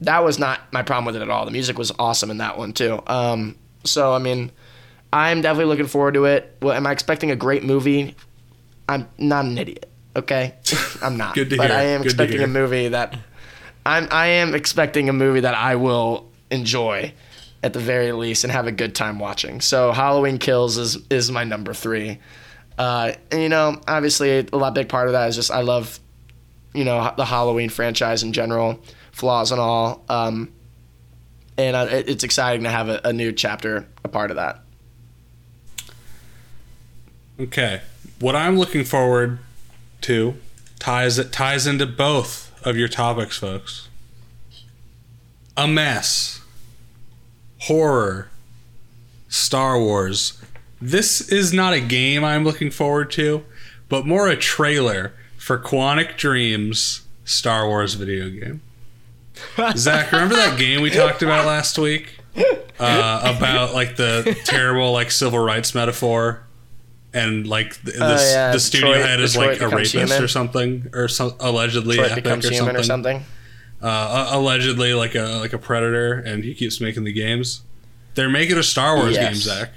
that 0.00 0.24
was 0.24 0.38
not 0.38 0.72
my 0.72 0.82
problem 0.82 1.04
with 1.04 1.16
it 1.16 1.20
at 1.20 1.28
all. 1.28 1.44
The 1.44 1.50
music 1.50 1.76
was 1.76 1.92
awesome 1.98 2.30
in 2.30 2.38
that 2.38 2.56
one 2.56 2.72
too. 2.72 3.02
Um, 3.06 3.56
so 3.84 4.14
I 4.14 4.18
mean, 4.18 4.50
I'm 5.14 5.40
definitely 5.40 5.70
looking 5.70 5.86
forward 5.86 6.14
to 6.14 6.24
it. 6.26 6.56
Well, 6.60 6.74
am 6.74 6.86
I 6.86 6.92
expecting 6.92 7.30
a 7.30 7.36
great 7.36 7.62
movie? 7.62 8.16
I'm 8.88 9.08
not 9.16 9.44
an 9.44 9.56
idiot. 9.56 9.88
Okay, 10.16 10.54
I'm 11.02 11.16
not. 11.16 11.34
Good 11.34 11.50
to 11.50 11.56
but 11.56 11.70
hear. 11.70 11.78
I 11.78 11.82
am 11.84 12.02
Good 12.02 12.06
expecting 12.12 12.42
a 12.42 12.46
movie 12.48 12.88
that 12.88 13.16
I'm 13.86 14.08
I 14.10 14.26
am 14.26 14.54
expecting 14.54 15.08
a 15.08 15.12
movie 15.12 15.40
that 15.40 15.54
I 15.54 15.76
will 15.76 16.30
enjoy 16.50 17.12
at 17.62 17.72
the 17.72 17.78
very 17.78 18.12
least 18.12 18.44
and 18.44 18.52
have 18.52 18.66
a 18.66 18.72
good 18.72 18.94
time 18.94 19.18
watching. 19.18 19.60
So 19.60 19.92
Halloween 19.92 20.38
Kills 20.38 20.76
is 20.78 20.98
is 21.10 21.30
my 21.30 21.44
number 21.44 21.72
three. 21.74 22.18
Uh, 22.76 23.12
and 23.30 23.40
you 23.40 23.48
know, 23.48 23.80
obviously 23.86 24.38
a 24.52 24.56
lot 24.56 24.74
big 24.74 24.88
part 24.88 25.06
of 25.06 25.12
that 25.12 25.28
is 25.28 25.36
just 25.36 25.50
I 25.52 25.60
love, 25.62 26.00
you 26.74 26.84
know, 26.84 27.14
the 27.16 27.24
Halloween 27.24 27.68
franchise 27.70 28.24
in 28.24 28.32
general, 28.32 28.80
flaws 29.12 29.52
and 29.52 29.60
all. 29.60 30.04
Um, 30.08 30.52
and 31.56 31.76
it- 31.92 32.08
it's 32.08 32.24
exciting 32.24 32.64
to 32.64 32.70
have 32.70 32.88
a, 32.88 33.00
a 33.04 33.12
new 33.12 33.30
chapter 33.32 33.86
a 34.04 34.08
part 34.08 34.30
of 34.32 34.36
that. 34.38 34.63
Okay. 37.40 37.80
What 38.20 38.36
I'm 38.36 38.58
looking 38.58 38.84
forward 38.84 39.38
to 40.02 40.36
ties 40.78 41.18
it 41.18 41.32
ties 41.32 41.66
into 41.66 41.86
both 41.86 42.52
of 42.66 42.76
your 42.76 42.88
topics, 42.88 43.38
folks. 43.38 43.88
A 45.56 45.66
mess. 45.66 46.40
Horror. 47.62 48.28
Star 49.28 49.78
Wars. 49.78 50.40
This 50.80 51.20
is 51.20 51.52
not 51.52 51.72
a 51.72 51.80
game 51.80 52.22
I'm 52.24 52.44
looking 52.44 52.70
forward 52.70 53.10
to, 53.12 53.44
but 53.88 54.06
more 54.06 54.28
a 54.28 54.36
trailer 54.36 55.12
for 55.38 55.58
Quantic 55.58 56.16
Dreams 56.16 57.02
Star 57.24 57.66
Wars 57.66 57.94
video 57.94 58.28
game. 58.30 58.60
Zach, 59.76 60.12
remember 60.12 60.36
that 60.36 60.58
game 60.58 60.82
we 60.82 60.90
talked 60.90 61.22
about 61.22 61.46
last 61.46 61.78
week? 61.78 62.18
Uh, 62.76 63.36
about 63.36 63.72
like 63.72 63.94
the 63.94 64.36
terrible 64.44 64.92
like 64.92 65.12
civil 65.12 65.38
rights 65.38 65.76
metaphor 65.76 66.43
and 67.14 67.46
like 67.46 67.80
th- 67.84 67.96
Oh, 68.00 68.08
this, 68.08 68.32
yeah, 68.32 68.52
the 68.52 68.60
studio 68.60 68.88
Detroit- 68.88 69.06
head 69.06 69.20
is 69.20 69.32
Detroit 69.32 69.60
like 69.60 69.60
a 69.62 69.68
rapist 69.76 69.94
human. 69.94 70.22
or 70.22 70.28
something 70.28 70.88
or 70.92 71.08
some 71.08 71.32
allegedly 71.40 71.96
Detroit 71.96 72.12
epic 72.12 72.26
or 72.26 72.42
something, 72.52 72.76
or 72.76 72.82
something. 72.82 73.24
Uh, 73.80 74.28
allegedly 74.32 74.92
like 74.94 75.14
a 75.14 75.38
like 75.40 75.52
a 75.52 75.58
predator 75.58 76.14
and 76.14 76.42
he 76.44 76.54
keeps 76.54 76.80
making 76.80 77.04
the 77.04 77.12
games 77.12 77.62
they're 78.14 78.28
making 78.30 78.56
a 78.56 78.62
star 78.62 78.96
wars 78.96 79.14
Yes. 79.14 79.32
game 79.32 79.40
zach 79.40 79.70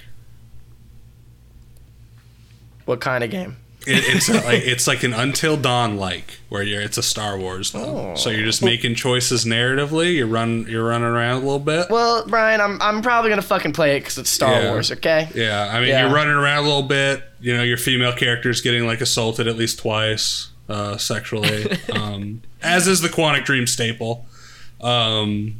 What 2.85 3.01
kind 3.01 3.23
of 3.23 3.29
game? 3.29 3.57
It, 3.87 4.03
it's 4.15 4.29
a, 4.29 4.33
like 4.33 4.61
it's 4.63 4.87
like 4.87 5.03
an 5.03 5.13
until 5.13 5.57
dawn 5.57 5.97
like 5.97 6.39
where 6.49 6.61
you're 6.63 6.81
it's 6.81 6.97
a 6.97 7.03
star 7.03 7.37
wars 7.37 7.71
though 7.71 8.11
Oh. 8.11 8.15
so 8.15 8.29
you're 8.29 8.45
just 8.45 8.61
making 8.63 8.95
choices 8.95 9.45
narratively 9.45 10.15
you're 10.15 10.27
run 10.27 10.65
you're 10.69 10.85
running 10.85 11.07
around 11.07 11.37
a 11.37 11.39
little 11.39 11.59
bit 11.59 11.89
Well, 11.89 12.25
Brian, 12.27 12.59
I'm 12.61 12.81
I'm 12.81 13.01
probably 13.01 13.29
gonna 13.29 13.41
fucking 13.41 13.73
play 13.73 13.95
it 13.97 14.01
because 14.01 14.17
it's 14.17 14.29
Star 14.29 14.51
Yeah. 14.61 14.71
Wars. 14.71 14.91
Okay. 14.91 15.29
Yeah, 15.33 15.69
I 15.71 15.79
mean, 15.79 15.89
Yeah. 15.89 16.05
you're 16.05 16.13
running 16.13 16.33
around 16.33 16.59
a 16.59 16.67
little 16.67 16.83
bit. 16.83 17.23
You 17.39 17.55
know, 17.55 17.63
your 17.63 17.77
female 17.77 18.13
character's 18.13 18.61
getting 18.61 18.85
like 18.85 19.01
assaulted 19.01 19.47
at 19.47 19.55
least 19.55 19.79
twice 19.79 20.49
uh, 20.69 20.97
sexually, 20.97 21.77
um, 21.93 22.41
as 22.61 22.87
is 22.87 23.01
the 23.01 23.07
Quantic 23.09 23.45
Dream 23.45 23.65
staple. 23.67 24.25
Um, 24.81 25.55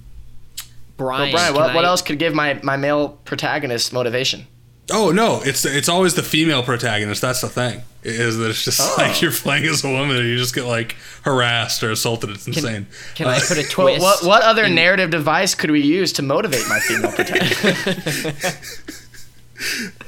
Brian, 0.97 1.31
Brian, 1.31 1.53
can 1.53 1.55
what, 1.63 1.75
what 1.75 1.85
else 1.85 2.01
could 2.01 2.17
give 2.19 2.33
my, 2.33 2.59
my 2.63 2.75
male 2.75 3.09
protagonist 3.23 3.93
motivation? 3.93 4.47
Oh 4.91 5.11
no, 5.11 5.41
it's 5.43 5.65
it's 5.65 5.89
always 5.89 6.13
the 6.15 6.23
female 6.23 6.63
protagonist. 6.63 7.21
That's 7.21 7.41
the 7.41 7.49
thing. 7.49 7.81
Is 8.03 8.37
that 8.37 8.49
it's 8.51 8.63
just 8.63 8.79
Oh. 8.81 8.95
like 8.97 9.21
you're 9.21 9.31
playing 9.31 9.65
as 9.65 9.83
a 9.83 9.89
woman 9.91 10.15
and 10.15 10.25
you 10.27 10.37
just 10.37 10.55
get 10.55 10.63
like 10.65 10.95
harassed 11.23 11.83
or 11.83 11.91
assaulted. 11.91 12.29
It's 12.29 12.47
insane. 12.47 12.87
Can 13.15 13.27
I 13.27 13.39
put 13.39 13.57
a 13.57 13.63
twist? 13.67 14.01
What, 14.01 14.21
what, 14.21 14.27
what 14.27 14.41
other 14.43 14.63
in- 14.65 14.75
narrative 14.75 15.09
device 15.09 15.55
could 15.55 15.71
we 15.71 15.81
use 15.81 16.13
to 16.13 16.21
motivate 16.21 16.67
my 16.69 16.79
female 16.79 17.11
protagonist? 17.15 18.81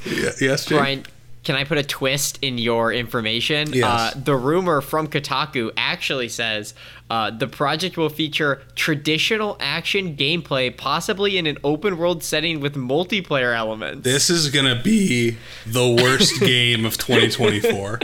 Yeah, 0.05 0.29
yes, 0.39 0.65
Jake? 0.65 0.77
Brian, 0.77 1.03
can 1.49 1.55
I 1.55 1.63
put 1.63 1.79
a 1.79 1.83
twist 1.83 2.37
in 2.43 2.59
your 2.59 2.93
information? 2.93 3.73
Yes. 3.73 3.83
Uh, 3.83 4.19
the 4.23 4.35
rumor 4.35 4.81
from 4.81 5.07
Kotaku 5.07 5.71
actually 5.75 6.29
says 6.29 6.75
uh, 7.09 7.31
the 7.31 7.47
project 7.47 7.97
will 7.97 8.09
feature 8.09 8.61
traditional 8.75 9.57
action 9.59 10.15
gameplay, 10.15 10.77
possibly 10.77 11.39
in 11.39 11.47
an 11.47 11.57
open 11.63 11.97
world 11.97 12.23
setting 12.23 12.59
with 12.59 12.75
multiplayer 12.75 13.57
elements. 13.57 14.03
This 14.03 14.29
is 14.29 14.51
gonna 14.51 14.79
be 14.79 15.37
the 15.65 15.89
worst 15.89 16.39
game 16.39 16.85
of 16.85 16.99
2024. 16.99 18.01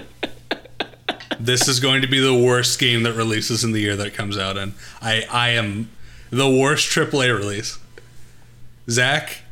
This 1.39 1.67
is 1.67 1.79
going 1.79 2.01
to 2.01 2.07
be 2.07 2.19
the 2.19 2.33
worst 2.33 2.79
game 2.79 3.03
that 3.03 3.13
releases 3.13 3.63
in 3.63 3.73
the 3.73 3.79
year 3.79 3.95
that 3.95 4.07
it 4.07 4.15
comes 4.15 4.39
out 4.39 4.57
in. 4.57 4.73
I 5.03 5.23
I 5.31 5.49
am 5.49 5.91
the 6.31 6.49
worst 6.49 6.89
AAA 6.89 7.37
release. 7.37 7.77
Zach, 8.89 9.43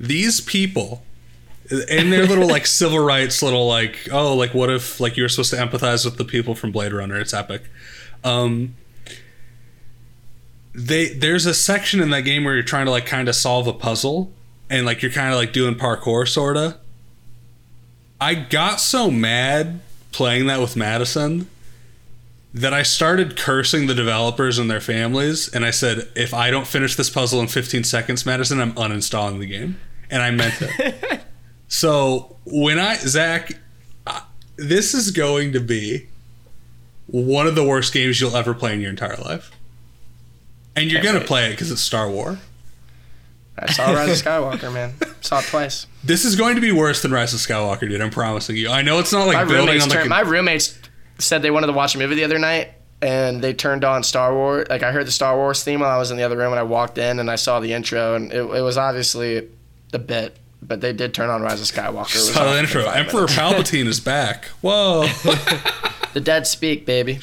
these 0.00 0.40
people 0.40 1.02
in 1.70 2.10
their 2.10 2.26
little 2.26 2.48
like 2.48 2.66
civil 2.66 2.98
rights 2.98 3.42
little 3.42 3.68
like 3.68 4.08
oh 4.10 4.34
like 4.34 4.54
what 4.54 4.70
if 4.70 5.00
like 5.00 5.16
you're 5.16 5.28
supposed 5.28 5.50
to 5.50 5.56
empathize 5.56 6.04
with 6.04 6.16
the 6.16 6.24
people 6.24 6.54
from 6.54 6.72
Blade 6.72 6.92
Runner? 6.92 7.18
It's 7.18 7.34
epic. 7.34 7.62
Um, 8.24 8.74
they 10.74 11.08
there's 11.08 11.46
a 11.46 11.54
section 11.54 12.00
in 12.00 12.10
that 12.10 12.22
game 12.22 12.44
where 12.44 12.54
you're 12.54 12.62
trying 12.62 12.86
to 12.86 12.90
like 12.90 13.06
kind 13.06 13.28
of 13.28 13.34
solve 13.34 13.66
a 13.66 13.72
puzzle 13.72 14.32
and 14.70 14.86
like 14.86 15.02
you're 15.02 15.10
kind 15.10 15.30
of 15.30 15.36
like 15.36 15.52
doing 15.52 15.74
parkour 15.74 16.26
sorta. 16.26 16.78
I 18.20 18.34
got 18.34 18.80
so 18.80 19.10
mad 19.10 19.80
playing 20.12 20.46
that 20.46 20.60
with 20.60 20.76
Madison 20.76 21.48
that 22.54 22.72
I 22.72 22.82
started 22.82 23.36
cursing 23.36 23.86
the 23.86 23.94
developers 23.94 24.58
and 24.58 24.70
their 24.70 24.80
families 24.80 25.48
and 25.48 25.64
I 25.64 25.70
said 25.70 26.08
if 26.16 26.32
I 26.32 26.50
don't 26.50 26.66
finish 26.66 26.96
this 26.96 27.10
puzzle 27.10 27.40
in 27.40 27.46
15 27.46 27.84
seconds 27.84 28.24
Madison 28.24 28.60
I'm 28.60 28.72
uninstalling 28.72 29.38
the 29.38 29.46
game 29.46 29.78
and 30.10 30.22
I 30.22 30.30
meant 30.30 30.54
it. 30.60 31.17
so 31.68 32.36
when 32.44 32.78
I 32.78 32.96
Zach 32.96 33.52
I- 34.06 34.22
this 34.56 34.94
is 34.94 35.10
going 35.10 35.52
to 35.52 35.60
be 35.60 36.08
one 37.06 37.46
of 37.46 37.54
the 37.54 37.64
worst 37.64 37.92
games 37.92 38.20
you'll 38.20 38.36
ever 38.36 38.52
play 38.54 38.74
in 38.74 38.80
your 38.80 38.90
entire 38.90 39.16
life. 39.16 39.50
And 40.76 40.90
you're 40.90 41.00
Can't 41.00 41.06
gonna 41.14 41.18
wait. 41.20 41.26
play 41.28 41.46
it 41.48 41.50
because 41.50 41.70
it's 41.70 41.80
Star 41.80 42.08
Wars. 42.10 42.38
I 43.58 43.72
saw 43.72 43.92
Rise 43.92 44.20
of 44.20 44.24
Skywalker, 44.26 44.72
man. 44.72 44.94
Saw 45.20 45.40
it 45.40 45.46
twice. 45.46 45.86
This 46.04 46.24
is 46.24 46.36
going 46.36 46.54
to 46.54 46.60
be 46.60 46.70
worse 46.70 47.02
than 47.02 47.10
Rise 47.10 47.34
of 47.34 47.40
Skywalker, 47.40 47.88
dude. 47.88 48.00
I'm 48.00 48.10
promising 48.10 48.54
you. 48.56 48.68
I 48.70 48.82
know 48.82 49.00
it's 49.00 49.12
not 49.12 49.26
like 49.26 49.36
My 49.36 49.44
building 49.44 49.66
roommates, 49.66 49.84
on 49.84 49.88
like 49.90 49.98
turned, 49.98 50.06
a- 50.06 50.10
my 50.10 50.20
roommates 50.20 50.78
said 51.18 51.42
they 51.42 51.50
wanted 51.50 51.66
to 51.66 51.72
watch 51.72 51.96
a 51.96 51.98
movie 51.98 52.14
the 52.14 52.22
other 52.24 52.38
night, 52.38 52.68
and 53.02 53.42
they 53.42 53.52
turned 53.54 53.82
on 53.84 54.04
Star 54.04 54.32
Wars. 54.32 54.68
Like 54.70 54.84
I 54.84 54.92
heard 54.92 55.08
the 55.08 55.10
Star 55.10 55.34
Wars 55.36 55.64
theme 55.64 55.80
while 55.80 55.90
I 55.90 55.98
was 55.98 56.12
in 56.12 56.16
the 56.16 56.22
other 56.22 56.36
room, 56.36 56.52
and 56.52 56.60
I 56.60 56.62
walked 56.62 56.98
in 56.98 57.18
and 57.18 57.28
I 57.28 57.34
saw 57.34 57.58
the 57.58 57.72
intro, 57.72 58.14
and 58.14 58.30
it, 58.30 58.42
it 58.42 58.60
was 58.62 58.78
obviously 58.78 59.48
a 59.92 59.98
bit, 59.98 60.36
but 60.62 60.80
they 60.80 60.92
did 60.92 61.14
turn 61.14 61.30
on 61.30 61.42
Rise 61.42 61.60
of 61.60 61.66
Skywalker. 61.66 62.14
It 62.14 62.18
was 62.18 62.34
saw 62.34 62.52
the 62.52 62.58
intro. 62.58 62.84
Emperor 62.88 63.20
minutes. 63.20 63.36
Palpatine 63.36 63.86
is 63.86 64.00
back. 64.00 64.46
Whoa. 64.60 65.06
The 66.14 66.20
dead 66.20 66.46
speak, 66.46 66.86
baby. 66.86 67.20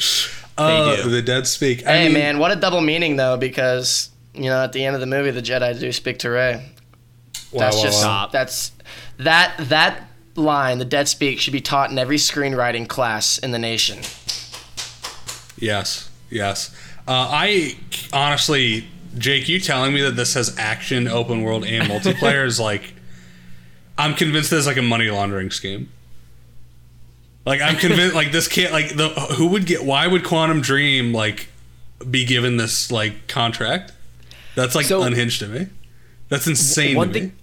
Uh, 0.58 0.96
do. 1.04 1.10
the 1.10 1.22
dead 1.22 1.48
speak. 1.48 1.86
I 1.86 1.98
Hey 1.98 2.04
mean, 2.06 2.14
man, 2.14 2.40
what 2.40 2.52
a 2.52 2.56
double 2.56 2.82
meaning 2.82 3.16
though, 3.18 3.36
because 3.36 4.10
you 4.34 4.44
know 4.44 4.64
at 4.64 4.74
the 4.74 4.86
end 4.86 4.96
of 4.96 5.02
the 5.02 5.08
movie, 5.08 5.32
the 5.32 5.42
Jedi 5.42 5.78
do 5.78 5.92
speak 5.92 6.20
to 6.20 6.30
Rey. 6.30 6.64
wow, 7.52 7.60
That's 7.60 7.78
wow, 7.78 7.84
just 7.84 8.06
wow. 8.06 8.30
That's 8.32 8.72
that 9.18 9.56
that 9.58 10.08
line, 10.36 10.78
the 10.78 10.86
dead 10.86 11.08
speak, 11.08 11.40
should 11.40 11.52
be 11.52 11.62
taught 11.62 11.92
in 11.92 11.98
every 11.98 12.18
screenwriting 12.18 12.88
class 12.88 13.38
in 13.38 13.52
the 13.52 13.60
nation. 13.60 14.00
Yes, 15.58 16.10
yes. 16.30 16.74
Uh, 17.08 17.30
I 17.32 17.78
honestly, 18.14 18.88
Jake, 19.18 19.48
you 19.48 19.60
telling 19.60 19.94
me 19.94 20.02
that 20.02 20.16
this 20.16 20.34
has 20.36 20.58
action, 20.58 21.08
open 21.08 21.42
world, 21.42 21.66
and 21.66 21.90
multiplayer 21.90 22.46
is 22.48 22.60
like, 22.60 22.94
I'm 23.98 24.14
convinced 24.16 24.50
there's 24.52 24.68
like 24.68 24.78
a 24.78 24.82
money 24.82 25.10
laundering 25.10 25.52
scheme. 25.52 25.90
Like 27.46 27.62
I'm 27.62 27.76
convinced, 27.78 28.16
like 28.16 28.32
this 28.32 28.48
can't, 28.48 28.72
like 28.74 28.96
the 28.96 29.10
who 29.38 29.48
would 29.48 29.66
get? 29.66 29.84
Why 29.86 30.08
would 30.08 30.24
Quantic 30.24 30.62
Dream 30.64 31.14
like 31.14 31.48
be 32.10 32.26
given 32.26 32.58
this 32.58 32.92
like 32.92 33.28
contract? 33.28 33.92
That's 34.56 34.74
like 34.76 34.86
So- 34.88 35.04
unhinged 35.04 35.40
to 35.40 35.48
me. 35.48 35.68
That's 36.30 36.48
insane 36.48 36.96
one 36.96 37.10
to 37.10 37.14
me. 37.14 37.20
thing 37.20 37.34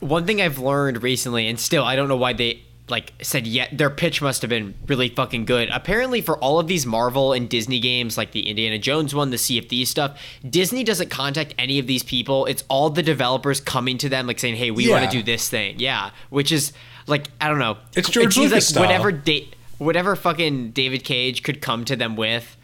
one 0.00 0.26
thing 0.26 0.42
I've 0.42 0.58
learned 0.58 1.02
recently, 1.02 1.48
and 1.48 1.58
still 1.58 1.82
I 1.82 1.96
don't 1.96 2.08
know 2.08 2.18
why 2.18 2.34
they 2.34 2.60
like 2.88 3.12
said 3.20 3.48
yeah 3.48 3.66
their 3.72 3.90
pitch 3.90 4.22
must 4.22 4.42
have 4.42 4.48
been 4.48 4.74
really 4.86 5.08
fucking 5.08 5.44
good. 5.44 5.68
Apparently, 5.70 6.20
for 6.20 6.38
all 6.38 6.60
of 6.60 6.68
these 6.68 6.86
Marvel 6.86 7.32
and 7.32 7.48
Disney 7.48 7.80
games, 7.80 8.16
like 8.16 8.32
the 8.32 8.48
Indiana 8.48 8.78
Jones 8.78 9.14
one, 9.14 9.30
the 9.30 9.38
Sea 9.38 9.58
of 9.58 9.66
Thieves 9.66 9.90
stuff, 9.90 10.20
Disney 10.48 10.84
doesn't 10.84 11.10
contact 11.10 11.54
any 11.58 11.78
of 11.78 11.86
these 11.86 12.02
people. 12.04 12.46
It's 12.46 12.62
all 12.68 12.90
the 12.90 13.02
developers 13.02 13.60
coming 13.60 13.98
to 13.98 14.08
them, 14.08 14.26
like 14.26 14.38
saying, 14.38 14.56
"Hey, 14.56 14.70
we 14.70 14.88
want 14.88 15.04
to 15.04 15.10
do 15.10 15.22
this 15.22 15.48
thing." 15.48 15.76
Yeah, 15.78 16.10
which 16.30 16.52
is 16.52 16.72
like 17.06 17.28
I 17.40 17.48
don't 17.48 17.58
know. 17.58 17.78
It's 17.96 18.08
George 18.08 18.26
it 18.26 18.32
seems 18.32 18.50
Lucas 18.50 18.52
like 18.52 18.62
style. 18.62 18.82
whatever 18.84 19.10
da- 19.12 19.48
whatever 19.78 20.14
fucking 20.14 20.70
David 20.70 21.02
Cage 21.04 21.42
could 21.42 21.60
come 21.60 21.84
to 21.86 21.96
them 21.96 22.16
with. 22.16 22.56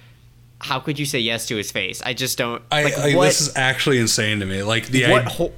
How 0.60 0.78
could 0.78 0.96
you 1.00 1.06
say 1.06 1.18
yes 1.18 1.46
to 1.46 1.56
his 1.56 1.72
face? 1.72 2.00
I 2.02 2.14
just 2.14 2.38
don't. 2.38 2.62
I, 2.70 2.84
like, 2.84 2.96
I- 2.96 3.14
what, 3.16 3.24
this 3.26 3.40
is 3.40 3.56
actually 3.56 3.98
insane 3.98 4.38
to 4.38 4.46
me. 4.46 4.62
Like 4.62 4.86
the 4.86 5.10
what 5.10 5.26
I, 5.26 5.30
ho- 5.30 5.52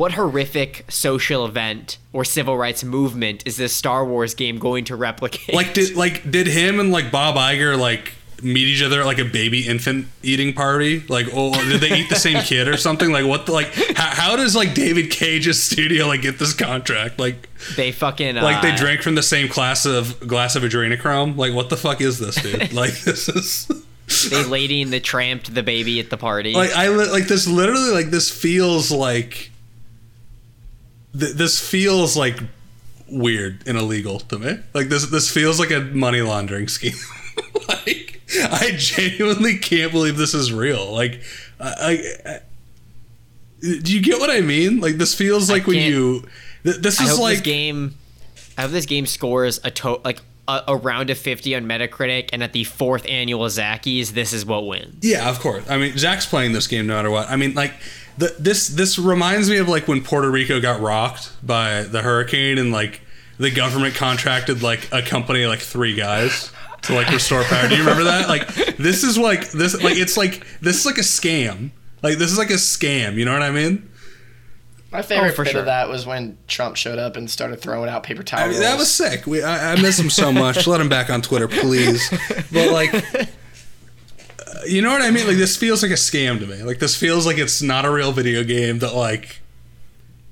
what 0.00 0.12
horrific 0.12 0.86
social 0.88 1.44
event 1.44 1.98
or 2.14 2.24
civil 2.24 2.56
rights 2.56 2.82
movement 2.82 3.42
is 3.44 3.58
this 3.58 3.70
Star 3.74 4.02
Wars 4.02 4.34
game 4.34 4.58
going 4.58 4.86
to 4.86 4.96
replicate? 4.96 5.54
like 5.54 5.74
did 5.74 5.94
like 5.94 6.30
did 6.30 6.46
him 6.46 6.80
and 6.80 6.90
like 6.90 7.12
Bob 7.12 7.36
Iger 7.36 7.78
like 7.78 8.14
meet 8.42 8.66
each 8.66 8.82
other 8.82 9.02
at 9.02 9.06
like 9.06 9.18
a 9.18 9.26
baby 9.26 9.68
infant 9.68 10.06
eating 10.22 10.54
party? 10.54 11.00
Like, 11.06 11.26
oh, 11.34 11.52
did 11.68 11.82
they 11.82 11.98
eat 11.98 12.08
the 12.08 12.14
same 12.16 12.42
kid 12.42 12.66
or 12.66 12.78
something? 12.78 13.12
Like, 13.12 13.26
what? 13.26 13.44
The, 13.44 13.52
like, 13.52 13.74
how, 13.94 14.30
how 14.30 14.36
does 14.36 14.56
like 14.56 14.72
David 14.72 15.10
Cage's 15.10 15.62
studio 15.62 16.06
like 16.06 16.22
get 16.22 16.38
this 16.38 16.54
contract? 16.54 17.18
Like, 17.18 17.50
they 17.76 17.92
fucking 17.92 18.38
uh, 18.38 18.42
like 18.42 18.62
they 18.62 18.74
drank 18.74 19.02
from 19.02 19.16
the 19.16 19.22
same 19.22 19.48
glass 19.48 19.84
of 19.84 20.18
glass 20.26 20.56
of 20.56 20.62
adrenochrome? 20.62 21.36
Like, 21.36 21.52
what 21.52 21.68
the 21.68 21.76
fuck 21.76 22.00
is 22.00 22.18
this, 22.18 22.36
dude? 22.36 22.72
like, 22.72 22.98
this 23.00 23.28
is 23.28 23.70
they 24.30 24.44
Lady 24.44 24.80
and 24.80 24.90
the 24.90 25.00
Tramp 25.00 25.44
the 25.44 25.62
baby 25.62 26.00
at 26.00 26.08
the 26.08 26.16
party. 26.16 26.54
like 26.54 26.72
I 26.72 26.88
like 26.88 27.24
this 27.24 27.46
literally 27.46 27.90
like 27.90 28.06
this 28.06 28.30
feels 28.30 28.90
like 28.90 29.50
th- 31.18 31.34
this 31.34 31.60
feels 31.60 32.16
like 32.16 32.38
weird 33.08 33.62
and 33.66 33.76
illegal 33.76 34.20
to 34.20 34.38
me. 34.38 34.58
Like 34.74 34.88
this 34.88 35.06
this 35.10 35.30
feels 35.30 35.58
like 35.58 35.70
a 35.70 35.80
money 35.80 36.22
laundering 36.22 36.68
scheme. 36.76 36.94
like 37.68 38.20
I 38.42 38.72
genuinely 38.76 39.58
can't 39.58 39.92
believe 39.92 40.16
this 40.16 40.34
is 40.34 40.52
real. 40.52 40.92
Like 40.92 41.22
I, 41.58 41.68
I, 42.26 42.30
I- 42.30 42.40
do 43.62 43.94
you 43.94 44.00
get 44.00 44.18
what 44.18 44.30
I 44.30 44.40
mean? 44.40 44.80
Like 44.80 44.94
this 44.96 45.14
feels 45.14 45.50
like 45.50 45.66
when 45.66 45.76
you 45.76 46.26
th- 46.64 46.76
this 46.76 46.98
I 47.00 47.04
is 47.04 47.10
hope 47.10 47.20
like 47.20 47.34
this 47.38 47.42
game. 47.42 47.94
I 48.56 48.62
hope 48.62 48.70
this 48.70 48.86
game 48.86 49.04
scores 49.06 49.60
a 49.64 49.70
to 49.72 50.00
like 50.04 50.20
a, 50.48 50.62
a 50.68 50.76
round 50.76 51.10
of 51.10 51.18
fifty 51.18 51.54
on 51.54 51.66
Metacritic, 51.66 52.30
and 52.32 52.42
at 52.42 52.54
the 52.54 52.64
fourth 52.64 53.04
annual 53.06 53.44
Zackies, 53.48 54.12
this 54.12 54.32
is 54.32 54.46
what 54.46 54.66
wins. 54.66 55.04
Yeah, 55.04 55.28
of 55.28 55.40
course. 55.40 55.68
I 55.68 55.76
mean, 55.76 55.98
Zach's 55.98 56.24
playing 56.24 56.54
this 56.54 56.66
game 56.68 56.86
no 56.86 56.94
matter 56.94 57.10
what. 57.10 57.28
I 57.28 57.36
mean, 57.36 57.54
like 57.54 57.74
the, 58.18 58.34
this 58.38 58.68
this 58.68 58.98
reminds 58.98 59.48
me 59.50 59.58
of 59.58 59.68
like 59.68 59.88
when 59.88 60.02
Puerto 60.02 60.30
Rico 60.30 60.60
got 60.60 60.80
rocked 60.80 61.32
by 61.44 61.82
the 61.82 62.02
hurricane 62.02 62.58
and 62.58 62.70
like 62.72 63.00
the 63.38 63.50
government 63.50 63.94
contracted 63.94 64.62
like 64.62 64.88
a 64.92 65.02
company 65.02 65.46
like 65.46 65.60
three 65.60 65.94
guys 65.94 66.52
to 66.82 66.94
like 66.94 67.08
restore 67.10 67.42
power. 67.44 67.68
Do 67.68 67.74
you 67.76 67.80
remember 67.82 68.04
that? 68.04 68.28
Like 68.28 68.46
this 68.76 69.02
is 69.04 69.16
like 69.18 69.50
this 69.52 69.82
like 69.82 69.96
it's 69.96 70.16
like 70.16 70.46
this 70.60 70.78
is 70.80 70.86
like 70.86 70.98
a 70.98 71.02
scam. 71.02 71.70
Like 72.02 72.18
this 72.18 72.30
is 72.30 72.38
like 72.38 72.50
a 72.50 72.54
scam. 72.54 73.14
You 73.14 73.24
know 73.24 73.32
what 73.32 73.42
I 73.42 73.50
mean? 73.50 73.86
My 74.92 75.02
favorite 75.02 75.30
Oh, 75.30 75.34
for 75.34 75.44
bit 75.44 75.52
sure. 75.52 75.60
of 75.60 75.66
that 75.66 75.88
was 75.88 76.04
when 76.04 76.36
Trump 76.48 76.74
showed 76.74 76.98
up 76.98 77.16
and 77.16 77.30
started 77.30 77.60
throwing 77.60 77.88
out 77.88 78.02
paper 78.02 78.24
towels. 78.24 78.48
I 78.48 78.50
mean, 78.50 78.60
that 78.60 78.76
was 78.76 78.90
sick. 78.92 79.24
We, 79.24 79.40
I, 79.40 79.74
I 79.74 79.80
miss 79.80 79.96
him 80.00 80.10
so 80.10 80.32
much. 80.32 80.66
Let 80.66 80.80
him 80.80 80.88
back 80.88 81.10
on 81.10 81.22
Twitter, 81.22 81.46
please. 81.46 82.10
But 82.52 82.72
like, 82.72 82.92
you 84.66 84.82
know 84.82 84.90
what 84.90 85.02
I 85.02 85.10
mean? 85.10 85.26
Like 85.26 85.36
this 85.36 85.56
feels 85.56 85.82
like 85.82 85.92
a 85.92 85.96
scam 85.96 86.38
to 86.40 86.46
me. 86.46 86.62
Like 86.62 86.78
this 86.78 86.96
feels 86.96 87.26
like 87.26 87.38
it's 87.38 87.62
not 87.62 87.84
a 87.84 87.90
real 87.90 88.12
video 88.12 88.44
game. 88.44 88.78
That 88.80 88.94
like, 88.94 89.40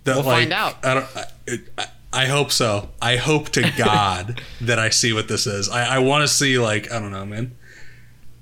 that 0.04 0.16
We'll 0.16 0.24
like, 0.24 0.36
find 0.42 0.52
out. 0.52 0.84
I 0.84 0.94
don't. 0.94 1.06
I, 1.16 1.24
I, 1.78 1.86
I 2.12 2.26
hope 2.26 2.50
so. 2.50 2.88
I 3.00 3.16
hope 3.16 3.50
to 3.50 3.70
God 3.78 4.40
that 4.60 4.78
I 4.78 4.90
see 4.90 5.12
what 5.12 5.28
this 5.28 5.46
is. 5.46 5.68
I, 5.68 5.96
I 5.96 5.98
want 5.98 6.22
to 6.22 6.28
see 6.28 6.58
like 6.58 6.90
I 6.90 6.98
don't 6.98 7.12
know, 7.12 7.26
man. 7.26 7.56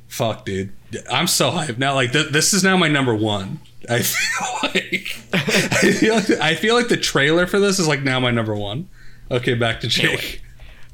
Fuck, 0.09 0.45
dude. 0.45 0.73
I'm 1.11 1.27
so 1.27 1.51
hyped 1.51 1.79
now. 1.79 1.95
Like 1.95 2.13
th- 2.13 2.33
this 2.33 2.55
is 2.55 2.63
now 2.63 2.77
my 2.77 2.89
number 2.89 3.15
one. 3.15 3.61
I 3.89 4.03
feel 4.03 4.71
like 4.71 5.19
I 5.33 5.93
feel 5.93 6.15
like 6.15 6.31
I 6.31 6.55
feel 6.55 6.75
like 6.75 6.89
the 6.89 6.97
trailer 6.97 7.47
for 7.47 7.59
this 7.59 7.79
is 7.79 7.89
like 7.89 8.03
now 8.03 8.21
my 8.21 8.31
number 8.31 8.55
one. 8.55 8.89
Okay, 9.31 9.55
back 9.55 9.81
to 9.81 9.89
Jake. 9.89 10.43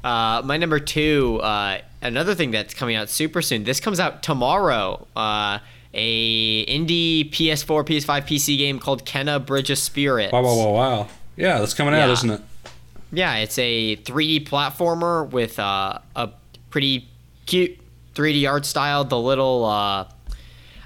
Uh, 0.03 0.41
my 0.43 0.57
number 0.57 0.79
two, 0.79 1.39
uh, 1.41 1.79
another 2.01 2.35
thing 2.35 2.51
that's 2.51 2.73
coming 2.73 2.95
out 2.95 3.09
super 3.09 3.41
soon. 3.41 3.63
This 3.63 3.79
comes 3.79 3.99
out 3.99 4.21
tomorrow. 4.23 5.07
Uh, 5.15 5.59
a 5.93 6.65
indie 6.65 7.29
PS4, 7.31 7.85
PS5, 7.85 8.25
PC 8.27 8.57
game 8.57 8.79
called 8.79 9.05
Kena 9.05 9.43
Bridge 9.45 9.69
of 9.69 9.77
Spirits. 9.77 10.33
Wow, 10.33 10.41
wow, 10.43 10.55
wow, 10.57 10.71
wow. 10.73 11.07
Yeah, 11.37 11.59
that's 11.59 11.73
coming 11.73 11.93
out, 11.93 12.07
Yeah. 12.07 12.11
isn't 12.13 12.29
it? 12.31 12.41
Yeah, 13.11 13.35
it's 13.37 13.57
a 13.59 13.95
3D 13.97 14.47
platformer 14.47 15.29
with 15.29 15.59
uh, 15.59 15.99
a 16.15 16.29
pretty 16.71 17.07
cute 17.45 17.77
3D 18.15 18.49
art 18.49 18.65
style. 18.65 19.03
The 19.05 19.19
little, 19.19 19.65
uh, 19.65 20.05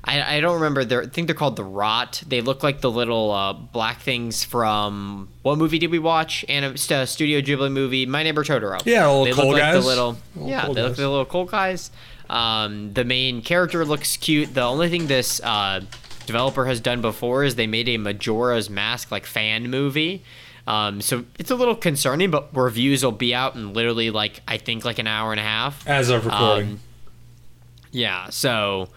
I, 0.07 0.37
I 0.37 0.39
don't 0.39 0.55
remember. 0.55 0.85
They're, 0.85 1.03
I 1.03 1.07
think 1.07 1.27
they're 1.27 1.35
called 1.35 1.55
the 1.57 1.63
Rot. 1.63 2.23
They 2.25 2.41
look 2.41 2.63
like 2.63 2.81
the 2.81 2.89
little 2.89 3.31
uh, 3.31 3.53
black 3.53 3.99
things 4.01 4.43
from 4.43 5.27
what 5.41 5.57
movie 5.57 5.79
did 5.79 5.91
we 5.91 5.99
watch? 5.99 6.45
Anim- 6.47 6.77
st- 6.77 7.09
Studio 7.09 7.41
Ghibli 7.41 7.71
movie, 7.71 8.05
My 8.05 8.23
Neighbor 8.23 8.43
Totoro. 8.43 8.81
Yeah, 8.85 9.07
little 9.07 9.25
they 9.25 9.31
coal 9.33 9.45
look 9.47 9.53
like 9.53 9.61
guys. 9.61 9.83
the 9.83 9.87
little, 9.87 10.17
Little 10.35 10.49
yeah, 10.49 10.61
they 10.61 10.67
look 10.67 10.77
like 10.77 10.95
the 10.95 11.09
little 11.09 11.25
coal 11.25 11.45
guys. 11.45 11.91
Um, 12.29 12.93
the 12.93 13.03
main 13.03 13.41
character 13.41 13.83
looks 13.85 14.17
cute. 14.17 14.53
The 14.53 14.61
only 14.61 14.89
thing 14.89 15.07
this 15.07 15.41
uh, 15.41 15.81
developer 16.25 16.65
has 16.65 16.79
done 16.79 17.01
before 17.01 17.43
is 17.43 17.55
they 17.55 17.67
made 17.67 17.87
a 17.89 17.97
Majora's 17.97 18.69
Mask 18.69 19.11
like 19.11 19.25
fan 19.25 19.69
movie. 19.69 20.23
Um, 20.67 20.99
so 20.99 21.23
it's 21.39 21.49
a 21.51 21.55
little 21.55 21.75
concerning, 21.75 22.29
but 22.29 22.49
reviews 22.55 23.03
will 23.03 23.13
be 23.13 23.33
out 23.33 23.55
in 23.55 23.73
literally 23.73 24.09
like 24.09 24.41
I 24.47 24.57
think 24.57 24.83
like 24.83 24.99
an 24.99 25.07
hour 25.07 25.31
and 25.31 25.39
a 25.39 25.43
half. 25.43 25.87
As 25.87 26.09
of 26.09 26.25
recording. 26.25 26.69
Um, 26.71 26.79
yeah, 27.91 28.29
so 28.29 28.89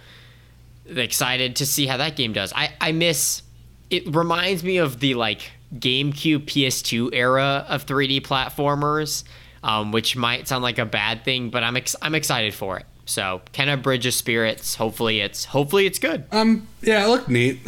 excited 0.98 1.56
to 1.56 1.66
see 1.66 1.86
how 1.86 1.96
that 1.98 2.16
game 2.16 2.32
does. 2.32 2.52
I 2.54 2.72
I 2.80 2.92
miss. 2.92 3.42
It 3.90 4.14
reminds 4.14 4.62
me 4.62 4.76
of 4.78 5.00
the 5.00 5.14
like 5.14 5.50
GameCube 5.74 6.44
PS2 6.46 7.10
era 7.12 7.64
of 7.68 7.86
3D 7.86 8.20
platformers, 8.22 9.24
um, 9.64 9.90
which 9.92 10.16
might 10.16 10.46
sound 10.48 10.62
like 10.62 10.78
a 10.78 10.84
bad 10.86 11.24
thing, 11.24 11.50
but 11.50 11.62
I'm 11.64 11.76
ex- 11.76 11.96
I'm 12.02 12.14
excited 12.14 12.54
for 12.54 12.78
it. 12.78 12.86
So 13.04 13.40
Kena 13.52 13.82
Bridge 13.82 14.06
of 14.06 14.14
Spirits. 14.14 14.76
Hopefully 14.76 15.20
it's 15.20 15.44
hopefully 15.46 15.86
it's 15.86 15.98
good. 15.98 16.24
um, 16.32 16.68
yeah, 16.82 17.04
it 17.04 17.08
looked 17.08 17.28
neat. 17.28 17.58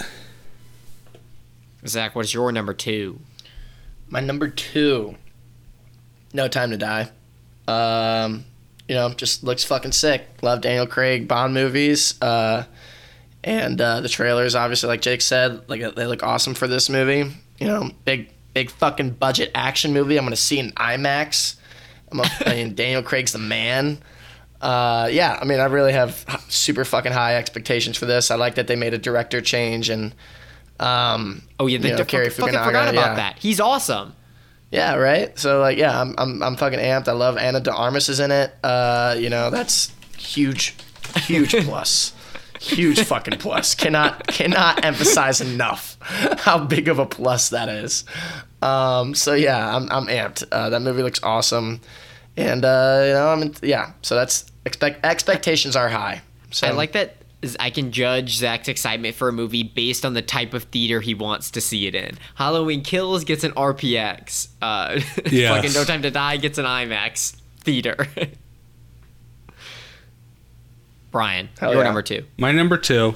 Zach, 1.87 2.15
what's 2.15 2.33
your 2.33 2.53
number 2.53 2.75
two? 2.75 3.19
My 4.09 4.21
number 4.21 4.49
two, 4.49 5.17
No 6.33 6.47
Time 6.49 6.71
to 6.71 6.77
Die. 6.77 7.11
Um, 7.67 8.45
you 8.89 8.95
know, 8.95 9.09
just 9.15 9.43
looks 9.43 9.65
fucking 9.65 9.93
sick. 9.93 10.27
Love 10.43 10.61
Daniel 10.61 10.87
Craig 10.87 11.27
Bond 11.27 11.55
movies. 11.55 12.21
Uh, 12.23 12.65
and 13.45 13.81
uh, 13.81 14.01
the 14.01 14.09
trailers, 14.09 14.55
obviously, 14.55 14.89
like 14.89 15.03
Jake 15.03 15.21
said, 15.21 15.69
like 15.69 15.95
they 15.95 16.07
look 16.07 16.23
awesome 16.23 16.55
for 16.55 16.69
this 16.69 16.89
movie. 16.89 17.31
You 17.59 17.67
know, 17.67 17.91
big, 18.05 18.31
big 18.55 18.71
fucking 18.71 19.11
budget 19.11 19.51
action 19.55 19.93
movie. 19.93 20.17
I'm 20.17 20.25
gonna 20.25 20.37
see 20.37 20.59
in 20.59 20.71
IMAX. 20.73 21.57
I'm 22.11 22.21
a, 22.21 22.25
I 22.47 22.55
mean, 22.55 22.75
Daniel 22.75 23.03
Craig's 23.03 23.33
the 23.33 23.39
man. 23.39 23.99
Uh, 24.61 25.09
yeah, 25.11 25.39
I 25.41 25.45
mean, 25.45 25.59
I 25.59 25.65
really 25.65 25.93
have 25.93 26.25
super 26.49 26.85
fucking 26.85 27.13
high 27.13 27.37
expectations 27.37 27.97
for 27.97 28.07
this. 28.07 28.31
I 28.31 28.37
like 28.37 28.55
that 28.57 28.67
they 28.69 28.77
made 28.77 28.95
a 28.95 28.99
director 28.99 29.41
change 29.41 29.91
and. 29.91 30.15
Um, 30.81 31.43
Oh 31.61 31.67
yeah, 31.69 31.79
the, 31.79 31.89
you 31.89 31.97
know, 31.97 32.05
Cary 32.05 32.29
fucking 32.29 32.55
forgot 32.55 32.89
about 32.89 32.95
yeah. 32.95 33.15
that. 33.15 33.39
He's 33.39 33.61
awesome. 33.61 34.15
Yeah, 34.73 34.95
right. 34.95 35.39
So 35.39 35.61
like, 35.61 35.77
yeah, 35.77 36.01
I'm 36.01 36.15
I'm 36.17 36.43
I'm 36.43 36.57
fucking 36.57 36.79
amped. 36.79 37.07
I 37.07 37.13
love 37.13 37.37
Ana 37.37 37.61
de 37.61 37.73
Armas 37.73 38.09
is 38.09 38.21
in 38.21 38.31
it. 38.31 38.53
Uh, 38.65 39.15
you 39.19 39.29
know, 39.29 39.51
that's 39.51 39.93
huge, 40.17 40.75
huge 41.17 41.55
plus, 41.67 42.15
huge 42.63 43.01
fucking 43.03 43.39
plus. 43.39 43.75
Cannot 43.75 44.27
cannot 44.27 44.85
emphasize 44.85 45.41
enough 45.41 45.97
how 46.41 46.59
big 46.65 46.89
of 46.89 46.99
a 46.99 47.07
plus 47.07 47.49
that 47.51 47.69
is. 47.69 48.05
Um, 48.63 49.15
so 49.15 49.35
yeah, 49.35 49.77
I'm 49.77 49.91
I'm 49.91 50.07
amped. 50.07 50.45
Uh, 50.53 50.71
that 50.71 50.81
movie 50.83 51.03
looks 51.03 51.21
awesome, 51.23 51.81
and 52.37 52.65
uh, 52.65 53.03
you 53.07 53.13
know, 53.15 53.29
I'm 53.29 53.43
in, 53.43 53.55
yeah. 53.63 53.93
So 54.03 54.15
that's 54.15 54.45
expect 54.65 55.05
expectations 55.05 55.75
are 55.77 55.89
high. 55.89 56.23
So 56.51 56.67
I 56.67 56.71
like 56.71 56.93
that. 56.93 57.17
I 57.59 57.71
can 57.71 57.91
judge 57.91 58.37
Zach's 58.37 58.69
excitement 58.69 59.17
for 59.17 59.29
a 59.29 59.33
movie 59.33 59.65
based 59.65 60.05
on 60.05 60.15
the 60.15 60.23
type 60.23 60.55
of 60.55 60.63
theater 60.65 61.01
he 61.01 61.13
wants 61.13 61.51
to 61.51 61.61
see 61.61 61.89
it 61.89 61.95
in. 61.97 62.17
Halloween 62.37 62.83
Kills 62.85 63.25
gets 63.25 63.43
an 63.43 63.51
RPX. 63.53 64.47
Uh, 64.63 65.01
Yes. 65.31 65.57
fucking 65.57 65.73
No 65.73 65.83
Time 65.85 66.03
to 66.03 66.11
Die 66.13 66.37
gets 66.37 66.59
an 66.59 66.67
IMAX 66.67 67.33
theater. 67.59 68.07
Brian, 71.13 71.51
Hell 71.61 71.71
your 71.73 71.83
yeah. 71.83 71.85
number 71.85 72.03
two. 72.03 72.25
My 72.39 72.51
number 72.51 72.77
two. 72.77 73.15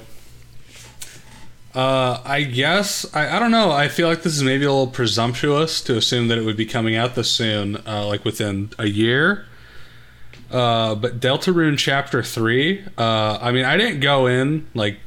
Uh, 1.75 2.21
I 2.23 2.43
guess 2.43 3.05
I, 3.13 3.35
I 3.35 3.39
don't 3.39 3.51
know. 3.51 3.71
I 3.71 3.87
feel 3.87 4.07
like 4.07 4.23
this 4.23 4.33
is 4.35 4.41
maybe 4.41 4.65
a 4.65 4.71
little 4.71 4.87
presumptuous 4.87 5.81
to 5.81 5.97
assume 5.97 6.27
that 6.29 6.37
it 6.37 6.45
would 6.45 6.57
be 6.57 6.65
coming 6.65 6.95
out 6.95 7.15
this 7.15 7.29
soon, 7.29 7.77
uh, 7.85 8.05
like 8.07 8.23
within 8.23 8.71
a 8.79 8.87
year. 8.87 9.45
Uh, 10.49 10.95
but 10.95 11.19
Deltarune 11.19 11.77
Chapter 11.77 12.23
Three. 12.23 12.83
Uh, 12.97 13.37
I 13.41 13.51
mean, 13.51 13.65
I 13.65 13.77
didn't 13.77 13.99
go 13.99 14.27
in 14.27 14.67
like. 14.73 14.97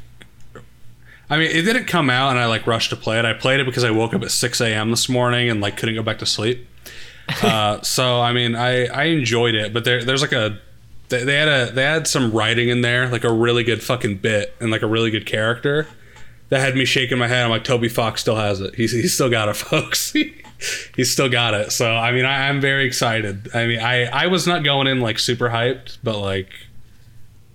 I 1.29 1.39
mean, 1.39 1.51
it 1.51 1.63
didn't 1.63 1.87
come 1.87 2.11
out, 2.11 2.31
and 2.31 2.39
I 2.39 2.47
like 2.47 2.67
rushed 2.67 2.91
to 2.91 2.97
play 2.97 3.19
it. 3.19 3.25
I 3.25 3.33
played 3.33 3.61
it 3.61 3.67
because 3.67 3.85
I 3.85 3.91
woke 3.91 4.15
up 4.15 4.23
at 4.23 4.31
six 4.31 4.61
a.m. 4.61 4.91
this 4.91 5.09
morning 5.09 5.49
and 5.49 5.61
like 5.61 5.77
couldn't 5.77 5.95
go 5.95 6.03
back 6.03 6.19
to 6.19 6.27
sleep. 6.27 6.69
Uh, 7.43 7.81
so 7.83 8.21
I 8.21 8.33
mean, 8.33 8.55
I 8.55 8.87
I 8.87 9.05
enjoyed 9.05 9.55
it, 9.55 9.73
but 9.73 9.85
there 9.85 10.05
there's 10.05 10.23
like 10.23 10.33
a 10.33 10.61
they, 11.11 11.25
they 11.25 11.35
had 11.35 11.49
a 11.49 11.73
they 11.73 11.83
had 11.83 12.07
some 12.07 12.33
writing 12.33 12.71
in 12.71 12.81
there, 12.81 13.09
like 13.09 13.25
a 13.25 13.33
really 13.33 13.63
good 13.63 13.83
fucking 13.83 14.19
bit 14.19 14.55
and 14.61 14.71
like 14.71 14.83
a 14.83 14.87
really 14.87 15.11
good 15.11 15.27
character 15.27 15.87
that 16.49 16.61
had 16.61 16.75
me 16.75 16.85
shaking 16.85 17.19
my 17.19 17.29
head. 17.29 17.45
I'm 17.45 17.51
like, 17.51 17.65
Toby 17.65 17.89
Fox 17.89 18.21
still 18.21 18.37
has 18.37 18.61
it. 18.61 18.75
He's 18.77 18.93
he's 18.93 19.13
still 19.13 19.29
got 19.29 19.49
it, 19.49 19.57
folks. 19.57 20.13
he's 20.97 21.11
still 21.11 21.29
got 21.29 21.55
it. 21.55 21.73
So 21.73 21.91
I 21.95 22.13
mean, 22.13 22.25
I, 22.25 22.49
I'm 22.49 22.61
very 22.61 22.87
excited. 22.87 23.49
I 23.55 23.67
mean, 23.67 23.81
I 23.81 24.05
I 24.05 24.27
was 24.29 24.47
not 24.47 24.65
going 24.65 24.87
in 24.87 25.01
like 25.01 25.19
super 25.19 25.51
hyped, 25.51 25.99
but 26.03 26.19
like 26.19 26.51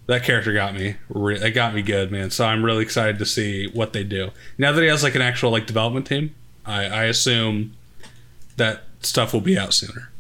that 0.08 0.24
character 0.24 0.54
got 0.54 0.76
me. 0.76 0.96
It 1.10 1.52
got 1.54 1.74
me 1.74 1.82
good, 1.82 2.12
man. 2.12 2.30
So 2.30 2.46
I'm 2.46 2.64
really 2.64 2.84
excited 2.84 3.18
to 3.20 3.26
see 3.26 3.68
what 3.68 3.94
they 3.94 4.04
do 4.04 4.32
now 4.58 4.72
that 4.72 4.82
he 4.82 4.88
has 4.88 5.02
like 5.02 5.16
an 5.16 5.22
actual 5.22 5.52
like 5.52 5.66
development 5.66 6.06
team. 6.08 6.36
I 6.66 6.86
I 6.86 7.04
assume 7.06 7.74
that 8.58 8.84
stuff 9.02 9.34
will 9.34 9.42
be 9.42 9.58
out 9.58 9.74
sooner. 9.74 10.12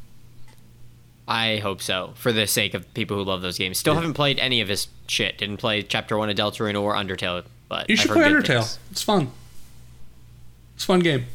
I 1.27 1.57
hope 1.57 1.81
so, 1.81 2.13
for 2.15 2.31
the 2.31 2.45
sake 2.45 2.73
of 2.75 2.91
people 2.93 3.17
who 3.17 3.23
love 3.23 3.41
those 3.41 3.57
games. 3.57 3.79
Still 3.79 3.95
haven't 3.95 4.13
played 4.13 4.37
any 4.39 4.61
of 4.61 4.67
his 4.67 4.87
shit. 5.07 5.39
Didn't 5.39 5.57
play 5.57 5.81
Chapter 5.81 6.17
One 6.17 6.29
of 6.29 6.35
Deltarune 6.35 6.79
or 6.79 6.93
Undertale, 6.93 7.43
but 7.67 7.89
You 7.89 7.95
should 7.95 8.09
heard 8.11 8.17
play 8.17 8.31
Undertale. 8.31 8.59
things. 8.61 8.79
It's 8.91 9.01
fun. 9.01 9.31
It's 10.75 10.83
a 10.83 10.87
fun 10.87 10.99
game. 10.99 11.25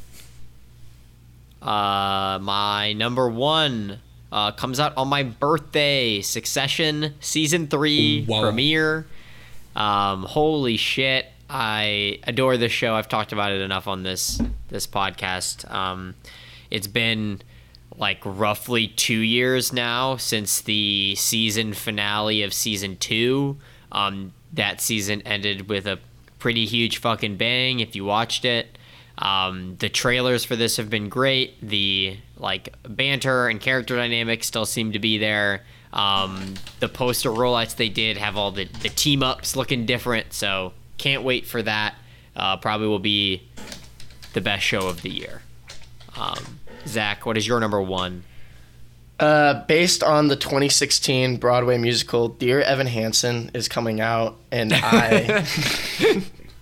Uh, 1.60 2.38
my 2.40 2.92
number 2.94 3.28
one 3.28 3.98
uh, 4.32 4.52
comes 4.52 4.80
out 4.80 4.96
on 4.96 5.08
my 5.08 5.22
birthday. 5.22 6.20
Succession 6.20 7.14
season 7.20 7.66
three 7.66 8.24
Wow. 8.28 8.42
premiere. 8.42 9.06
Um, 9.76 10.22
holy 10.24 10.76
shit! 10.76 11.26
I 11.48 12.18
adore 12.24 12.56
this 12.56 12.72
show. 12.72 12.94
I've 12.94 13.08
talked 13.08 13.32
about 13.32 13.52
it 13.52 13.60
enough 13.60 13.86
on 13.88 14.02
this 14.04 14.40
this 14.68 14.86
podcast. 14.86 15.70
Um, 15.70 16.14
it's 16.70 16.86
been 16.86 17.42
like 18.00 18.20
roughly 18.24 18.88
two 18.88 19.20
years 19.20 19.72
now 19.74 20.16
since 20.16 20.62
the 20.62 21.14
season 21.16 21.74
finale 21.74 22.42
of 22.42 22.54
season 22.54 22.96
two. 22.96 23.58
Um, 23.92 24.32
that 24.54 24.80
season 24.80 25.20
ended 25.22 25.68
with 25.68 25.86
a 25.86 25.98
pretty 26.38 26.64
huge 26.64 26.96
fucking 26.96 27.36
bang. 27.36 27.78
If 27.80 27.94
you 27.94 28.06
watched 28.06 28.46
it, 28.46 28.78
um, 29.18 29.76
the 29.80 29.90
trailers 29.90 30.44
for 30.44 30.56
this 30.56 30.78
have 30.78 30.88
been 30.88 31.10
great. 31.10 31.60
The 31.60 32.16
like 32.38 32.74
banter 32.88 33.48
and 33.48 33.60
character 33.60 33.96
dynamics 33.96 34.46
still 34.46 34.66
seem 34.66 34.92
to 34.92 34.98
be 34.98 35.18
there. 35.18 35.62
Um, 35.92 36.54
the 36.78 36.88
poster 36.88 37.30
rollouts 37.30 37.76
they 37.76 37.90
did 37.90 38.16
have 38.16 38.36
all 38.36 38.50
the, 38.50 38.64
the 38.64 38.88
team 38.88 39.22
ups 39.22 39.56
looking 39.56 39.84
different, 39.84 40.32
so 40.32 40.72
can't 40.96 41.22
wait 41.22 41.46
for 41.46 41.60
that. 41.62 41.96
Uh, 42.34 42.56
probably 42.56 42.86
will 42.86 42.98
be 42.98 43.42
the 44.32 44.40
best 44.40 44.64
show 44.64 44.86
of 44.86 45.02
the 45.02 45.10
year. 45.10 45.42
Um, 46.16 46.59
Zach, 46.86 47.26
what 47.26 47.36
is 47.36 47.46
your 47.46 47.60
number 47.60 47.80
one? 47.80 48.24
Uh, 49.18 49.64
based 49.66 50.02
on 50.02 50.28
the 50.28 50.36
2016 50.36 51.36
Broadway 51.36 51.76
musical 51.76 52.28
Dear 52.28 52.62
Evan 52.62 52.86
Hansen 52.86 53.50
is 53.52 53.68
coming 53.68 54.00
out, 54.00 54.38
and 54.50 54.72
I 54.72 55.44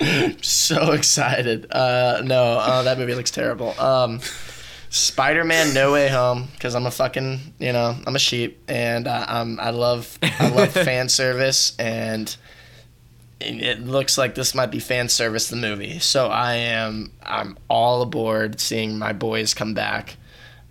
I'm 0.00 0.42
so 0.42 0.92
excited. 0.92 1.70
Uh, 1.70 2.22
no, 2.24 2.42
uh, 2.42 2.82
that 2.82 2.98
movie 2.98 3.14
looks 3.14 3.30
terrible. 3.30 3.78
Um, 3.80 4.20
Spider-Man: 4.90 5.74
No 5.74 5.92
Way 5.92 6.08
Home 6.08 6.48
because 6.52 6.74
I'm 6.74 6.86
a 6.86 6.90
fucking 6.90 7.54
you 7.58 7.72
know 7.72 7.96
I'm 8.06 8.16
a 8.16 8.18
sheep 8.18 8.62
and 8.68 9.06
uh, 9.06 9.24
I'm 9.28 9.60
I 9.60 9.70
love 9.70 10.18
I 10.22 10.48
love 10.48 10.70
fan 10.72 11.08
service 11.08 11.76
and 11.78 12.34
it 13.40 13.80
looks 13.86 14.18
like 14.18 14.34
this 14.34 14.54
might 14.54 14.70
be 14.70 14.80
fan 14.80 15.08
service 15.08 15.48
the 15.48 15.56
movie. 15.56 15.98
So 15.98 16.28
I 16.28 16.54
am 16.54 17.12
I'm 17.22 17.56
all 17.68 18.02
aboard 18.02 18.60
seeing 18.60 18.98
my 18.98 19.12
boys 19.12 19.54
come 19.54 19.74
back. 19.74 20.16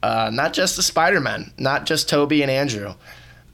Uh, 0.03 0.29
not 0.31 0.53
just 0.53 0.75
the 0.75 0.83
Spider-Man, 0.83 1.51
not 1.57 1.85
just 1.85 2.07
Tobey 2.07 2.41
and 2.41 2.51
Andrew. 2.51 2.93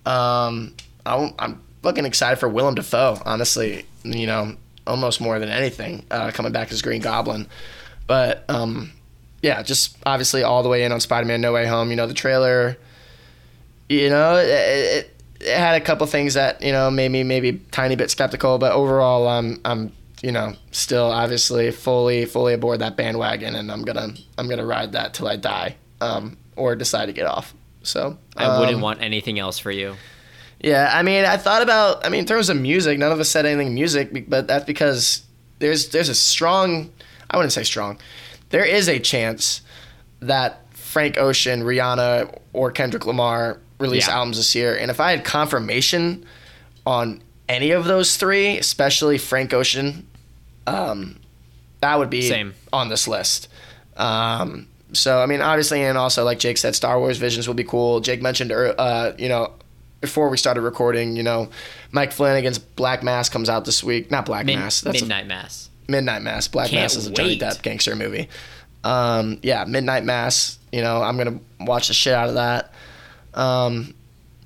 Um, 0.06 0.76
I'm, 1.06 1.34
I'm 1.40 1.62
looking 1.84 2.06
excited 2.06 2.38
for 2.38 2.50
Willem 2.50 2.76
Dafoe, 2.76 3.18
honestly. 3.26 3.86
You 4.04 4.28
know, 4.28 4.56
almost 4.86 5.22
more 5.22 5.40
than 5.40 5.50
anything, 5.50 6.06
uh, 6.12 6.32
coming 6.32 6.52
back 6.52 6.72
as 6.72 6.82
Green 6.82 7.02
Goblin. 7.02 7.48
But 8.08 8.44
um, 8.50 8.92
yeah, 9.42 9.64
just 9.64 9.98
obviously 10.06 10.44
all 10.44 10.64
the 10.64 10.70
way 10.70 10.84
in 10.84 10.92
on 10.92 11.00
Spider-Man: 11.00 11.40
No 11.40 11.54
Way 11.54 11.66
Home. 11.68 11.90
You 11.90 11.96
know, 11.96 12.08
the 12.08 12.14
trailer. 12.14 12.78
You 13.90 14.10
know, 14.10 14.38
it, 14.38 14.48
it, 14.48 15.13
it 15.44 15.58
had 15.58 15.82
a 15.82 15.84
couple 15.84 16.06
things 16.08 16.34
that 16.36 16.62
you 16.62 16.72
know 16.72 16.90
made 16.90 17.10
me 17.10 17.24
maybe 17.24 17.54
tiny 17.72 17.96
bit 17.96 18.10
skeptical, 18.10 18.58
but 18.58 18.72
overall, 18.72 19.28
I'm 19.28 19.60
I'm 19.66 19.92
you 20.22 20.32
know 20.32 20.54
still 20.72 21.06
obviously 21.06 21.72
fully 21.72 22.26
fully 22.26 22.54
aboard 22.54 22.80
that 22.80 22.96
bandwagon, 22.96 23.56
and 23.56 23.72
I'm 23.72 23.84
gonna 23.84 24.14
I'm 24.38 24.48
gonna 24.48 24.66
ride 24.66 24.94
that 24.94 25.14
till 25.14 25.28
I 25.28 25.36
die, 25.36 25.76
um, 26.02 26.38
or 26.56 26.76
decide 26.76 27.08
to 27.08 27.14
get 27.14 27.26
off. 27.26 27.54
So 27.84 28.18
I 28.38 28.60
wouldn't 28.60 28.78
um, 28.78 28.82
want 28.82 29.02
anything 29.02 29.40
else 29.40 29.60
for 29.60 29.72
you. 29.72 29.96
yeah, 30.62 30.90
I 30.94 31.04
mean, 31.04 31.26
I 31.26 31.38
thought 31.38 31.62
about. 31.62 32.06
I 32.06 32.10
mean, 32.10 32.22
in 32.22 32.26
terms 32.26 32.50
of 32.50 32.58
music, 32.58 32.98
none 32.98 33.12
of 33.12 33.20
us 33.20 33.30
said 33.30 33.46
anything 33.46 33.74
music, 33.74 34.30
but 34.30 34.48
that's 34.48 34.66
because 34.66 35.24
there's 35.60 35.90
there's 35.90 36.10
a 36.10 36.16
strong. 36.16 36.92
I 37.30 37.38
wouldn't 37.38 37.54
say 37.54 37.64
strong. 37.64 38.00
There 38.50 38.66
is 38.66 38.88
a 38.88 39.00
chance 39.00 39.62
that 40.20 40.66
Frank 40.72 41.18
Ocean, 41.18 41.64
Rihanna, 41.64 42.38
or 42.54 42.72
Kendrick 42.72 43.06
Lamar 43.06 43.60
release 43.84 44.08
Yeah. 44.08 44.16
albums 44.16 44.38
this 44.38 44.56
year, 44.56 44.76
and 44.76 44.90
if 44.90 45.00
I 45.00 45.12
had 45.12 45.24
confirmation 45.24 46.26
on 46.86 47.22
any 47.48 47.72
of 47.72 47.86
those 47.86 48.16
three, 48.18 48.58
especially 48.58 49.18
Frank 49.20 49.54
Ocean, 49.54 50.08
um, 50.66 51.18
that 51.82 52.00
would 52.00 52.10
be 52.10 52.28
Same. 52.28 52.54
on 52.72 52.90
this 52.90 53.08
list. 53.08 53.48
Um, 53.98 54.68
so 54.94 55.22
I 55.22 55.26
mean, 55.28 55.42
obviously, 55.42 55.84
and 55.84 55.98
also 55.98 56.24
like 56.24 56.40
Jake 56.40 56.58
said, 56.58 56.76
Star 56.76 56.98
Wars 57.00 57.18
Visions 57.18 57.48
will 57.48 57.54
be 57.56 57.64
cool. 57.64 58.00
Jake 58.00 58.22
mentioned, 58.22 58.52
uh, 58.52 59.12
you 59.18 59.30
know, 59.30 59.52
before 60.02 60.30
we 60.30 60.38
started 60.38 60.62
recording, 60.62 61.16
you 61.16 61.24
know, 61.24 61.50
Mike 61.92 62.12
Flanagan's 62.12 62.58
Black 62.60 63.04
Mass 63.04 63.30
comes 63.30 63.50
out 63.50 63.66
this 63.66 63.84
week. 63.84 64.10
Not 64.12 64.26
Black 64.26 64.46
Mass. 64.46 64.82
That's 64.82 65.00
a- 65.02 65.04
Midnight 65.06 65.28
Mass. 65.28 65.70
Midnight 65.88 66.22
Mass. 66.22 66.48
Black 66.48 66.70
Can't 66.70 66.82
Mass 66.84 66.96
is 66.96 67.08
a 67.08 67.12
Johnny. 67.12 67.38
Depp 67.38 67.62
gangster 67.62 67.96
movie. 67.96 68.30
Um, 68.84 69.40
yeah, 69.44 69.64
Midnight 69.66 70.04
Mass. 70.06 70.58
You 70.72 70.82
know, 70.82 71.02
I'm 71.02 71.18
gonna 71.18 71.40
watch 71.60 71.88
the 71.90 71.94
shit 71.94 72.14
out 72.14 72.30
of 72.30 72.36
that. 72.36 72.74
Um, 73.34 73.94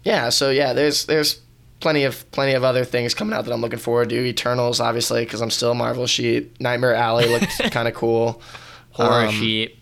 yeah, 0.04 0.30
so 0.30 0.50
yeah, 0.50 0.74
there's 0.74 1.06
there's 1.06 1.42
plenty 1.80 2.04
of 2.06 2.30
plenty 2.32 2.54
of 2.54 2.64
other 2.64 2.84
things 2.86 3.14
coming 3.14 3.34
out 3.34 3.46
that 3.46 3.54
I'm 3.54 3.62
looking 3.62 3.80
forward 3.80 4.10
to. 4.10 4.26
Eternals, 4.26 4.80
obviously, 4.80 5.24
because 5.26 5.42
I'm 5.42 5.52
still 5.52 5.72
a 5.72 5.76
Marvel 5.76 6.08
sheet. 6.08 6.60
Nightmare 6.62 6.96
Alley 6.96 7.28
looked 7.28 7.60
kind 7.72 7.88
of 7.88 7.94
cool. 7.94 8.42
Horror 8.92 9.28
Um, 9.28 9.32
sheep. 9.34 9.74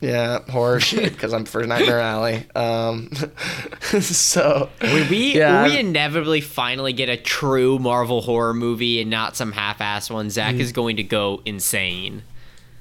Yeah, 0.00 0.40
horror 0.50 0.80
sheet 0.80 1.10
because 1.12 1.32
I'm 1.32 1.44
for 1.44 1.64
Nightmare 1.64 2.00
Alley. 2.00 2.44
Um, 2.56 3.10
so 4.00 4.68
Would 4.80 5.10
we 5.10 5.36
yeah, 5.36 5.64
we 5.64 5.78
inevitably 5.78 6.40
finally 6.40 6.92
get 6.92 7.08
a 7.08 7.16
true 7.16 7.78
Marvel 7.78 8.20
horror 8.20 8.52
movie 8.54 9.00
and 9.00 9.10
not 9.10 9.36
some 9.36 9.52
half-ass 9.52 10.10
one? 10.10 10.28
Zach 10.30 10.56
Mm. 10.56 10.60
is 10.60 10.72
going 10.72 10.96
to 10.96 11.04
go 11.04 11.40
insane. 11.44 12.22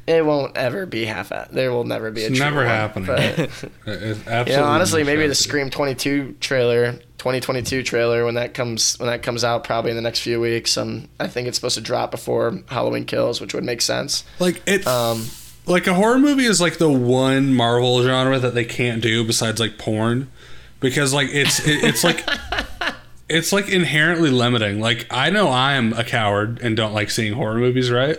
It 0.07 0.25
won't 0.25 0.57
ever 0.57 0.85
be 0.85 1.05
half. 1.05 1.31
at 1.31 1.51
There 1.51 1.71
will 1.71 1.83
never 1.83 2.11
be 2.11 2.23
a 2.23 2.27
It's 2.29 2.39
never 2.39 2.57
one, 2.57 2.65
happening. 2.67 3.07
but- 3.07 3.39
It- 3.39 3.49
it 3.85 4.17
absolutely 4.27 4.51
Yeah, 4.53 4.63
honestly, 4.63 5.03
maybe 5.03 5.27
the. 5.27 5.35
Scream 5.35 5.69
22 5.69 6.35
trailer, 6.39 6.93
2022 7.19 7.83
trailer, 7.83 8.25
when 8.25 8.35
that 8.35 8.53
comes 8.53 8.97
when 8.99 9.07
that 9.09 9.21
comes 9.23 9.43
out, 9.43 9.63
probably 9.63 9.91
in 9.91 9.95
the 9.97 10.01
next 10.01 10.19
few 10.21 10.39
weeks. 10.39 10.77
Um, 10.77 11.07
I 11.19 11.27
think 11.27 11.47
it's 11.47 11.57
supposed 11.57 11.75
to 11.75 11.81
drop 11.81 12.11
before 12.11 12.59
Halloween 12.67 13.05
Kills, 13.05 13.39
which 13.41 13.53
would 13.53 13.63
make 13.63 13.81
sense. 13.81 14.23
Like 14.39 14.61
it, 14.67 14.85
Um, 14.87 15.27
like 15.67 15.85
a 15.87 15.93
horror 15.93 16.17
movie 16.19 16.45
is 16.45 16.59
like 16.59 16.77
the 16.79 16.89
one 16.91 17.53
Marvel 17.53 18.01
genre 18.03 18.39
that 18.39 18.53
they 18.55 18.65
can't 18.65 19.01
do 19.01 19.23
besides 19.23 19.59
like 19.59 19.77
porn, 19.77 20.29
because 20.79 21.13
like 21.13 21.29
it's 21.31 21.59
it, 21.67 21.83
it's 21.83 22.03
like 22.03 22.27
it's 23.29 23.53
like 23.53 23.69
inherently 23.69 24.29
limiting. 24.31 24.79
Like 24.79 25.05
I 25.11 25.29
know 25.29 25.47
I 25.49 25.73
am 25.73 25.93
a 25.93 26.03
coward 26.03 26.59
and 26.61 26.75
don't 26.75 26.93
like 26.93 27.09
seeing 27.11 27.33
horror 27.33 27.55
movies, 27.59 27.91
right? 27.91 28.17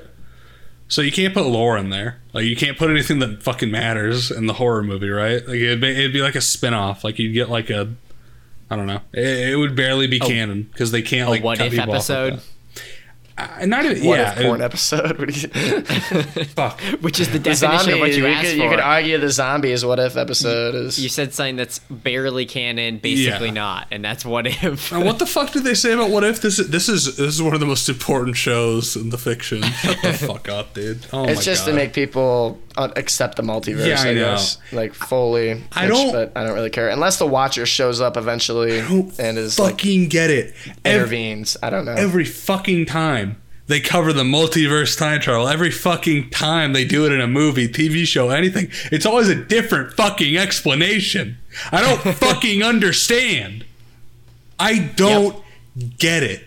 So 0.93 1.01
you 1.01 1.11
can't 1.11 1.33
put 1.33 1.47
lore 1.47 1.79
in 1.79 1.89
there. 1.89 2.21
Like 2.35 2.45
you 2.45 2.55
can't 2.55 2.77
put 2.77 2.91
anything 2.91 3.19
that 3.21 3.43
fucking 3.43 3.71
matters 3.71 4.31
in 4.31 4.45
the 4.45 4.53
horror 4.53 4.83
movie, 4.83 5.09
right? 5.09 5.37
Like 5.37 5.57
it'd 5.57 5.81
be, 5.81 5.89
it'd 5.89 6.13
be 6.13 6.21
like 6.21 6.35
a 6.35 6.43
spin-off. 6.43 7.03
Like 7.03 7.19
you'd 7.19 7.33
get 7.33 7.49
like 7.49 7.71
a 7.71 7.95
I 8.69 8.77
don't 8.77 8.87
know. 8.87 9.01
It, 9.11 9.53
it 9.53 9.57
would 9.57 9.75
barely 9.75 10.07
be 10.07 10.19
canon 10.19 10.65
because 10.65 10.91
they 10.91 11.01
can't 11.01 11.31
like 11.31 11.43
what 11.43 11.57
cut 11.57 11.69
if 11.69 11.73
people 11.73 11.85
off 11.85 11.89
with 11.89 12.11
episode? 12.11 12.35
that. 12.35 12.45
Uh, 13.61 13.67
not 13.67 13.85
even 13.85 14.05
what 14.07 14.19
yeah. 14.19 14.33
if 14.39 14.45
porn 14.47 14.61
it- 14.61 14.65
episode? 14.65 15.19
What 15.19 15.29
do 15.29 15.41
you, 15.41 15.49
fuck. 16.45 16.81
Which 17.01 17.21
is 17.21 17.29
the 17.29 17.35
the 17.39 17.39
definition 17.51 17.79
zombie, 17.81 17.93
of 17.93 17.99
what 18.01 18.11
you, 18.13 18.17
you, 18.19 18.27
asked 18.27 18.43
could, 18.49 18.57
for. 18.59 18.63
you 18.65 18.71
could 18.71 18.81
argue 18.81 19.19
the 19.19 19.31
zombie 19.31 19.73
is 19.73 19.85
what 19.85 19.99
if 19.99 20.17
episode 20.17 20.75
is. 20.75 20.99
You 21.03 21.09
said 21.09 21.33
something 21.35 21.57
that's 21.57 21.79
barely 21.91 22.47
canon, 22.47 22.99
basically 22.99 23.49
Yeah. 23.49 23.55
not, 23.55 23.87
and 23.91 24.05
that's 24.05 24.25
what 24.25 24.47
if. 24.47 24.93
Now, 24.93 25.05
what 25.05 25.19
the 25.19 25.27
fuck 25.37 25.51
did 25.53 25.65
they 25.65 25.75
say 25.75 25.93
about 25.93 26.11
what 26.11 26.25
if 26.25 26.41
this? 26.41 26.59
Is, 26.59 26.69
this 26.69 26.89
is 26.89 27.17
this 27.17 27.35
is 27.35 27.43
one 27.43 27.55
of 27.55 27.61
the 27.61 27.67
most 27.67 27.89
important 27.89 28.37
shows 28.37 28.97
in 28.97 29.11
the 29.11 29.19
fiction. 29.19 29.63
Shut 29.63 30.01
the 30.03 30.13
fuck 30.27 30.49
up, 30.49 30.75
dude. 30.75 31.07
Oh 31.13 31.25
it's 31.25 31.37
my 31.41 31.43
just 31.43 31.65
God. 31.67 31.71
to 31.73 31.77
make 31.77 31.93
people 31.93 32.59
uh, 32.77 32.89
accept 32.97 33.37
the 33.37 33.43
multiverse, 33.43 33.87
Yeah, 33.87 34.01
I 34.03 34.09
I, 34.11 34.15
know. 34.15 34.21
guess, 34.33 34.59
like 34.73 34.95
fully. 34.95 35.63
I 35.73 35.87
which- 35.87 35.95
don't- 35.95 36.13
but 36.13 36.33
I 36.37 36.45
don't 36.45 36.55
really 36.55 36.71
care 36.71 36.89
unless 36.89 37.19
the 37.19 37.27
Watcher 37.27 37.67
shows 37.67 38.01
up 38.01 38.17
eventually 38.17 38.79
and 38.81 39.39
is 39.39 39.59
like 39.59 39.73
fucking 39.75 40.09
get 40.09 40.31
it. 40.31 40.55
Every, 40.85 41.01
intervenes. 41.01 41.57
I 41.63 41.71
don't 41.71 41.85
know. 41.85 41.93
every 41.95 42.25
fucking 42.25 42.87
time 42.87 43.32
they 43.73 43.81
cover 43.81 44.13
the 44.13 44.23
multiverse 44.23 44.99
time 44.99 45.19
travel, 45.19 45.49
every 45.49 45.71
fucking 45.71 46.29
time 46.29 46.75
they 46.75 46.85
do 46.85 47.07
it 47.07 47.13
in 47.13 47.23
a 47.23 47.27
movie, 47.27 47.67
TV 47.67 48.07
show, 48.07 48.29
anything, 48.29 48.69
it's 48.93 49.07
always 49.07 49.31
a 49.31 49.35
different 49.35 49.95
fucking 49.95 50.37
explanation. 50.37 51.39
I 51.73 51.81
don't 51.81 52.15
fucking 52.17 52.63
understand. 52.63 53.65
I 54.61 54.79
don't 54.79 55.43
get 55.99 56.23
it. 56.23 56.45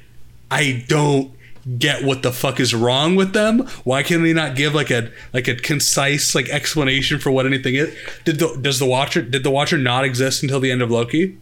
I 0.52 0.86
don't 0.88 1.32
get 1.80 2.04
what 2.04 2.22
the 2.22 2.32
fuck 2.32 2.60
is 2.60 2.76
wrong 2.76 3.16
with 3.16 3.34
them. 3.34 3.68
Why 3.84 4.04
can 4.04 4.22
they 4.22 4.34
not 4.34 4.56
give 4.56 4.76
like 4.76 4.92
a 4.92 5.12
like 5.34 5.48
a 5.48 5.56
concise 5.56 6.36
like 6.36 6.48
explanation 6.50 7.20
for 7.20 7.32
what 7.32 7.48
anything 7.48 7.74
is? 7.74 7.94
Did 8.24 8.38
the 8.38 8.56
does 8.62 8.78
the 8.78 8.86
Watcher 8.86 9.24
did 9.24 9.44
the 9.44 9.50
Watcher 9.50 9.80
not 9.80 10.06
exist 10.06 10.44
until 10.44 10.60
the 10.60 10.70
end 10.70 10.84
of 10.84 10.92
Loki? 10.92 11.40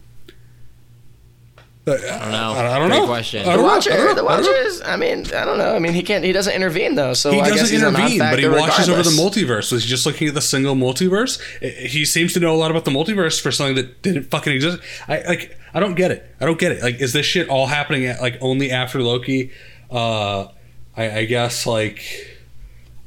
I 1.86 1.90
don't 1.90 2.30
know. 2.30 2.52
I, 2.52 2.78
don't 2.78 2.88
Great 2.88 2.98
know. 3.00 3.06
question. 3.06 3.40
I 3.40 3.44
The 3.44 3.50
don't 3.50 3.62
know. 3.62 3.68
I 3.68 3.74
Watcher, 3.74 3.90
don't 3.90 4.06
know. 4.06 4.14
the 4.14 4.24
I 4.28 4.36
don't 4.40 4.44
know. 4.46 4.68
is. 4.68 4.82
I 4.82 4.96
mean, 4.96 5.18
I 5.34 5.44
don't 5.44 5.58
know. 5.58 5.74
I 5.74 5.78
mean, 5.78 5.92
he 5.92 6.02
can't. 6.02 6.24
He 6.24 6.32
doesn't 6.32 6.54
intervene 6.54 6.94
though. 6.94 7.12
So 7.12 7.30
He 7.30 7.40
I 7.40 7.50
guess 7.50 7.58
doesn't 7.60 7.74
he's 7.74 7.82
a 7.82 7.88
intervene, 7.88 8.18
but 8.20 8.38
he 8.38 8.44
non-factor 8.46 8.50
watches 8.52 8.88
over 8.88 9.02
the 9.02 9.10
regardless. 9.10 9.42
multiverse. 9.68 9.72
Was 9.72 9.82
he 9.84 9.88
just 9.90 10.06
looking 10.06 10.28
at 10.28 10.34
the 10.34 10.40
single 10.40 10.74
multiverse? 10.74 11.38
I- 11.62 11.86
He 11.86 12.06
seems 12.06 12.32
to 12.34 12.40
know 12.40 12.54
a 12.54 12.56
lot 12.56 12.70
about 12.70 12.86
the 12.86 12.90
multiverse 12.90 13.38
for 13.40 13.50
something 13.52 13.76
that 13.76 14.00
didn't 14.02 14.24
fucking 14.30 14.52
exist. 14.54 14.78
I 15.08 15.20
like. 15.28 15.58
I 15.74 15.80
don't 15.80 15.94
get 15.94 16.10
it. 16.10 16.24
I 16.40 16.46
don't 16.46 16.58
get 16.58 16.72
it. 16.72 16.82
Like, 16.82 17.00
is 17.00 17.12
this 17.12 17.26
shit 17.26 17.48
all 17.50 17.66
happening 17.66 18.06
at 18.06 18.20
like 18.22 18.38
only 18.40 18.70
after 18.70 19.02
Loki? 19.02 19.50
Uh, 19.90 20.44
I, 20.96 21.18
I 21.18 21.24
guess 21.26 21.66
like 21.66 22.02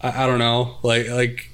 I, 0.01 0.23
I 0.23 0.27
don't 0.27 0.37
know. 0.39 0.75
Like 0.83 1.07
like 1.09 1.49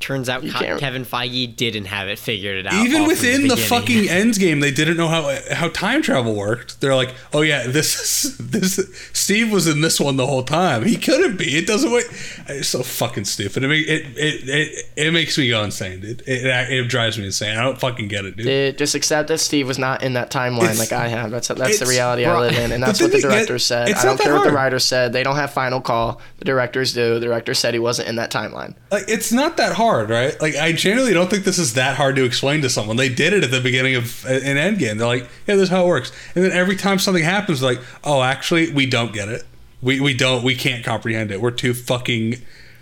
Turns 0.00 0.28
out 0.28 0.42
Ke- 0.42 0.78
Kevin 0.78 1.04
Feige 1.04 1.54
didn't 1.56 1.86
have 1.86 2.08
it 2.08 2.18
figured 2.18 2.58
it 2.58 2.66
out. 2.66 2.74
Even 2.86 3.06
within 3.06 3.42
the, 3.42 3.54
beginning. 3.54 3.64
fucking 3.68 4.08
ends 4.10 4.38
game, 4.38 4.60
they 4.60 4.70
didn't 4.70 4.96
know 4.96 5.08
how 5.08 5.36
how 5.52 5.68
time 5.68 6.02
travel 6.02 6.34
worked. 6.34 6.80
They're 6.80 6.94
like, 6.96 7.14
"Oh 7.32 7.42
yeah, 7.42 7.66
this 7.66 8.24
is 8.24 8.38
this 8.38 8.80
Steve 9.12 9.52
was 9.52 9.66
in 9.66 9.80
this 9.80 10.00
one 10.00 10.16
the 10.16 10.26
whole 10.26 10.42
time. 10.42 10.84
He 10.84 10.96
couldn't 10.96 11.36
be. 11.36 11.56
It 11.56 11.66
doesn't 11.66 11.90
wait." 11.92 12.06
It's 12.48 12.68
so 12.68 12.82
fucking 12.82 13.24
stupid. 13.24 13.62
It 13.64 13.68
make, 13.68 13.86
it, 13.86 14.06
it 14.16 14.48
it 14.48 14.84
it 14.96 15.10
makes 15.12 15.38
me 15.38 15.48
go 15.48 15.62
insane, 15.62 16.00
dude. 16.00 16.22
It, 16.26 16.44
it 16.46 16.88
drives 16.88 17.18
me 17.18 17.26
insane. 17.26 17.56
I 17.56 17.62
don't 17.62 17.78
fucking 17.78 18.08
get 18.08 18.24
it, 18.24 18.36
dude. 18.36 18.46
Dude, 18.46 18.78
just 18.78 18.94
accept 18.94 19.28
that 19.28 19.38
Steve 19.38 19.66
was 19.68 19.78
not 19.78 20.02
in 20.02 20.14
that 20.14 20.30
timeline 20.30 20.62
It's- 20.70 20.78
like 20.78 20.92
I 20.92 21.08
have. 21.08 21.30
That's 21.30 21.48
that's 21.48 21.60
the 21.60 21.64
it's- 21.84 21.88
reality 21.88 22.24
I 22.24 22.38
live 22.38 22.56
in, 22.58 22.72
and 22.72 22.82
that's 22.82 22.98
then 22.98 23.06
what 23.06 23.12
the 23.12 23.18
they 23.18 23.22
get- 23.22 23.28
director 23.30 23.58
said. 23.58 23.88
I 23.88 23.92
don't 23.92 24.04
not 24.04 24.18
that 24.18 24.22
care 24.24 24.32
what 24.34 24.38
the 24.44 24.50
hard. 24.50 24.54
writers 24.54 24.84
said. 24.84 25.12
They 25.12 25.22
don't 25.22 25.36
have 25.36 25.52
final 25.52 25.80
call. 25.80 26.20
The 26.38 26.44
directors 26.44 26.92
do. 26.92 27.14
The 27.14 27.26
director 27.26 27.54
said 27.54 27.74
he 27.74 27.80
wasn't 27.80 28.08
in 28.08 28.16
that 28.16 28.30
timeline. 28.30 28.74
like 28.90 29.04
it's 29.08 29.32
not 29.32 29.56
that 29.56 29.71
hard, 29.74 30.10
right? 30.10 30.40
Like 30.40 30.56
I 30.56 30.72
genuinely 30.72 31.14
don't 31.14 31.30
think 31.30 31.44
this 31.44 31.58
is 31.58 31.74
that 31.74 31.96
hard 31.96 32.16
to 32.16 32.24
explain 32.24 32.62
to 32.62 32.70
someone. 32.70 32.96
They 32.96 33.08
did 33.08 33.32
it 33.32 33.44
at 33.44 33.50
the 33.50 33.60
beginning 33.60 33.94
of 33.94 34.24
an 34.26 34.56
Endgame. 34.56 34.98
They're 34.98 35.06
like, 35.06 35.28
"Yeah, 35.46 35.56
this 35.56 35.64
is 35.64 35.68
how 35.68 35.84
it 35.84 35.88
works." 35.88 36.12
And 36.34 36.44
then 36.44 36.52
every 36.52 36.76
time 36.76 36.98
something 36.98 37.24
happens, 37.24 37.62
like, 37.62 37.80
"Oh, 38.04 38.22
actually, 38.22 38.72
we 38.72 38.86
don't 38.86 39.12
get 39.12 39.28
it. 39.28 39.44
We 39.80 40.00
we 40.00 40.14
don't. 40.14 40.42
We 40.44 40.54
can't 40.54 40.84
comprehend 40.84 41.30
it. 41.30 41.40
We're 41.40 41.50
too 41.50 41.74
fucking." 41.74 42.36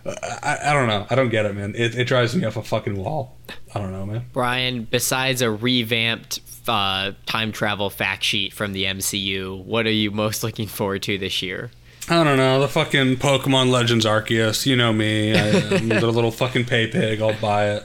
uh, 0.04 0.14
I, 0.42 0.70
I 0.70 0.72
don't 0.72 0.88
know. 0.88 1.06
I 1.10 1.14
don't 1.14 1.28
get 1.28 1.46
it, 1.46 1.54
man. 1.54 1.74
It, 1.76 1.94
it 1.96 2.04
drives 2.04 2.34
me 2.34 2.44
off 2.44 2.56
a 2.56 2.62
fucking 2.62 2.96
wall. 2.96 3.36
I 3.74 3.80
don't 3.80 3.92
know, 3.92 4.06
man. 4.06 4.24
Brian, 4.32 4.84
besides 4.84 5.42
a 5.42 5.50
revamped 5.50 6.40
uh, 6.68 7.12
time 7.26 7.52
travel 7.52 7.90
fact 7.90 8.24
sheet 8.24 8.52
from 8.52 8.72
the 8.72 8.84
MCU, 8.84 9.62
what 9.64 9.86
are 9.86 9.92
you 9.92 10.10
most 10.10 10.42
looking 10.42 10.66
forward 10.66 11.02
to 11.04 11.18
this 11.18 11.42
year? 11.42 11.70
I 12.10 12.24
don't 12.24 12.36
know. 12.38 12.60
The 12.60 12.68
fucking 12.68 13.16
Pokemon 13.16 13.70
Legends 13.70 14.04
Arceus. 14.04 14.66
You 14.66 14.74
know 14.76 14.92
me. 14.92 15.32
I, 15.38 15.48
I'm 15.76 15.88
the 15.88 16.10
little 16.10 16.32
fucking 16.32 16.64
pay 16.64 16.88
pig. 16.88 17.22
I'll 17.22 17.38
buy 17.40 17.70
it. 17.76 17.84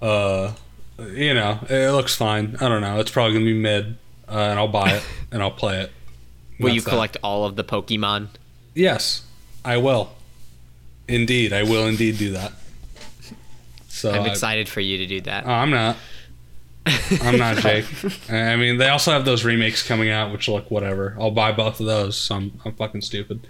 Uh, 0.00 0.52
you 1.10 1.34
know, 1.34 1.58
it 1.68 1.90
looks 1.92 2.14
fine. 2.14 2.56
I 2.60 2.68
don't 2.68 2.80
know. 2.80 3.00
It's 3.00 3.10
probably 3.10 3.32
gonna 3.34 3.44
be 3.44 3.58
mid, 3.58 3.96
uh, 4.28 4.32
and 4.38 4.58
I'll 4.58 4.68
buy 4.68 4.92
it 4.92 5.02
and 5.32 5.42
I'll 5.42 5.50
play 5.50 5.80
it. 5.82 5.92
Will 6.60 6.68
you 6.70 6.74
That's 6.76 6.84
that. 6.84 6.90
collect 6.90 7.16
all 7.22 7.44
of 7.44 7.56
the 7.56 7.64
Pokemon? 7.64 8.28
Yes, 8.74 9.24
I 9.64 9.76
will. 9.78 10.12
Indeed, 11.08 11.52
I 11.52 11.62
will 11.64 11.86
indeed 11.86 12.18
do 12.18 12.32
that. 12.32 12.52
So 13.88 14.12
I'm 14.12 14.22
I- 14.22 14.28
excited 14.30 14.68
for 14.68 14.80
you 14.80 14.98
to 14.98 15.06
do 15.06 15.20
that. 15.22 15.44
Oh, 15.46 15.50
I'm 15.50 15.70
not. 15.70 15.96
I'm 17.22 17.38
not 17.38 17.56
Jake. 17.62 17.84
I 18.30 18.56
mean, 18.56 18.78
they 18.78 18.88
also 18.88 19.12
have 19.12 19.24
those 19.24 19.44
remakes 19.44 19.86
coming 19.86 20.10
out, 20.10 20.32
which 20.32 20.48
look 20.48 20.70
whatever. 20.70 21.16
I'll 21.18 21.30
buy 21.30 21.52
both 21.52 21.80
of 21.80 21.86
those. 21.86 22.16
So 22.16 22.34
I'm, 22.36 22.60
I'm 22.64 22.72
fucking 22.74 23.02
stupid. 23.02 23.46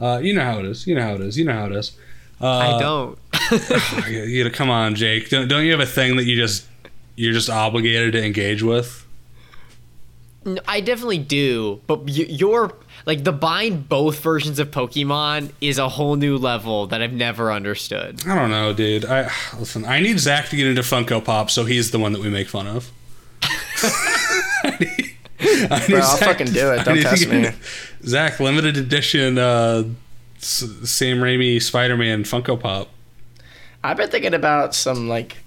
Uh, 0.00 0.18
you 0.22 0.32
know 0.34 0.44
how 0.44 0.58
it 0.58 0.64
is. 0.64 0.86
You 0.86 0.94
know 0.94 1.02
how 1.02 1.14
it 1.14 1.20
is. 1.20 1.38
You 1.38 1.44
know 1.44 1.52
how 1.52 1.66
it 1.66 1.72
is. 1.72 1.92
Uh, 2.40 2.46
I 2.48 2.78
don't. 2.78 3.18
You, 4.08 4.22
you 4.22 4.44
know, 4.44 4.50
come 4.50 4.70
on, 4.70 4.94
Jake. 4.94 5.28
Don't, 5.28 5.48
don't 5.48 5.64
you 5.64 5.72
have 5.72 5.80
a 5.80 5.86
thing 5.86 6.16
that 6.16 6.24
you 6.24 6.36
just 6.36 6.66
you're 7.16 7.32
just 7.32 7.50
obligated 7.50 8.12
to 8.12 8.24
engage 8.24 8.62
with? 8.62 9.04
No, 10.44 10.58
I 10.66 10.80
definitely 10.80 11.18
do, 11.18 11.80
but 11.86 12.00
y- 12.04 12.26
your 12.28 12.74
like 13.06 13.24
the 13.24 13.32
buying 13.32 13.82
both 13.82 14.20
versions 14.20 14.58
of 14.58 14.70
Pokemon 14.70 15.52
is 15.60 15.78
a 15.78 15.88
whole 15.88 16.16
new 16.16 16.36
level 16.36 16.86
that 16.88 17.00
I've 17.02 17.12
never 17.12 17.52
understood. 17.52 18.20
I 18.26 18.34
don't 18.34 18.50
know, 18.50 18.72
dude. 18.72 19.04
I 19.04 19.30
listen. 19.58 19.84
I 19.84 20.00
need 20.00 20.18
Zach 20.18 20.48
to 20.50 20.56
get 20.56 20.66
into 20.66 20.82
Funko 20.82 21.24
Pop, 21.24 21.50
so 21.50 21.64
he's 21.64 21.90
the 21.90 21.98
one 21.98 22.12
that 22.12 22.20
we 22.20 22.28
make 22.30 22.48
fun 22.48 22.66
of. 22.66 22.90
I 23.42 24.76
need, 24.80 25.14
I 25.70 25.78
need 25.80 25.88
Bro, 25.88 26.00
I'll 26.00 26.16
fucking 26.18 26.48
do 26.52 26.72
it. 26.72 26.84
Don't 26.84 27.00
test 27.00 27.28
me. 27.28 27.36
into- 27.46 27.54
Zach, 28.04 28.40
limited 28.40 28.76
edition, 28.76 29.38
uh, 29.38 29.84
Sam 30.38 31.18
Raimi 31.18 31.60
Spider-Man 31.62 32.24
Funko 32.24 32.58
Pop. 32.58 32.88
I've 33.82 33.96
been 33.96 34.10
thinking 34.10 34.34
about 34.34 34.74
some 34.74 35.08
like 35.08 35.38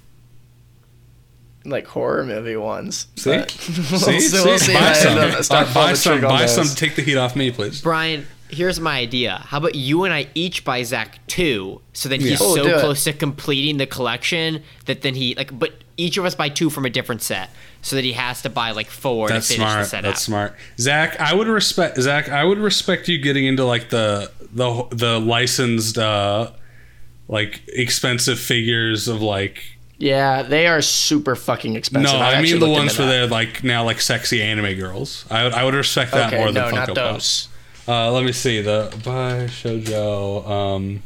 like 1.65 1.87
horror 1.87 2.25
movie 2.25 2.55
ones. 2.55 3.07
See, 3.15 3.29
but 3.31 3.51
see, 3.51 3.81
we'll 3.91 3.99
see, 3.99 4.43
we'll 4.43 4.59
see 4.59 4.73
buy 4.73 4.91
if 4.91 4.97
some, 4.97 5.17
end 5.17 5.31
up- 5.35 5.43
start 5.43 5.67
buy, 5.67 5.73
pulling 5.73 5.85
buy 5.87 5.91
the 5.91 5.97
some, 5.97 6.21
buy 6.21 6.45
some. 6.45 6.63
those. 6.65 6.75
Take 6.75 6.95
the 6.95 7.01
heat 7.01 7.17
off 7.17 7.35
me, 7.35 7.51
please. 7.51 7.81
Brian, 7.81 8.25
here's 8.49 8.79
my 8.79 8.97
idea. 8.97 9.41
How 9.47 9.57
about 9.59 9.75
you 9.75 10.03
and 10.03 10.13
I 10.13 10.27
each 10.35 10.63
buy 10.65 10.83
Zach 10.83 11.19
two, 11.27 11.81
so 11.93 12.09
then 12.09 12.19
he's 12.21 12.31
Yeah. 12.31 12.37
Oh, 12.41 12.55
so 12.55 12.63
do 12.63 12.75
it. 12.75 12.79
close 12.81 13.03
to 13.05 13.13
completing 13.13 13.77
the 13.77 13.85
collection 13.87 14.63
that 14.85 15.01
then 15.01 15.15
he 15.15 15.35
like, 15.35 15.57
but 15.57 15.73
each 15.95 16.17
of 16.17 16.25
us 16.25 16.33
buy 16.35 16.49
two 16.49 16.69
from 16.71 16.85
a 16.85 16.89
different 16.89 17.21
set, 17.21 17.49
so 17.83 17.95
that 17.95 18.03
he 18.03 18.13
has 18.13 18.41
to 18.41 18.49
buy 18.49 18.71
like 18.71 18.89
four 18.89 19.27
That's 19.29 19.47
to 19.47 19.53
finish 19.53 19.67
the 19.67 19.71
smart. 19.73 19.87
set 19.87 20.01
That's 20.03 20.17
out. 20.17 20.21
smart. 20.21 20.55
Zach, 20.79 21.19
I 21.19 21.33
would 21.35 21.47
respect 21.47 21.97
Zach. 22.01 22.29
I 22.29 22.43
would 22.43 22.57
respect 22.57 23.07
you 23.07 23.19
getting 23.19 23.45
into 23.45 23.63
like 23.63 23.89
the 23.89 24.31
the 24.53 24.87
the 24.91 25.19
licensed 25.19 25.97
uh 25.97 26.51
like 27.27 27.61
expensive 27.67 28.39
figures 28.39 29.07
of 29.07 29.21
like 29.21 29.72
Yeah, 30.03 30.43
they 30.43 30.67
are 30.67 30.81
super 30.81 31.33
fucking 31.33 31.77
expensive. 31.77 32.11
no, 32.11 32.19
I've 32.19 32.39
I 32.39 32.41
mean 32.41 32.59
the 32.59 32.67
ones 32.67 32.93
for 32.93 33.03
where 33.03 33.25
like 33.25 33.63
now 33.63 33.85
like 33.85 34.01
sexy 34.01 34.43
anime 34.43 34.77
girls. 34.77 35.23
I 35.31 35.45
would 35.45 35.53
I 35.53 35.63
would 35.63 35.75
respect 35.75 36.11
that 36.11 36.27
Okay, 36.33 36.37
more 36.43 36.51
than 36.51 36.65
Funko 36.65 36.75
not 36.75 36.87
Pop. 36.89 36.95
those. 36.95 37.47
Uh, 37.87 38.11
let 38.11 38.25
me 38.25 38.33
see 38.33 38.61
the 38.61 38.89
Bishoujo 38.97 40.45
um 40.45 41.03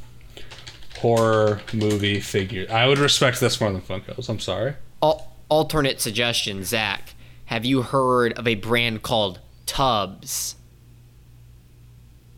horror 0.98 1.62
movie 1.74 2.20
figure. 2.20 2.66
I 2.72 2.88
would 2.88 2.98
respect 2.98 3.40
this 3.40 3.62
more 3.62 3.72
than 3.72 3.82
Funkos. 3.82 4.30
I'm 4.30 4.40
sorry. 4.40 4.74
Al- 5.04 5.32
alternate 5.48 6.02
suggestion, 6.02 6.64
Zach. 6.64 7.14
Have 7.46 7.66
you 7.66 7.84
heard 7.84 8.34
of 8.34 8.48
a 8.48 8.56
brand 8.56 9.04
called 9.04 9.40
Tubbz? 9.68 10.56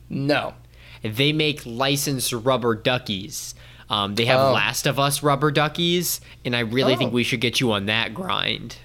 No. 0.10 0.55
They 1.03 1.32
make 1.32 1.66
licensed 1.66 2.34
rubber 2.34 2.76
duckies. 2.76 3.55
Um, 3.90 4.16
they 4.16 4.26
have 4.26 4.40
Oh. 4.40 4.52
Last 4.54 4.86
of 4.86 5.00
Us 5.00 5.24
rubber 5.24 5.50
duckies, 5.52 6.22
and 6.46 6.56
I 6.56 6.60
really 6.60 6.96
think 6.96 7.12
Oh. 7.12 7.16
we 7.16 7.24
should 7.24 7.42
get 7.42 7.60
you 7.60 7.72
on 7.72 7.88
that 7.88 8.14
grind. 8.14 8.76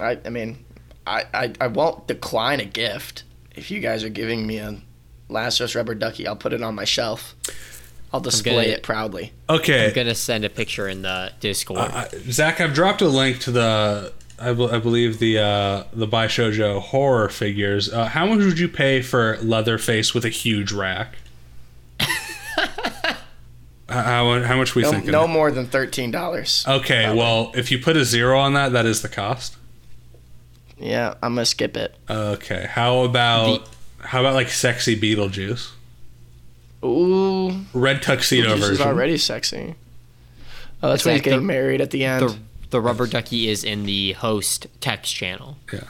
I 0.00 0.18
I 0.24 0.28
mean, 0.30 0.64
I, 1.06 1.24
I 1.32 1.52
I 1.60 1.66
won't 1.68 2.06
decline 2.06 2.60
a 2.60 2.64
gift 2.64 3.24
if 3.54 3.70
you 3.70 3.80
guys 3.80 4.04
are 4.04 4.08
giving 4.08 4.46
me 4.46 4.58
a 4.58 4.80
Last 5.28 5.58
of 5.60 5.64
Us 5.64 5.74
rubber 5.74 5.94
ducky. 5.94 6.26
I'll 6.26 6.36
put 6.36 6.52
it 6.52 6.62
on 6.62 6.74
my 6.74 6.84
shelf. 6.84 7.34
I'll 8.12 8.20
display 8.20 8.52
gonna- 8.66 8.68
it 8.76 8.82
proudly. 8.84 9.32
Okay, 9.50 9.88
I'm 9.88 9.92
gonna 9.94 10.14
send 10.14 10.44
a 10.44 10.48
picture 10.50 10.88
in 10.88 11.02
the 11.02 11.32
Discord. 11.40 11.80
I, 11.80 12.08
Zach, 12.30 12.60
I've 12.60 12.74
dropped 12.74 13.02
a 13.02 13.08
link 13.08 13.40
to 13.40 13.50
the, 13.50 14.12
I, 14.38 14.50
I 14.50 14.78
believe 14.78 15.18
the 15.18 15.38
uh, 15.40 15.84
the 15.92 16.06
Bishoujo 16.06 16.80
horror 16.80 17.28
figures. 17.28 17.92
Uh, 17.92 18.04
how 18.06 18.26
much 18.26 18.44
would 18.44 18.58
you 18.58 18.68
pay 18.68 19.02
for 19.02 19.36
Leatherface 19.42 20.14
with 20.14 20.24
a 20.24 20.28
huge 20.30 20.70
rack? 20.72 21.16
How, 23.88 24.02
how 24.02 24.42
how 24.42 24.56
much 24.56 24.74
we 24.74 24.82
No, 24.82 24.90
thinking? 24.90 25.10
no 25.12 25.26
more 25.28 25.50
than 25.50 25.66
thirteen 25.66 26.10
dollars. 26.10 26.64
Okay, 26.66 27.14
well, 27.14 27.52
if 27.54 27.70
you 27.70 27.78
put 27.78 27.96
a 27.96 28.04
zero 28.04 28.38
on 28.38 28.54
that, 28.54 28.72
that 28.72 28.86
is 28.86 29.02
the 29.02 29.08
cost. 29.08 29.56
Yeah, 30.78 31.14
I'm 31.22 31.34
gonna 31.34 31.46
skip 31.46 31.76
it. 31.76 31.94
Okay, 32.10 32.66
how 32.68 33.00
about 33.00 33.68
how 34.00 34.20
about 34.20 34.34
like 34.34 34.48
sexy 34.48 34.98
Beetlejuice, 34.98 35.70
Ooh, 36.84 37.62
red 37.72 38.02
tuxedo 38.02 38.56
this 38.56 38.68
is 38.70 38.80
already 38.80 39.16
sexy. 39.18 39.74
Oh, 40.82 40.90
that's 40.90 41.00
It's 41.00 41.06
when 41.06 41.14
he's 41.14 41.18
like 41.20 41.24
getting 41.24 41.40
the- 41.40 41.46
married 41.46 41.80
at 41.80 41.90
the 41.90 42.04
end. 42.04 42.28
the 42.28 42.36
the 42.70 42.80
rubber 42.80 43.06
ducky 43.06 43.48
is 43.48 43.64
in 43.64 43.84
the 43.84 44.12
host 44.12 44.66
text 44.80 45.14
channel. 45.14 45.56
Yeah, 45.72 45.80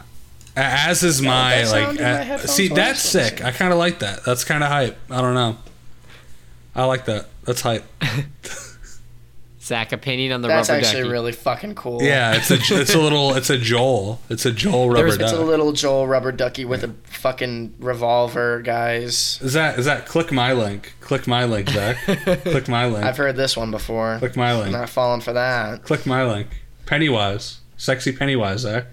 As 0.54 1.02
is 1.02 1.20
my 1.22 1.62
that 1.62 1.70
like. 1.70 1.84
sound 1.98 1.98
my 1.98 2.34
uh, 2.34 2.38
see, 2.38 2.68
that's 2.68 3.04
is 3.04 3.10
sick. 3.10 3.42
I 3.44 3.50
kind 3.50 3.72
of 3.72 3.78
like 3.78 3.98
that. 4.00 4.24
That's 4.24 4.44
kind 4.44 4.62
of 4.62 4.68
hype. 4.70 4.96
I 5.10 5.20
don't 5.22 5.34
know. 5.34 5.56
I 6.76 6.84
like 6.84 7.06
that. 7.06 7.26
That's 7.44 7.62
hype. 7.62 7.84
Zach, 9.60 9.90
opinion 9.90 10.30
on 10.30 10.42
the 10.42 10.48
that's 10.48 10.68
rubber 10.68 10.86
actually 10.86 11.08
really 11.10 11.32
fucking 11.32 11.74
cool. 11.74 12.00
Yeah, 12.00 12.36
it's 12.36 12.52
a 12.52 12.54
it's 12.80 12.94
a 12.94 12.98
little 13.00 13.34
it's 13.34 13.50
a 13.50 13.58
Joel. 13.58 14.20
It's 14.30 14.46
a 14.46 14.52
Joel 14.52 14.90
rubber 14.90 15.10
There's- 15.16 15.32
It's 15.32 15.40
a 15.40 15.42
little 15.44 15.72
Joel 15.72 16.06
rubber 16.06 16.30
ducky 16.30 16.64
with 16.64 16.84
a 16.84 16.94
fucking 17.10 17.74
revolver, 17.80 18.60
guys. 18.60 19.40
Is 19.42 19.54
that 19.54 19.76
is 19.76 19.84
that 19.86 20.06
click 20.06 20.30
my 20.30 20.52
link? 20.52 20.94
Click 21.00 21.26
my 21.26 21.44
link, 21.46 21.68
Zach. 21.70 21.96
click 22.42 22.68
my 22.68 22.86
link. 22.86 23.04
I've 23.04 23.16
heard 23.16 23.34
this 23.34 23.56
one 23.56 23.72
before. 23.72 24.18
click 24.20 24.36
my 24.36 24.52
I'm 24.52 24.58
link. 24.60 24.72
not 24.72 24.88
falling 24.88 25.20
for 25.20 25.32
that. 25.32 25.82
Click 25.82 26.06
my 26.06 26.24
link. 26.24 26.48
Pennywise. 26.84 27.58
Sexy 27.76 28.12
Pennywise, 28.12 28.60
Zach. 28.60 28.84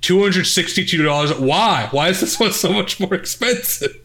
Two 0.00 0.22
hundred 0.22 0.44
sixty-two 0.46 1.02
dollars. 1.02 1.34
Why? 1.34 1.88
Why 1.90 2.08
is 2.08 2.20
this 2.20 2.40
one 2.40 2.52
so 2.52 2.72
much 2.72 2.98
more 2.98 3.12
expensive? 3.14 4.00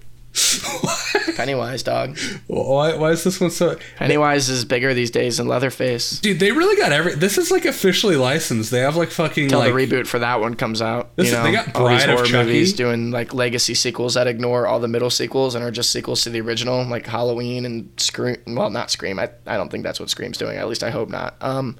Pennywise, 1.35 1.83
dog. 1.83 2.17
why? 2.47 2.95
Why 2.95 3.11
is 3.11 3.23
this 3.23 3.39
one 3.39 3.49
so? 3.49 3.77
Pennywise 3.97 4.49
is 4.49 4.65
bigger 4.65 4.93
these 4.93 5.11
days 5.11 5.37
than 5.37 5.47
Leatherface. 5.47 6.19
Dude, 6.19 6.39
they 6.39 6.51
really 6.51 6.75
got 6.75 6.91
every. 6.91 7.15
This 7.15 7.37
is 7.37 7.51
like 7.51 7.65
officially 7.65 8.15
licensed. 8.15 8.71
They 8.71 8.81
have 8.81 8.95
like 8.95 9.09
fucking 9.11 9.45
Until 9.45 9.59
like. 9.59 9.73
the 9.73 9.95
reboot 9.95 10.07
for 10.07 10.19
that 10.19 10.39
one 10.41 10.55
comes 10.55 10.81
out. 10.81 11.15
This 11.15 11.27
you 11.27 11.33
know, 11.33 11.43
they 11.43 11.51
got 11.51 11.75
all 11.75 11.87
these 11.87 12.03
Bride 12.03 12.09
of 12.09 12.15
horror 12.17 12.25
Chucky. 12.27 12.45
movies 12.47 12.73
doing 12.73 13.11
like 13.11 13.33
legacy 13.33 13.73
sequels 13.73 14.15
that 14.15 14.27
ignore 14.27 14.67
all 14.67 14.79
the 14.79 14.87
middle 14.87 15.09
sequels 15.09 15.55
and 15.55 15.63
are 15.63 15.71
just 15.71 15.91
sequels 15.91 16.23
to 16.23 16.29
the 16.29 16.41
original, 16.41 16.83
like 16.85 17.05
Halloween 17.05 17.65
and 17.65 17.89
Scream. 17.97 18.37
Well, 18.47 18.69
not 18.69 18.91
Scream. 18.91 19.19
I, 19.19 19.29
I 19.45 19.55
don't 19.57 19.69
think 19.69 19.83
that's 19.83 19.99
what 19.99 20.09
Scream's 20.09 20.37
doing. 20.37 20.57
At 20.57 20.67
least 20.67 20.83
I 20.83 20.89
hope 20.89 21.09
not. 21.09 21.35
Um, 21.41 21.77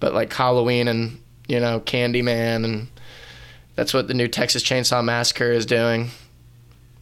but 0.00 0.14
like 0.14 0.32
Halloween 0.32 0.88
and 0.88 1.20
you 1.48 1.60
know 1.60 1.80
Candyman 1.80 2.64
and 2.64 2.88
that's 3.76 3.94
what 3.94 4.08
the 4.08 4.14
new 4.14 4.28
Texas 4.28 4.62
Chainsaw 4.62 5.02
Massacre 5.02 5.50
is 5.52 5.64
doing. 5.64 6.10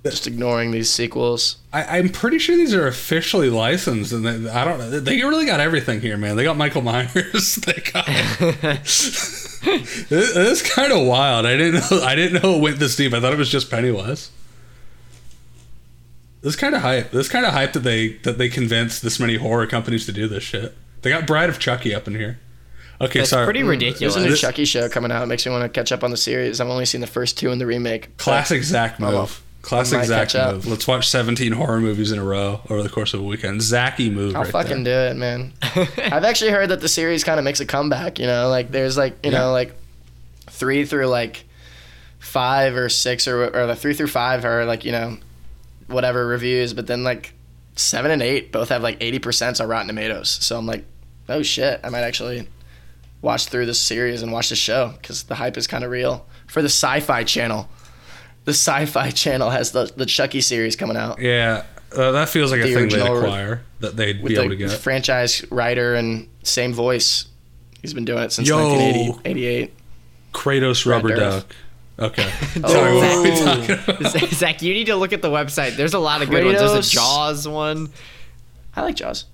Just 0.05 0.27
ignoring 0.27 0.71
these 0.71 0.89
sequels. 0.91 1.57
I, 1.73 1.99
I'm 1.99 2.09
pretty 2.09 2.39
sure 2.39 2.57
these 2.57 2.75
are 2.75 2.87
officially 2.87 3.51
licensed, 3.51 4.13
and 4.13 4.25
they, 4.25 4.51
I 4.51 4.65
don't. 4.65 5.05
They 5.05 5.23
really 5.23 5.45
got 5.47 5.61
everything 5.61 6.01
here, 6.01 6.17
man. 6.17 6.37
They 6.37 6.45
got 6.45 6.57
Michael 6.57 6.83
Myers. 6.83 7.57
They 7.67 7.83
got. 7.93 8.07
this 8.85 10.11
is 10.11 10.63
kind 10.63 10.93
of 10.93 11.07
wild. 11.07 11.45
I 11.47 11.57
didn't 11.57 11.91
know. 11.91 12.03
I 12.03 12.15
didn't 12.15 12.43
know 12.43 12.57
it 12.57 12.63
went 12.63 12.79
this 12.79 12.97
deep. 12.97 13.13
I 13.13 13.21
thought 13.21 13.33
it 13.33 13.39
was 13.39 13.51
just 13.51 13.71
Pennywise. 13.71 14.31
This 16.41 16.55
kind 16.57 16.75
of 16.75 16.83
hype. 16.83 17.11
This 17.11 17.29
kind 17.29 17.45
of 17.45 17.53
hype 17.53 17.73
that 17.73 17.81
they 17.81 18.13
that 18.19 18.39
they 18.39 18.49
convinced 18.49 19.03
this 19.03 19.19
many 19.19 19.37
horror 19.37 19.67
companies 19.67 20.07
to 20.07 20.13
do 20.13 20.29
this 20.29 20.43
shit. 20.45 20.75
They 21.03 21.11
got 21.11 21.27
Bride 21.27 21.49
of 21.51 21.59
Chucky 21.59 21.95
up 21.95 22.07
in 22.07 22.15
here. 22.15 22.39
Okay, 23.01 23.21
That's 23.21 23.31
sorry. 23.31 23.45
pretty 23.45 23.61
mm, 23.63 23.69
ridiculous. 23.69 24.15
There's 24.15 24.17
a 24.17 24.21
new 24.27 24.31
This- 24.31 24.41
Chucky 24.41 24.65
show 24.65 24.89
coming 24.89 25.13
out. 25.13 25.23
It 25.23 25.27
makes 25.27 25.45
me 25.47 25.53
want 25.53 25.63
to 25.65 25.69
catch 25.69 25.93
up 25.93 26.03
on 26.03 26.11
the 26.11 26.17
series. 26.17 26.61
I've 26.61 26.69
only 26.69 26.85
seen 26.85 27.01
the 27.01 27.07
first 27.07 27.39
two 27.39 27.51
in 27.53 27.59
the 27.59 27.67
remake. 27.67 28.17
Classic 28.17 28.63
Zach 28.63 28.97
Oh, 29.01 29.05
well. 29.05 29.21
move. 29.23 29.43
Classic 29.63 29.99
might 29.99 30.07
Zach 30.07 30.35
move. 30.55 30.67
Let's 30.67 30.87
watch 30.87 31.09
17 31.09 31.53
horror 31.53 31.81
movies 31.81 32.13
in 32.13 32.19
a 32.19 32.25
row 32.25 32.61
over 32.71 32.83
the 32.83 32.89
course 32.89 33.13
of 33.13 33.21
a 33.21 33.25
weekend. 33.25 33.61
Zachy 33.61 34.09
move. 34.09 34.35
I'll 34.37 34.45
right 34.45 34.53
fucking 34.53 34.85
there. 34.85 35.11
do 35.11 35.17
it, 35.17 35.19
man. 35.19 35.53
I've 35.63 36.25
actually 36.25 36.53
heard 36.53 36.69
that 36.71 36.81
the 36.81 36.89
series 36.89 37.25
kind 37.25 37.39
of 37.39 37.45
makes 37.45 37.61
a 37.61 37.67
comeback. 37.67 38.19
You 38.19 38.27
know, 38.27 38.49
like 38.49 38.71
there's 38.71 38.97
like 38.97 39.15
you 39.25 39.33
Yeah. 39.33 39.39
know 39.39 39.53
like 39.53 39.75
three 40.49 40.85
through 40.85 41.07
like 41.07 41.45
five 42.19 42.77
or 42.77 42.89
six 42.89 43.27
or 43.29 43.45
or 43.55 43.67
the 43.67 43.77
three 43.77 43.95
through 43.95 44.09
five 44.09 44.45
are 44.45 44.65
like 44.65 44.85
you 44.85 44.93
know 44.93 45.17
whatever 45.89 46.27
reviews, 46.27 46.73
but 46.73 46.87
then 46.87 47.05
like 47.05 47.33
seven 47.77 48.11
and 48.11 48.23
eight 48.23 48.53
both 48.53 48.69
have 48.71 48.83
like 48.83 48.99
eighty 49.01 49.19
percent 49.19 49.61
on 49.61 49.69
Rotten 49.69 49.89
Tomatoes. 49.89 50.29
So 50.31 50.57
I'm 50.57 50.67
like, 50.67 50.85
oh 51.29 51.43
shit, 51.43 51.81
I 51.85 51.91
might 51.91 52.03
actually 52.03 52.49
watch 53.23 53.47
through 53.47 53.67
this 53.67 53.81
series 53.81 54.23
and 54.23 54.31
watch 54.33 54.49
the 54.51 54.57
show 54.57 54.95
because 55.01 55.25
the 55.25 55.35
hype 55.35 55.57
is 55.57 55.67
kind 55.67 55.83
of 55.83 55.91
real 55.91 56.27
for 56.47 56.63
the 56.63 56.69
Sci-Fi 56.69 57.25
Channel. 57.25 57.69
The 58.49 58.55
Sci-Fi 58.55 59.11
Channel 59.11 59.51
has 59.51 59.73
the 59.73 59.93
the 59.95 60.07
Chucky 60.07 60.41
series 60.41 60.75
coming 60.75 60.97
out. 60.97 61.21
Yeah, 61.21 61.65
uh, 61.95 62.13
that 62.13 62.31
feels 62.31 62.51
like 62.51 62.63
a 62.63 62.73
thing 62.73 62.89
they'd 62.89 63.03
acquire 63.03 63.61
that 63.81 63.95
they'd 63.95 64.23
with 64.23 64.31
be 64.31 64.39
able 64.39 64.49
to 64.49 64.57
get. 64.57 64.71
franchise 64.71 65.45
writer 65.51 65.95
and 65.95 66.27
same 66.45 66.73
voice. 66.73 67.27
He's 67.83 67.93
been 67.93 68.07
doing 68.07 68.23
it 68.23 68.33
since 68.33 68.49
Yo. 68.49 68.57
1980, 68.57 69.29
88. 69.29 69.75
Kratos 70.33 70.87
Rubber 70.87 71.09
Brad 71.09 71.21
Dourif. 71.21 71.31
Duck. 71.41 71.57
Okay. 71.99 72.33
Oh. 72.65 72.69
Sorry, 72.73 72.95
what 72.95 73.17
were 73.17 73.23
we 73.23 73.39
talking 73.39 73.95
about? 74.17 74.31
Zach, 74.31 74.63
you 74.63 74.73
need 74.73 74.87
to 74.87 74.97
look 74.97 75.13
at 75.13 75.21
the 75.21 75.29
website. 75.29 75.77
There's 75.77 75.93
a 75.93 75.99
lot 75.99 76.23
of 76.23 76.31
good 76.31 76.43
ones. 76.47 76.59
There's 76.59 76.89
a 76.89 76.91
Jaws 76.91 77.47
one. 77.47 77.91
I 78.75 78.81
like 78.81 78.97
Jaws. 78.97 79.27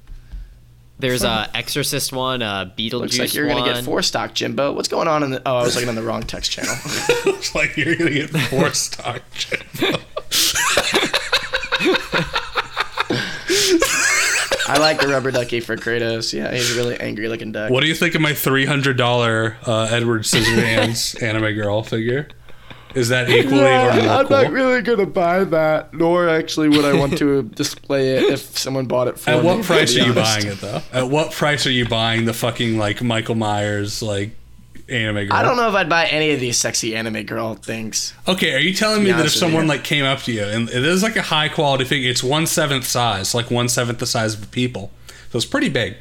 There's 0.99 1.24
a 1.24 1.51
Exorcist 1.55 2.12
one. 2.12 2.40
A 2.42 2.72
Beetlejuice 2.78 2.92
Looks 2.92 3.18
like 3.18 3.34
you're 3.34 3.49
one. 3.49 3.59
gonna 3.59 3.74
get 3.74 3.84
four 3.84 4.01
stock, 4.03 4.32
Jimbo. 4.34 4.72
What's 4.72 4.88
going 4.88 5.09
on 5.09 5.22
in 5.22 5.30
the? 5.30 5.42
Oh, 5.45 5.57
I 5.57 5.62
was 5.62 5.74
looking 5.74 5.88
on 5.88 5.97
the 5.97 6.03
wrong 6.03 6.22
text 6.22 6.51
channel. 6.53 6.74
It's 7.26 7.55
like 7.55 7.76
you're 7.76 7.95
gonna 7.97 8.11
get 8.11 8.30
four 8.30 8.72
stock. 8.72 9.22
Jimbo. 9.34 9.99
I 14.66 14.78
like 14.78 14.99
the 15.01 15.09
rubber 15.09 15.30
ducky 15.30 15.61
for 15.61 15.76
Kratos. 15.76 16.32
Yeah, 16.32 16.51
he's 16.53 16.74
a 16.74 16.76
really 16.76 16.99
angry 16.99 17.28
looking 17.28 17.53
duck. 17.53 17.70
What 17.70 17.80
do 17.82 17.86
you 17.86 17.95
think 17.95 18.14
of 18.14 18.20
my 18.22 18.32
three 18.32 18.64
hundred 18.64 18.97
dollar 18.97 19.57
uh, 19.66 19.88
Edward 19.90 20.22
Scissorhands 20.22 21.20
anime 21.22 21.55
girl 21.55 21.82
figure? 21.82 22.28
Is 22.95 23.09
that 23.09 23.28
equally 23.28 23.61
or 23.61 23.64
more 23.64 23.90
I'm 23.90 24.26
cool? 24.26 24.42
Not 24.42 24.53
really 24.53 24.82
gonna 24.82 25.07
buy 25.07 25.45
that, 25.45 25.95
nor 25.95 26.28
actually 26.28 26.68
would 26.68 26.84
I 26.84 26.97
want 26.99 27.18
to 27.18 27.42
display 27.55 28.11
it 28.16 28.24
if 28.32 28.57
someone 28.59 28.86
bought 28.86 29.09
it 29.09 29.18
for 29.18 29.30
At 29.30 29.34
me. 29.34 29.38
At 29.40 29.45
what 29.57 29.64
price 29.64 29.97
are 29.97 30.01
you 30.01 30.12
honest. 30.12 30.16
buying 30.16 30.47
it 30.47 30.61
though? 30.61 30.82
At 30.92 31.09
what 31.11 31.32
price 31.32 31.66
are 31.66 31.72
you 31.72 31.86
buying 31.88 32.24
the 32.24 32.32
fucking 32.32 32.78
like 32.78 33.03
Michael 33.03 33.34
Myers 33.34 34.01
like 34.03 34.30
anime 34.88 35.26
girl? 35.26 35.32
I 35.32 35.42
don't 35.42 35.57
know 35.57 35.68
if 35.68 35.74
I'd 35.74 35.88
buy 35.88 36.07
any 36.07 36.30
of 36.30 36.40
these 36.40 36.59
sexy 36.59 36.95
anime 36.95 37.24
girl 37.24 37.55
things. 37.55 38.14
Okay, 38.28 38.55
are 38.55 38.61
you 38.61 38.74
telling 38.74 39.03
me 39.03 39.11
that 39.12 39.26
if 39.26 39.32
someone 39.32 39.66
like 39.66 39.82
came 39.82 40.05
up 40.05 40.20
to 40.20 40.32
you 40.32 40.45
and 40.45 40.68
it 40.68 40.84
is 40.84 41.03
like 41.03 41.16
a 41.16 41.22
high 41.22 41.49
quality 41.49 41.84
figure, 41.84 42.11
it's 42.11 42.22
one 42.22 42.47
seventh 42.47 42.84
size, 42.86 43.34
like 43.34 43.51
one 43.51 43.68
seventh 43.68 43.99
the 43.99 44.07
size 44.07 44.34
of 44.34 44.40
the 44.40 44.47
people, 44.47 44.90
so 45.30 45.36
it's 45.36 45.47
pretty 45.47 45.68
big. 45.68 45.97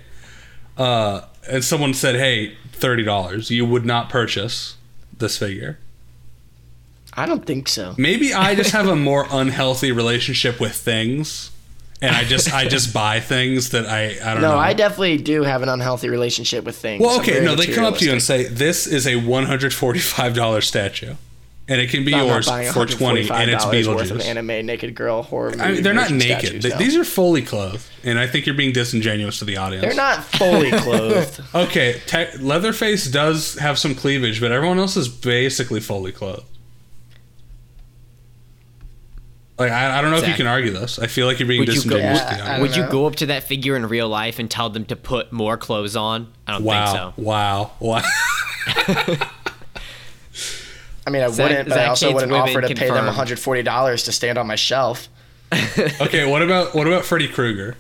Uh, 0.78 1.22
and 1.50 1.64
someone 1.64 1.94
said, 1.94 2.16
"Hey, 2.16 2.56
thirty 2.72 3.04
dollars," 3.04 3.50
you 3.52 3.66
would 3.66 3.86
not 3.86 4.10
purchase 4.10 4.76
this 5.18 5.38
figure. 5.38 5.80
I 7.16 7.26
don't 7.26 7.46
think 7.46 7.68
so. 7.68 7.94
Maybe 7.98 8.34
I 8.34 8.56
just 8.56 8.72
have 8.72 8.88
a 8.88 8.96
more 9.10 9.26
unhealthy 9.32 9.92
relationship 9.92 10.60
with 10.60 10.74
things, 10.76 11.52
and 12.02 12.16
I 12.16 12.24
just 12.24 12.54
I 12.54 12.68
just 12.68 12.94
buy 12.94 13.20
things 13.20 13.70
that 13.70 13.86
I 13.86 14.06
I 14.24 14.34
don't 14.34 14.42
No, 14.42 14.50
know. 14.50 14.56
No, 14.56 14.58
I 14.60 14.74
definitely 14.74 15.18
do 15.18 15.44
have 15.44 15.62
an 15.62 15.70
unhealthy 15.70 16.10
relationship 16.10 16.64
with 16.66 16.76
things. 16.76 17.02
well, 17.02 17.20
okay, 17.20 17.44
no, 17.44 17.56
they 17.56 17.68
come 17.68 17.86
up 17.86 17.98
to 17.98 18.06
you 18.06 18.12
and 18.12 18.22
say, 18.22 18.46
"This 18.46 18.88
is 18.88 19.06
a 19.08 19.16
one 19.18 19.46
hundred 19.46 19.74
forty-five 19.74 20.34
dollar 20.34 20.62
statue." 20.62 21.16
And 21.66 21.80
it 21.80 21.90
can 21.92 22.04
be 22.04 22.14
I'm 22.14 22.28
yours 22.28 22.46
for 22.74 22.86
twenty, 22.86 23.22
and 23.30 23.50
it's 23.50 23.64
$145 23.64 23.96
worth 23.96 24.12
of 24.12 24.20
anime 24.20 24.66
naked 24.66 24.96
girl 24.96 25.24
horror. 25.24 25.52
Movie 25.52 25.62
I 25.62 25.72
mean, 25.72 25.82
they're 25.84 25.94
not 25.94 26.12
naked. 26.12 26.62
statues, 26.62 26.66
no. 26.74 26.78
These 26.78 26.98
are 26.98 27.06
fully 27.06 27.42
clothed, 27.42 27.88
and 28.04 28.20
I 28.20 28.28
think 28.28 28.46
you're 28.46 28.54
being 28.58 28.74
disingenuous 28.74 29.40
to 29.40 29.46
the 29.46 29.56
audience. 29.56 29.86
They're 29.86 29.94
not 29.96 30.26
fully 30.26 30.72
clothed. 30.82 31.40
Okay, 31.56 32.02
te- 32.06 32.38
Leatherface 32.40 33.06
does 33.10 33.58
have 33.60 33.80
some 33.80 33.96
cleavage, 33.96 34.42
but 34.42 34.52
everyone 34.52 34.78
else 34.78 34.98
is 34.98 35.08
basically 35.08 35.80
fully 35.80 36.12
clothed. 36.12 36.44
Like 39.60 39.72
I, 39.72 40.00
I 40.00 40.02
don't 40.02 40.10
know 40.12 40.18
if 40.18 40.28
you 40.28 40.34
can 40.34 40.48
argue 40.48 40.72
this. 40.72 40.98
I 40.98 41.06
feel 41.08 41.28
like 41.28 41.40
you're 41.40 41.48
being 41.48 41.60
Would 41.60 41.70
you 41.70 41.76
go- 41.76 41.98
disingenuous 41.98 42.20
Yeah, 42.20 42.30
to 42.38 42.44
the 42.44 42.50
I 42.50 42.60
Would 42.62 42.76
you 42.76 42.88
go 42.88 43.06
up 43.06 43.16
to 43.18 43.28
that 43.28 43.44
figure 43.44 43.76
in 43.76 43.86
real 43.88 44.10
life 44.10 44.40
and 44.40 44.50
tell 44.50 44.70
them 44.72 44.84
to 44.86 44.96
put 44.96 45.32
more 45.32 45.58
clothes 45.58 45.96
on? 45.96 46.34
I 46.48 46.54
don't 46.54 46.64
Wow! 46.64 46.86
think 46.86 46.98
so. 47.16 47.22
Wow! 47.22 47.72
Wow! 47.80 48.02
I 51.06 51.10
mean, 51.10 51.22
I 51.22 51.28
Zach- 51.30 51.50
wouldn't, 51.50 51.70
but 51.70 51.78
I 51.78 51.86
also 51.88 52.08
hates 52.08 52.16
wouldn't 52.16 52.32
offer 52.34 52.62
to 52.62 52.76
pay 52.76 52.90
them 52.90 53.06
$140 53.06 54.06
to 54.06 54.12
stand 54.12 54.38
on 54.38 54.48
my 54.48 54.56
shelf. 54.56 55.10
okay, 56.02 56.26
what 56.30 56.42
about 56.42 56.74
what 56.74 56.88
about 56.88 57.06
Freddy 57.06 57.28
Krueger? 57.28 57.76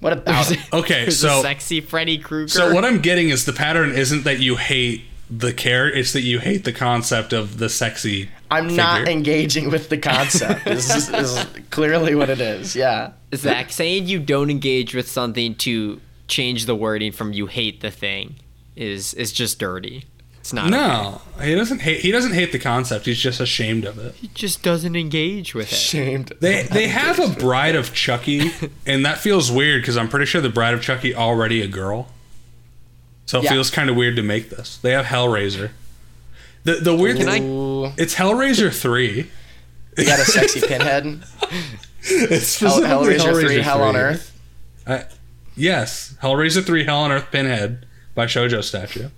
What 0.00 0.12
about? 0.12 0.52
Okay, 0.74 1.08
so 1.10 1.38
a 1.38 1.42
sexy 1.42 1.80
Freddy 1.80 2.18
Krueger. 2.18 2.48
so 2.48 2.74
what 2.74 2.84
I'm 2.84 3.00
getting 3.00 3.30
is 3.30 3.44
the 3.46 3.52
pattern 3.54 3.92
isn't 3.92 4.24
that 4.24 4.40
you 4.40 4.56
hate 4.56 5.04
the 5.30 5.52
care. 5.52 5.88
It's 5.90 6.12
that 6.12 6.22
you 6.22 6.40
hate 6.40 6.64
the 6.64 6.72
concept 6.72 7.32
of 7.32 7.58
the 7.58 7.68
sexy. 7.68 8.30
I'm 8.50 8.74
not 8.74 9.08
engaging 9.08 9.70
with 9.70 9.88
the 9.88 9.98
concept. 9.98 10.64
this, 10.64 10.94
is, 10.94 11.08
is 11.08 11.46
clearly 11.70 12.14
what 12.14 12.28
it 12.28 12.40
is. 12.40 12.74
Yeah. 12.74 13.12
Zach, 13.34 13.70
saying 13.70 14.06
you 14.06 14.18
don't 14.18 14.50
engage 14.50 14.94
with 14.94 15.08
something 15.08 15.54
to 15.56 16.00
change 16.26 16.66
the 16.66 16.74
wording 16.74 17.12
from 17.12 17.32
"you 17.32 17.46
hate 17.46 17.80
the 17.80 17.90
thing" 17.90 18.36
is 18.74 19.14
is 19.14 19.32
just 19.32 19.58
dirty. 19.58 20.04
It's 20.40 20.54
not. 20.54 20.66
okay. 20.66 20.70
No, 20.70 21.20
he 21.44 21.54
doesn't 21.54 21.80
hate. 21.80 22.00
He 22.00 22.10
doesn't 22.10 22.32
hate 22.32 22.50
the 22.50 22.58
concept. 22.58 23.04
He's 23.06 23.18
just 23.20 23.40
ashamed 23.40 23.84
of 23.84 23.98
it. 23.98 24.14
He 24.14 24.28
just 24.28 24.62
doesn't 24.62 24.96
engage 24.96 25.54
with 25.54 25.70
it. 25.70 25.76
Shamed. 25.76 26.32
They 26.40 26.62
they 26.62 26.88
have 27.02 27.20
a 27.20 27.28
Bride 27.28 27.76
of 27.76 27.94
Chucky, 27.94 28.50
and 28.86 29.04
that 29.04 29.18
feels 29.18 29.52
weird 29.52 29.82
because 29.82 29.96
I'm 29.96 30.08
pretty 30.08 30.26
sure 30.26 30.40
the 30.40 30.48
Bride 30.48 30.74
of 30.74 30.82
Chucky 30.82 31.14
already 31.14 31.60
a 31.60 31.68
girl. 31.68 32.08
So 33.30 33.38
it 33.38 33.44
Yeah. 33.44 33.50
feels 33.50 33.70
kind 33.70 33.88
of 33.88 33.94
weird 33.94 34.16
to 34.16 34.24
make 34.24 34.50
this. 34.50 34.78
They 34.82 34.90
have 34.90 35.06
Hellraiser. 35.06 35.70
The 36.64 36.74
the 36.74 36.96
weird 36.96 37.18
Can 37.18 37.26
thing 37.26 37.84
I- 37.86 37.94
it's 37.96 38.16
Hellraiser 38.16 38.74
three. 38.74 39.30
You 39.96 40.04
got 40.04 40.18
a 40.18 40.24
sexy 40.24 40.60
pinhead. 40.66 41.22
It's 42.02 42.58
Hell, 42.58 42.70
specifically 42.78 43.18
Hellraiser 43.18 43.40
3, 43.40 43.62
Hell 43.62 43.82
on 43.84 43.94
Earth. 43.94 44.36
I- 44.84 45.04
yes, 45.56 46.14
Hellraiser 46.20 46.64
three, 46.66 46.82
Hell 46.82 46.98
on 46.98 47.12
Earth, 47.12 47.26
Pinhead 47.30 47.86
Bishoujo 48.16 48.64
statue. 48.64 49.10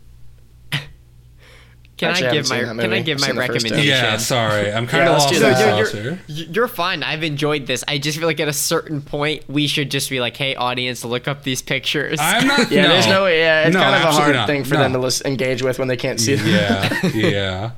Can 2.02 2.10
Actually, 2.10 2.26
I 2.26 2.30
I 2.30 2.34
give 2.34 2.48
my 2.50 2.58
Can 2.58 2.68
I 2.68 2.72
movie. 2.88 3.02
give 3.02 3.16
I've 3.16 3.20
my 3.20 3.26
seen 3.28 3.36
the 3.36 3.40
first 3.46 3.48
two. 3.48 3.54
recommendation? 3.74 4.04
Yeah, 4.04 4.16
sorry, 4.16 4.72
I'm 4.72 4.86
kind 4.88 5.04
Yeah, 5.04 5.10
of 5.12 5.18
lost 5.18 5.28
do 5.30 5.36
in 5.36 6.02
you're, 6.02 6.18
you're, 6.36 6.46
you're 6.52 6.68
fine. 6.68 7.02
I've 7.04 7.22
enjoyed 7.22 7.66
this. 7.66 7.84
I 7.86 7.98
just 7.98 8.18
feel 8.18 8.26
like 8.26 8.40
at 8.40 8.48
a 8.48 8.52
certain 8.52 9.02
point 9.02 9.48
we 9.48 9.68
should 9.68 9.90
just 9.90 10.10
be 10.10 10.18
like, 10.18 10.36
"Hey, 10.36 10.56
audience, 10.56 11.04
look 11.04 11.28
up 11.28 11.44
these 11.44 11.62
pictures." 11.62 12.18
I'm 12.20 12.46
not. 12.48 12.70
Yeah, 12.72 12.82
no. 12.82 12.88
there's 12.88 13.06
no 13.06 13.22
way. 13.24 13.38
Yeah, 13.38 13.66
it's 13.66 13.74
No, 13.74 13.80
kind 13.82 13.94
of 13.94 14.08
a 14.08 14.12
hard 14.12 14.34
not. 14.34 14.46
thing 14.48 14.64
for 14.64 14.74
No. 14.74 14.80
them 14.80 14.92
to 14.94 14.98
lis- 14.98 15.22
engage 15.24 15.62
with 15.62 15.78
when 15.78 15.86
they 15.88 15.96
can't 15.96 16.18
see 16.18 16.34
them. 16.34 16.46
Yeah, 16.48 17.06
yeah. 17.14 17.70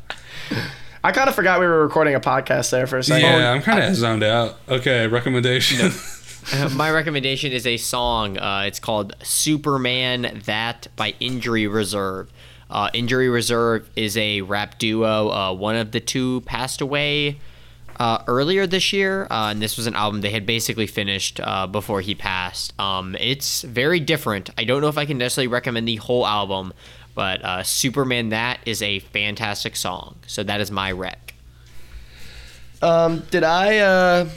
I 1.04 1.12
kind 1.12 1.28
of 1.28 1.34
forgot 1.34 1.60
we 1.60 1.66
were 1.66 1.82
recording 1.82 2.14
a 2.14 2.20
podcast 2.20 2.70
there 2.70 2.86
for 2.86 2.96
a 2.96 3.02
second. 3.02 3.28
Yeah, 3.28 3.50
I'm 3.50 3.60
kind 3.60 3.82
of 3.84 3.94
zoned 3.94 4.22
out. 4.22 4.56
Okay, 4.68 5.06
recommendation. 5.06 5.90
Uh, 6.52 6.68
my 6.74 6.90
recommendation 6.90 7.52
is 7.52 7.66
a 7.66 7.76
song. 7.76 8.38
Uh, 8.38 8.64
it's 8.66 8.78
called 8.80 9.14
Superman 9.22 10.40
That 10.46 10.88
by 10.96 11.14
Injury 11.20 11.66
Reserve. 11.66 12.30
Uh, 12.70 12.90
Injury 12.92 13.28
Reserve 13.28 13.88
is 13.96 14.16
a 14.16 14.40
rap 14.42 14.78
duo. 14.78 15.30
Uh, 15.30 15.52
one 15.52 15.76
of 15.76 15.92
the 15.92 16.00
two 16.00 16.40
passed 16.42 16.80
away 16.80 17.38
uh, 18.00 18.22
earlier 18.26 18.66
this 18.66 18.92
year, 18.92 19.26
uh, 19.30 19.50
and 19.50 19.62
this 19.62 19.76
was 19.76 19.86
an 19.86 19.94
album 19.94 20.20
they 20.20 20.30
had 20.30 20.46
basically 20.46 20.86
finished 20.86 21.40
uh, 21.42 21.66
before 21.66 22.00
he 22.00 22.14
passed. 22.14 22.78
Um, 22.80 23.16
it's 23.20 23.62
very 23.62 24.00
different. 24.00 24.50
I 24.58 24.64
don't 24.64 24.80
know 24.80 24.88
if 24.88 24.98
I 24.98 25.04
can 25.04 25.18
necessarily 25.18 25.48
recommend 25.48 25.86
the 25.86 25.96
whole 25.96 26.26
album, 26.26 26.72
but 27.14 27.44
uh, 27.44 27.62
Superman 27.62 28.30
That 28.30 28.60
is 28.66 28.82
a 28.82 28.98
fantastic 28.98 29.76
song. 29.76 30.16
So 30.26 30.42
that 30.42 30.60
is 30.60 30.70
my 30.70 30.90
rec. 30.92 31.34
Um, 32.82 33.20
did 33.30 33.44
I 33.44 33.78
uh, 33.78 34.28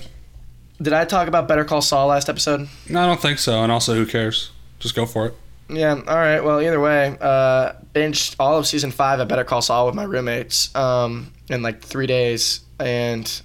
did 0.82 0.94
I 0.94 1.06
talk 1.06 1.28
about 1.28 1.48
Better 1.48 1.66
Call 1.66 1.82
Saul 1.82 2.08
last 2.08 2.30
episode? 2.30 2.70
no, 2.88 3.02
I 3.02 3.06
don't 3.08 3.20
think 3.20 3.40
so. 3.40 3.64
And 3.64 3.72
also, 3.72 3.96
who 3.96 4.06
cares? 4.06 4.52
Just 4.80 4.96
go 4.96 5.06
for 5.06 5.26
it. 5.28 5.36
Yeah. 5.70 5.94
All 5.96 6.16
right. 6.16 6.40
Well, 6.42 6.62
either 6.62 6.80
way, 6.80 7.18
uh, 7.20 7.74
binged 7.94 8.36
all 8.40 8.58
of 8.58 8.66
season 8.68 8.92
five 8.92 9.20
of 9.20 9.28
Better 9.28 9.44
Call 9.44 9.62
Saul 9.62 9.86
with 9.86 9.96
my 9.96 10.04
roommates 10.04 10.74
um, 10.76 11.34
in 11.50 11.62
like 11.62 11.82
three 11.82 12.08
days, 12.08 12.62
and 12.80 13.42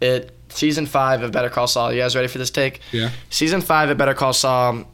It 0.00 0.32
season 0.48 0.86
five 0.86 1.22
of 1.22 1.32
Better 1.32 1.48
Call 1.50 1.66
Saul. 1.66 1.92
You 1.92 2.00
guys 2.00 2.14
ready 2.14 2.28
for 2.28 2.38
this 2.38 2.50
take? 2.50 2.80
Yeah. 2.92 3.10
Season 3.30 3.60
five 3.60 3.90
of 3.90 3.96
Better 3.98 4.14
Call 4.14 4.32
Saul, 4.32 4.84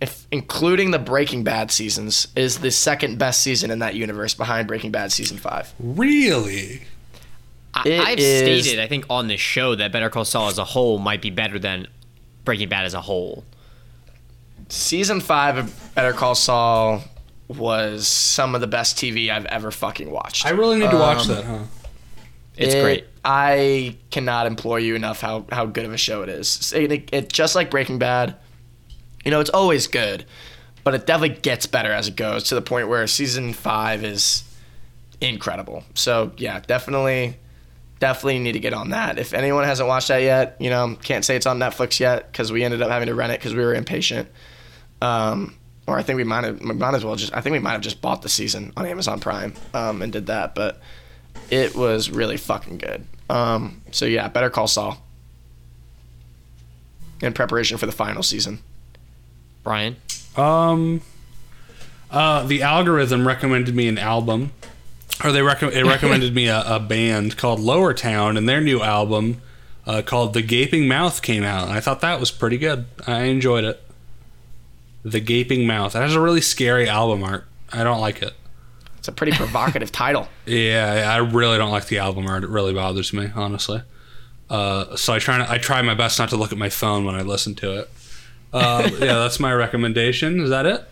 if 0.00 0.26
including 0.30 0.90
the 0.90 0.98
Breaking 0.98 1.42
Bad 1.44 1.70
seasons, 1.70 2.28
is 2.36 2.58
the 2.58 2.70
second 2.70 3.18
best 3.18 3.40
season 3.42 3.70
in 3.70 3.78
that 3.78 3.94
universe 3.94 4.34
behind 4.34 4.68
Breaking 4.68 4.90
Bad 4.90 5.12
season 5.12 5.38
five. 5.38 5.72
Really? 5.78 6.82
I, 7.72 7.88
It 7.88 8.00
I've 8.00 8.18
is- 8.18 8.64
stated, 8.66 8.82
I 8.82 8.86
think, 8.88 9.06
on 9.08 9.28
this 9.28 9.40
show 9.40 9.74
that 9.74 9.92
Better 9.92 10.10
Call 10.10 10.24
Saul 10.26 10.48
as 10.48 10.58
a 10.58 10.64
whole 10.64 10.98
might 10.98 11.22
be 11.22 11.30
better 11.30 11.58
than 11.58 11.86
Breaking 12.44 12.68
Bad 12.68 12.84
as 12.84 12.92
a 12.94 13.00
whole. 13.00 13.44
Season 14.68 15.20
five 15.20 15.56
of 15.58 15.94
Better 15.94 16.12
Call 16.12 16.34
Saul 16.34 17.02
was 17.48 18.08
some 18.08 18.54
of 18.54 18.60
the 18.60 18.66
best 18.66 18.96
TV 18.96 19.30
I've 19.30 19.46
ever 19.46 19.70
fucking 19.70 20.10
watched. 20.10 20.44
I 20.46 20.50
really 20.50 20.78
need 20.78 20.90
to 20.90 20.96
watch 20.96 21.22
Um, 21.22 21.28
that, 21.28 21.44
huh? 21.44 21.58
It's 22.56 22.74
It- 22.74 22.82
great. 22.82 23.04
I 23.24 23.96
cannot 24.10 24.46
implore 24.46 24.78
you 24.80 24.94
enough 24.94 25.20
how, 25.20 25.46
how 25.52 25.66
good 25.66 25.84
of 25.84 25.92
a 25.92 25.96
show 25.96 26.22
it 26.22 26.28
is. 26.28 26.72
It, 26.74 26.90
it, 26.92 27.08
it- 27.12 27.32
just 27.32 27.54
like 27.54 27.70
Breaking 27.70 27.98
Bad, 27.98 28.34
you 29.24 29.30
know, 29.30 29.40
it's 29.40 29.50
always 29.50 29.86
good, 29.86 30.24
but 30.84 30.94
it 30.94 31.06
definitely 31.06 31.38
gets 31.40 31.66
better 31.66 31.92
as 31.92 32.08
it 32.08 32.16
goes 32.16 32.44
to 32.44 32.54
the 32.56 32.62
point 32.62 32.88
where 32.88 33.06
season 33.06 33.52
five 33.52 34.04
is 34.04 34.42
incredible. 35.20 35.84
So 35.94 36.32
yeah, 36.36 36.60
definitely, 36.66 37.36
definitely 38.00 38.38
need 38.40 38.52
to 38.52 38.60
get 38.60 38.74
on 38.74 38.90
that. 38.90 39.18
If 39.18 39.34
anyone 39.34 39.64
hasn't 39.64 39.88
watched 39.88 40.08
that 40.08 40.22
yet, 40.22 40.56
you 40.60 40.70
know, 40.70 40.96
can't 41.02 41.24
say 41.24 41.36
it's 41.36 41.46
on 41.46 41.58
Netflix 41.58 41.98
yet 42.00 42.30
because 42.30 42.50
we 42.52 42.62
ended 42.64 42.82
up 42.82 42.90
having 42.90 43.06
to 43.08 43.14
rent 43.14 43.32
it 43.32 43.38
because 43.40 43.54
we 43.54 43.64
were 43.64 43.74
impatient. 43.74 44.28
Um, 45.00 45.56
or 45.86 45.98
I 45.98 46.02
think 46.02 46.16
we 46.16 46.24
might 46.24 46.44
have, 46.44 46.60
we 46.60 46.74
might 46.74 46.94
as 46.94 47.04
well 47.04 47.16
just, 47.16 47.34
I 47.34 47.40
think 47.40 47.52
we 47.52 47.58
might 47.58 47.72
have 47.72 47.80
just 47.80 48.00
bought 48.00 48.22
the 48.22 48.28
season 48.28 48.72
on 48.76 48.86
Amazon 48.86 49.20
Prime 49.20 49.54
um, 49.72 50.02
and 50.02 50.12
did 50.12 50.26
that, 50.26 50.54
but 50.54 50.80
it 51.50 51.76
was 51.76 52.10
really 52.10 52.36
fucking 52.36 52.78
good. 52.78 53.04
Um, 53.30 53.82
so 53.92 54.04
yeah, 54.04 54.28
Better 54.28 54.50
Call 54.50 54.66
Saul. 54.66 54.98
In 57.22 57.32
preparation 57.32 57.78
for 57.78 57.86
the 57.86 57.92
final 57.92 58.22
season. 58.22 58.58
Brian? 59.62 59.96
Um, 60.36 61.00
uh, 62.10 62.42
the 62.44 62.62
algorithm 62.62 63.26
recommended 63.26 63.74
me 63.74 63.88
an 63.88 63.96
album, 63.96 64.52
or 65.24 65.32
they 65.32 65.40
rec- 65.40 65.62
it 65.62 65.84
recommended 65.84 66.34
me 66.34 66.48
a, 66.48 66.62
a 66.66 66.78
band 66.78 67.36
called 67.38 67.58
Lowertown, 67.58 68.36
and 68.36 68.46
their 68.46 68.60
new 68.60 68.82
album 68.82 69.40
uh, 69.86 70.02
called 70.04 70.34
The 70.34 70.42
Gaping 70.42 70.86
Mouth 70.86 71.22
came 71.22 71.42
out, 71.42 71.68
and 71.68 71.72
I 71.72 71.80
thought 71.80 72.00
that 72.02 72.20
was 72.20 72.30
pretty 72.30 72.58
good. 72.58 72.84
I 73.06 73.22
enjoyed 73.22 73.64
it. 73.64 73.82
The 75.06 75.20
Gaping 75.20 75.68
Mouth. 75.68 75.94
It 75.94 76.00
has 76.00 76.16
a 76.16 76.20
really 76.20 76.40
scary 76.40 76.88
album 76.88 77.22
art. 77.22 77.46
I 77.72 77.84
don't 77.84 78.00
like 78.00 78.22
it. 78.22 78.34
It's 78.98 79.06
a 79.06 79.12
pretty 79.12 79.30
provocative 79.32 79.92
title. 79.92 80.26
Yeah, 80.46 81.08
I 81.08 81.18
really 81.18 81.58
don't 81.58 81.70
like 81.70 81.86
the 81.86 81.98
album 81.98 82.26
art. 82.26 82.42
It 82.42 82.50
really 82.50 82.74
bothers 82.74 83.12
me, 83.12 83.30
honestly. 83.36 83.82
Uh, 84.50 84.96
so 84.96 85.12
I 85.12 85.20
try. 85.20 85.46
I 85.48 85.58
try 85.58 85.80
my 85.82 85.94
best 85.94 86.18
not 86.18 86.30
to 86.30 86.36
look 86.36 86.50
at 86.50 86.58
my 86.58 86.68
phone 86.70 87.04
when 87.04 87.14
I 87.14 87.22
listen 87.22 87.54
to 87.56 87.78
it. 87.80 87.90
Uh, 88.52 88.88
yeah, 88.98 89.14
that's 89.14 89.38
my 89.38 89.52
recommendation. 89.54 90.40
Is 90.40 90.50
that 90.50 90.66
it? 90.66 90.84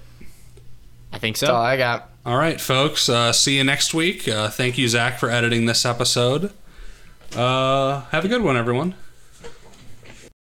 I 1.12 1.18
think 1.18 1.36
That's 1.38 1.50
all 1.50 1.56
so. 1.56 1.66
I 1.66 1.76
got. 1.76 2.08
All 2.24 2.36
right, 2.36 2.60
folks. 2.60 3.08
Uh, 3.08 3.32
see 3.32 3.56
you 3.56 3.64
next 3.64 3.94
week. 3.94 4.28
Uh, 4.28 4.48
thank 4.48 4.78
you, 4.78 4.88
Zach, 4.88 5.18
for 5.18 5.28
editing 5.28 5.66
this 5.66 5.84
episode. 5.84 6.52
Uh, 7.34 8.02
have 8.12 8.24
a 8.24 8.28
good 8.28 8.42
one, 8.42 8.56
everyone. 8.56 8.94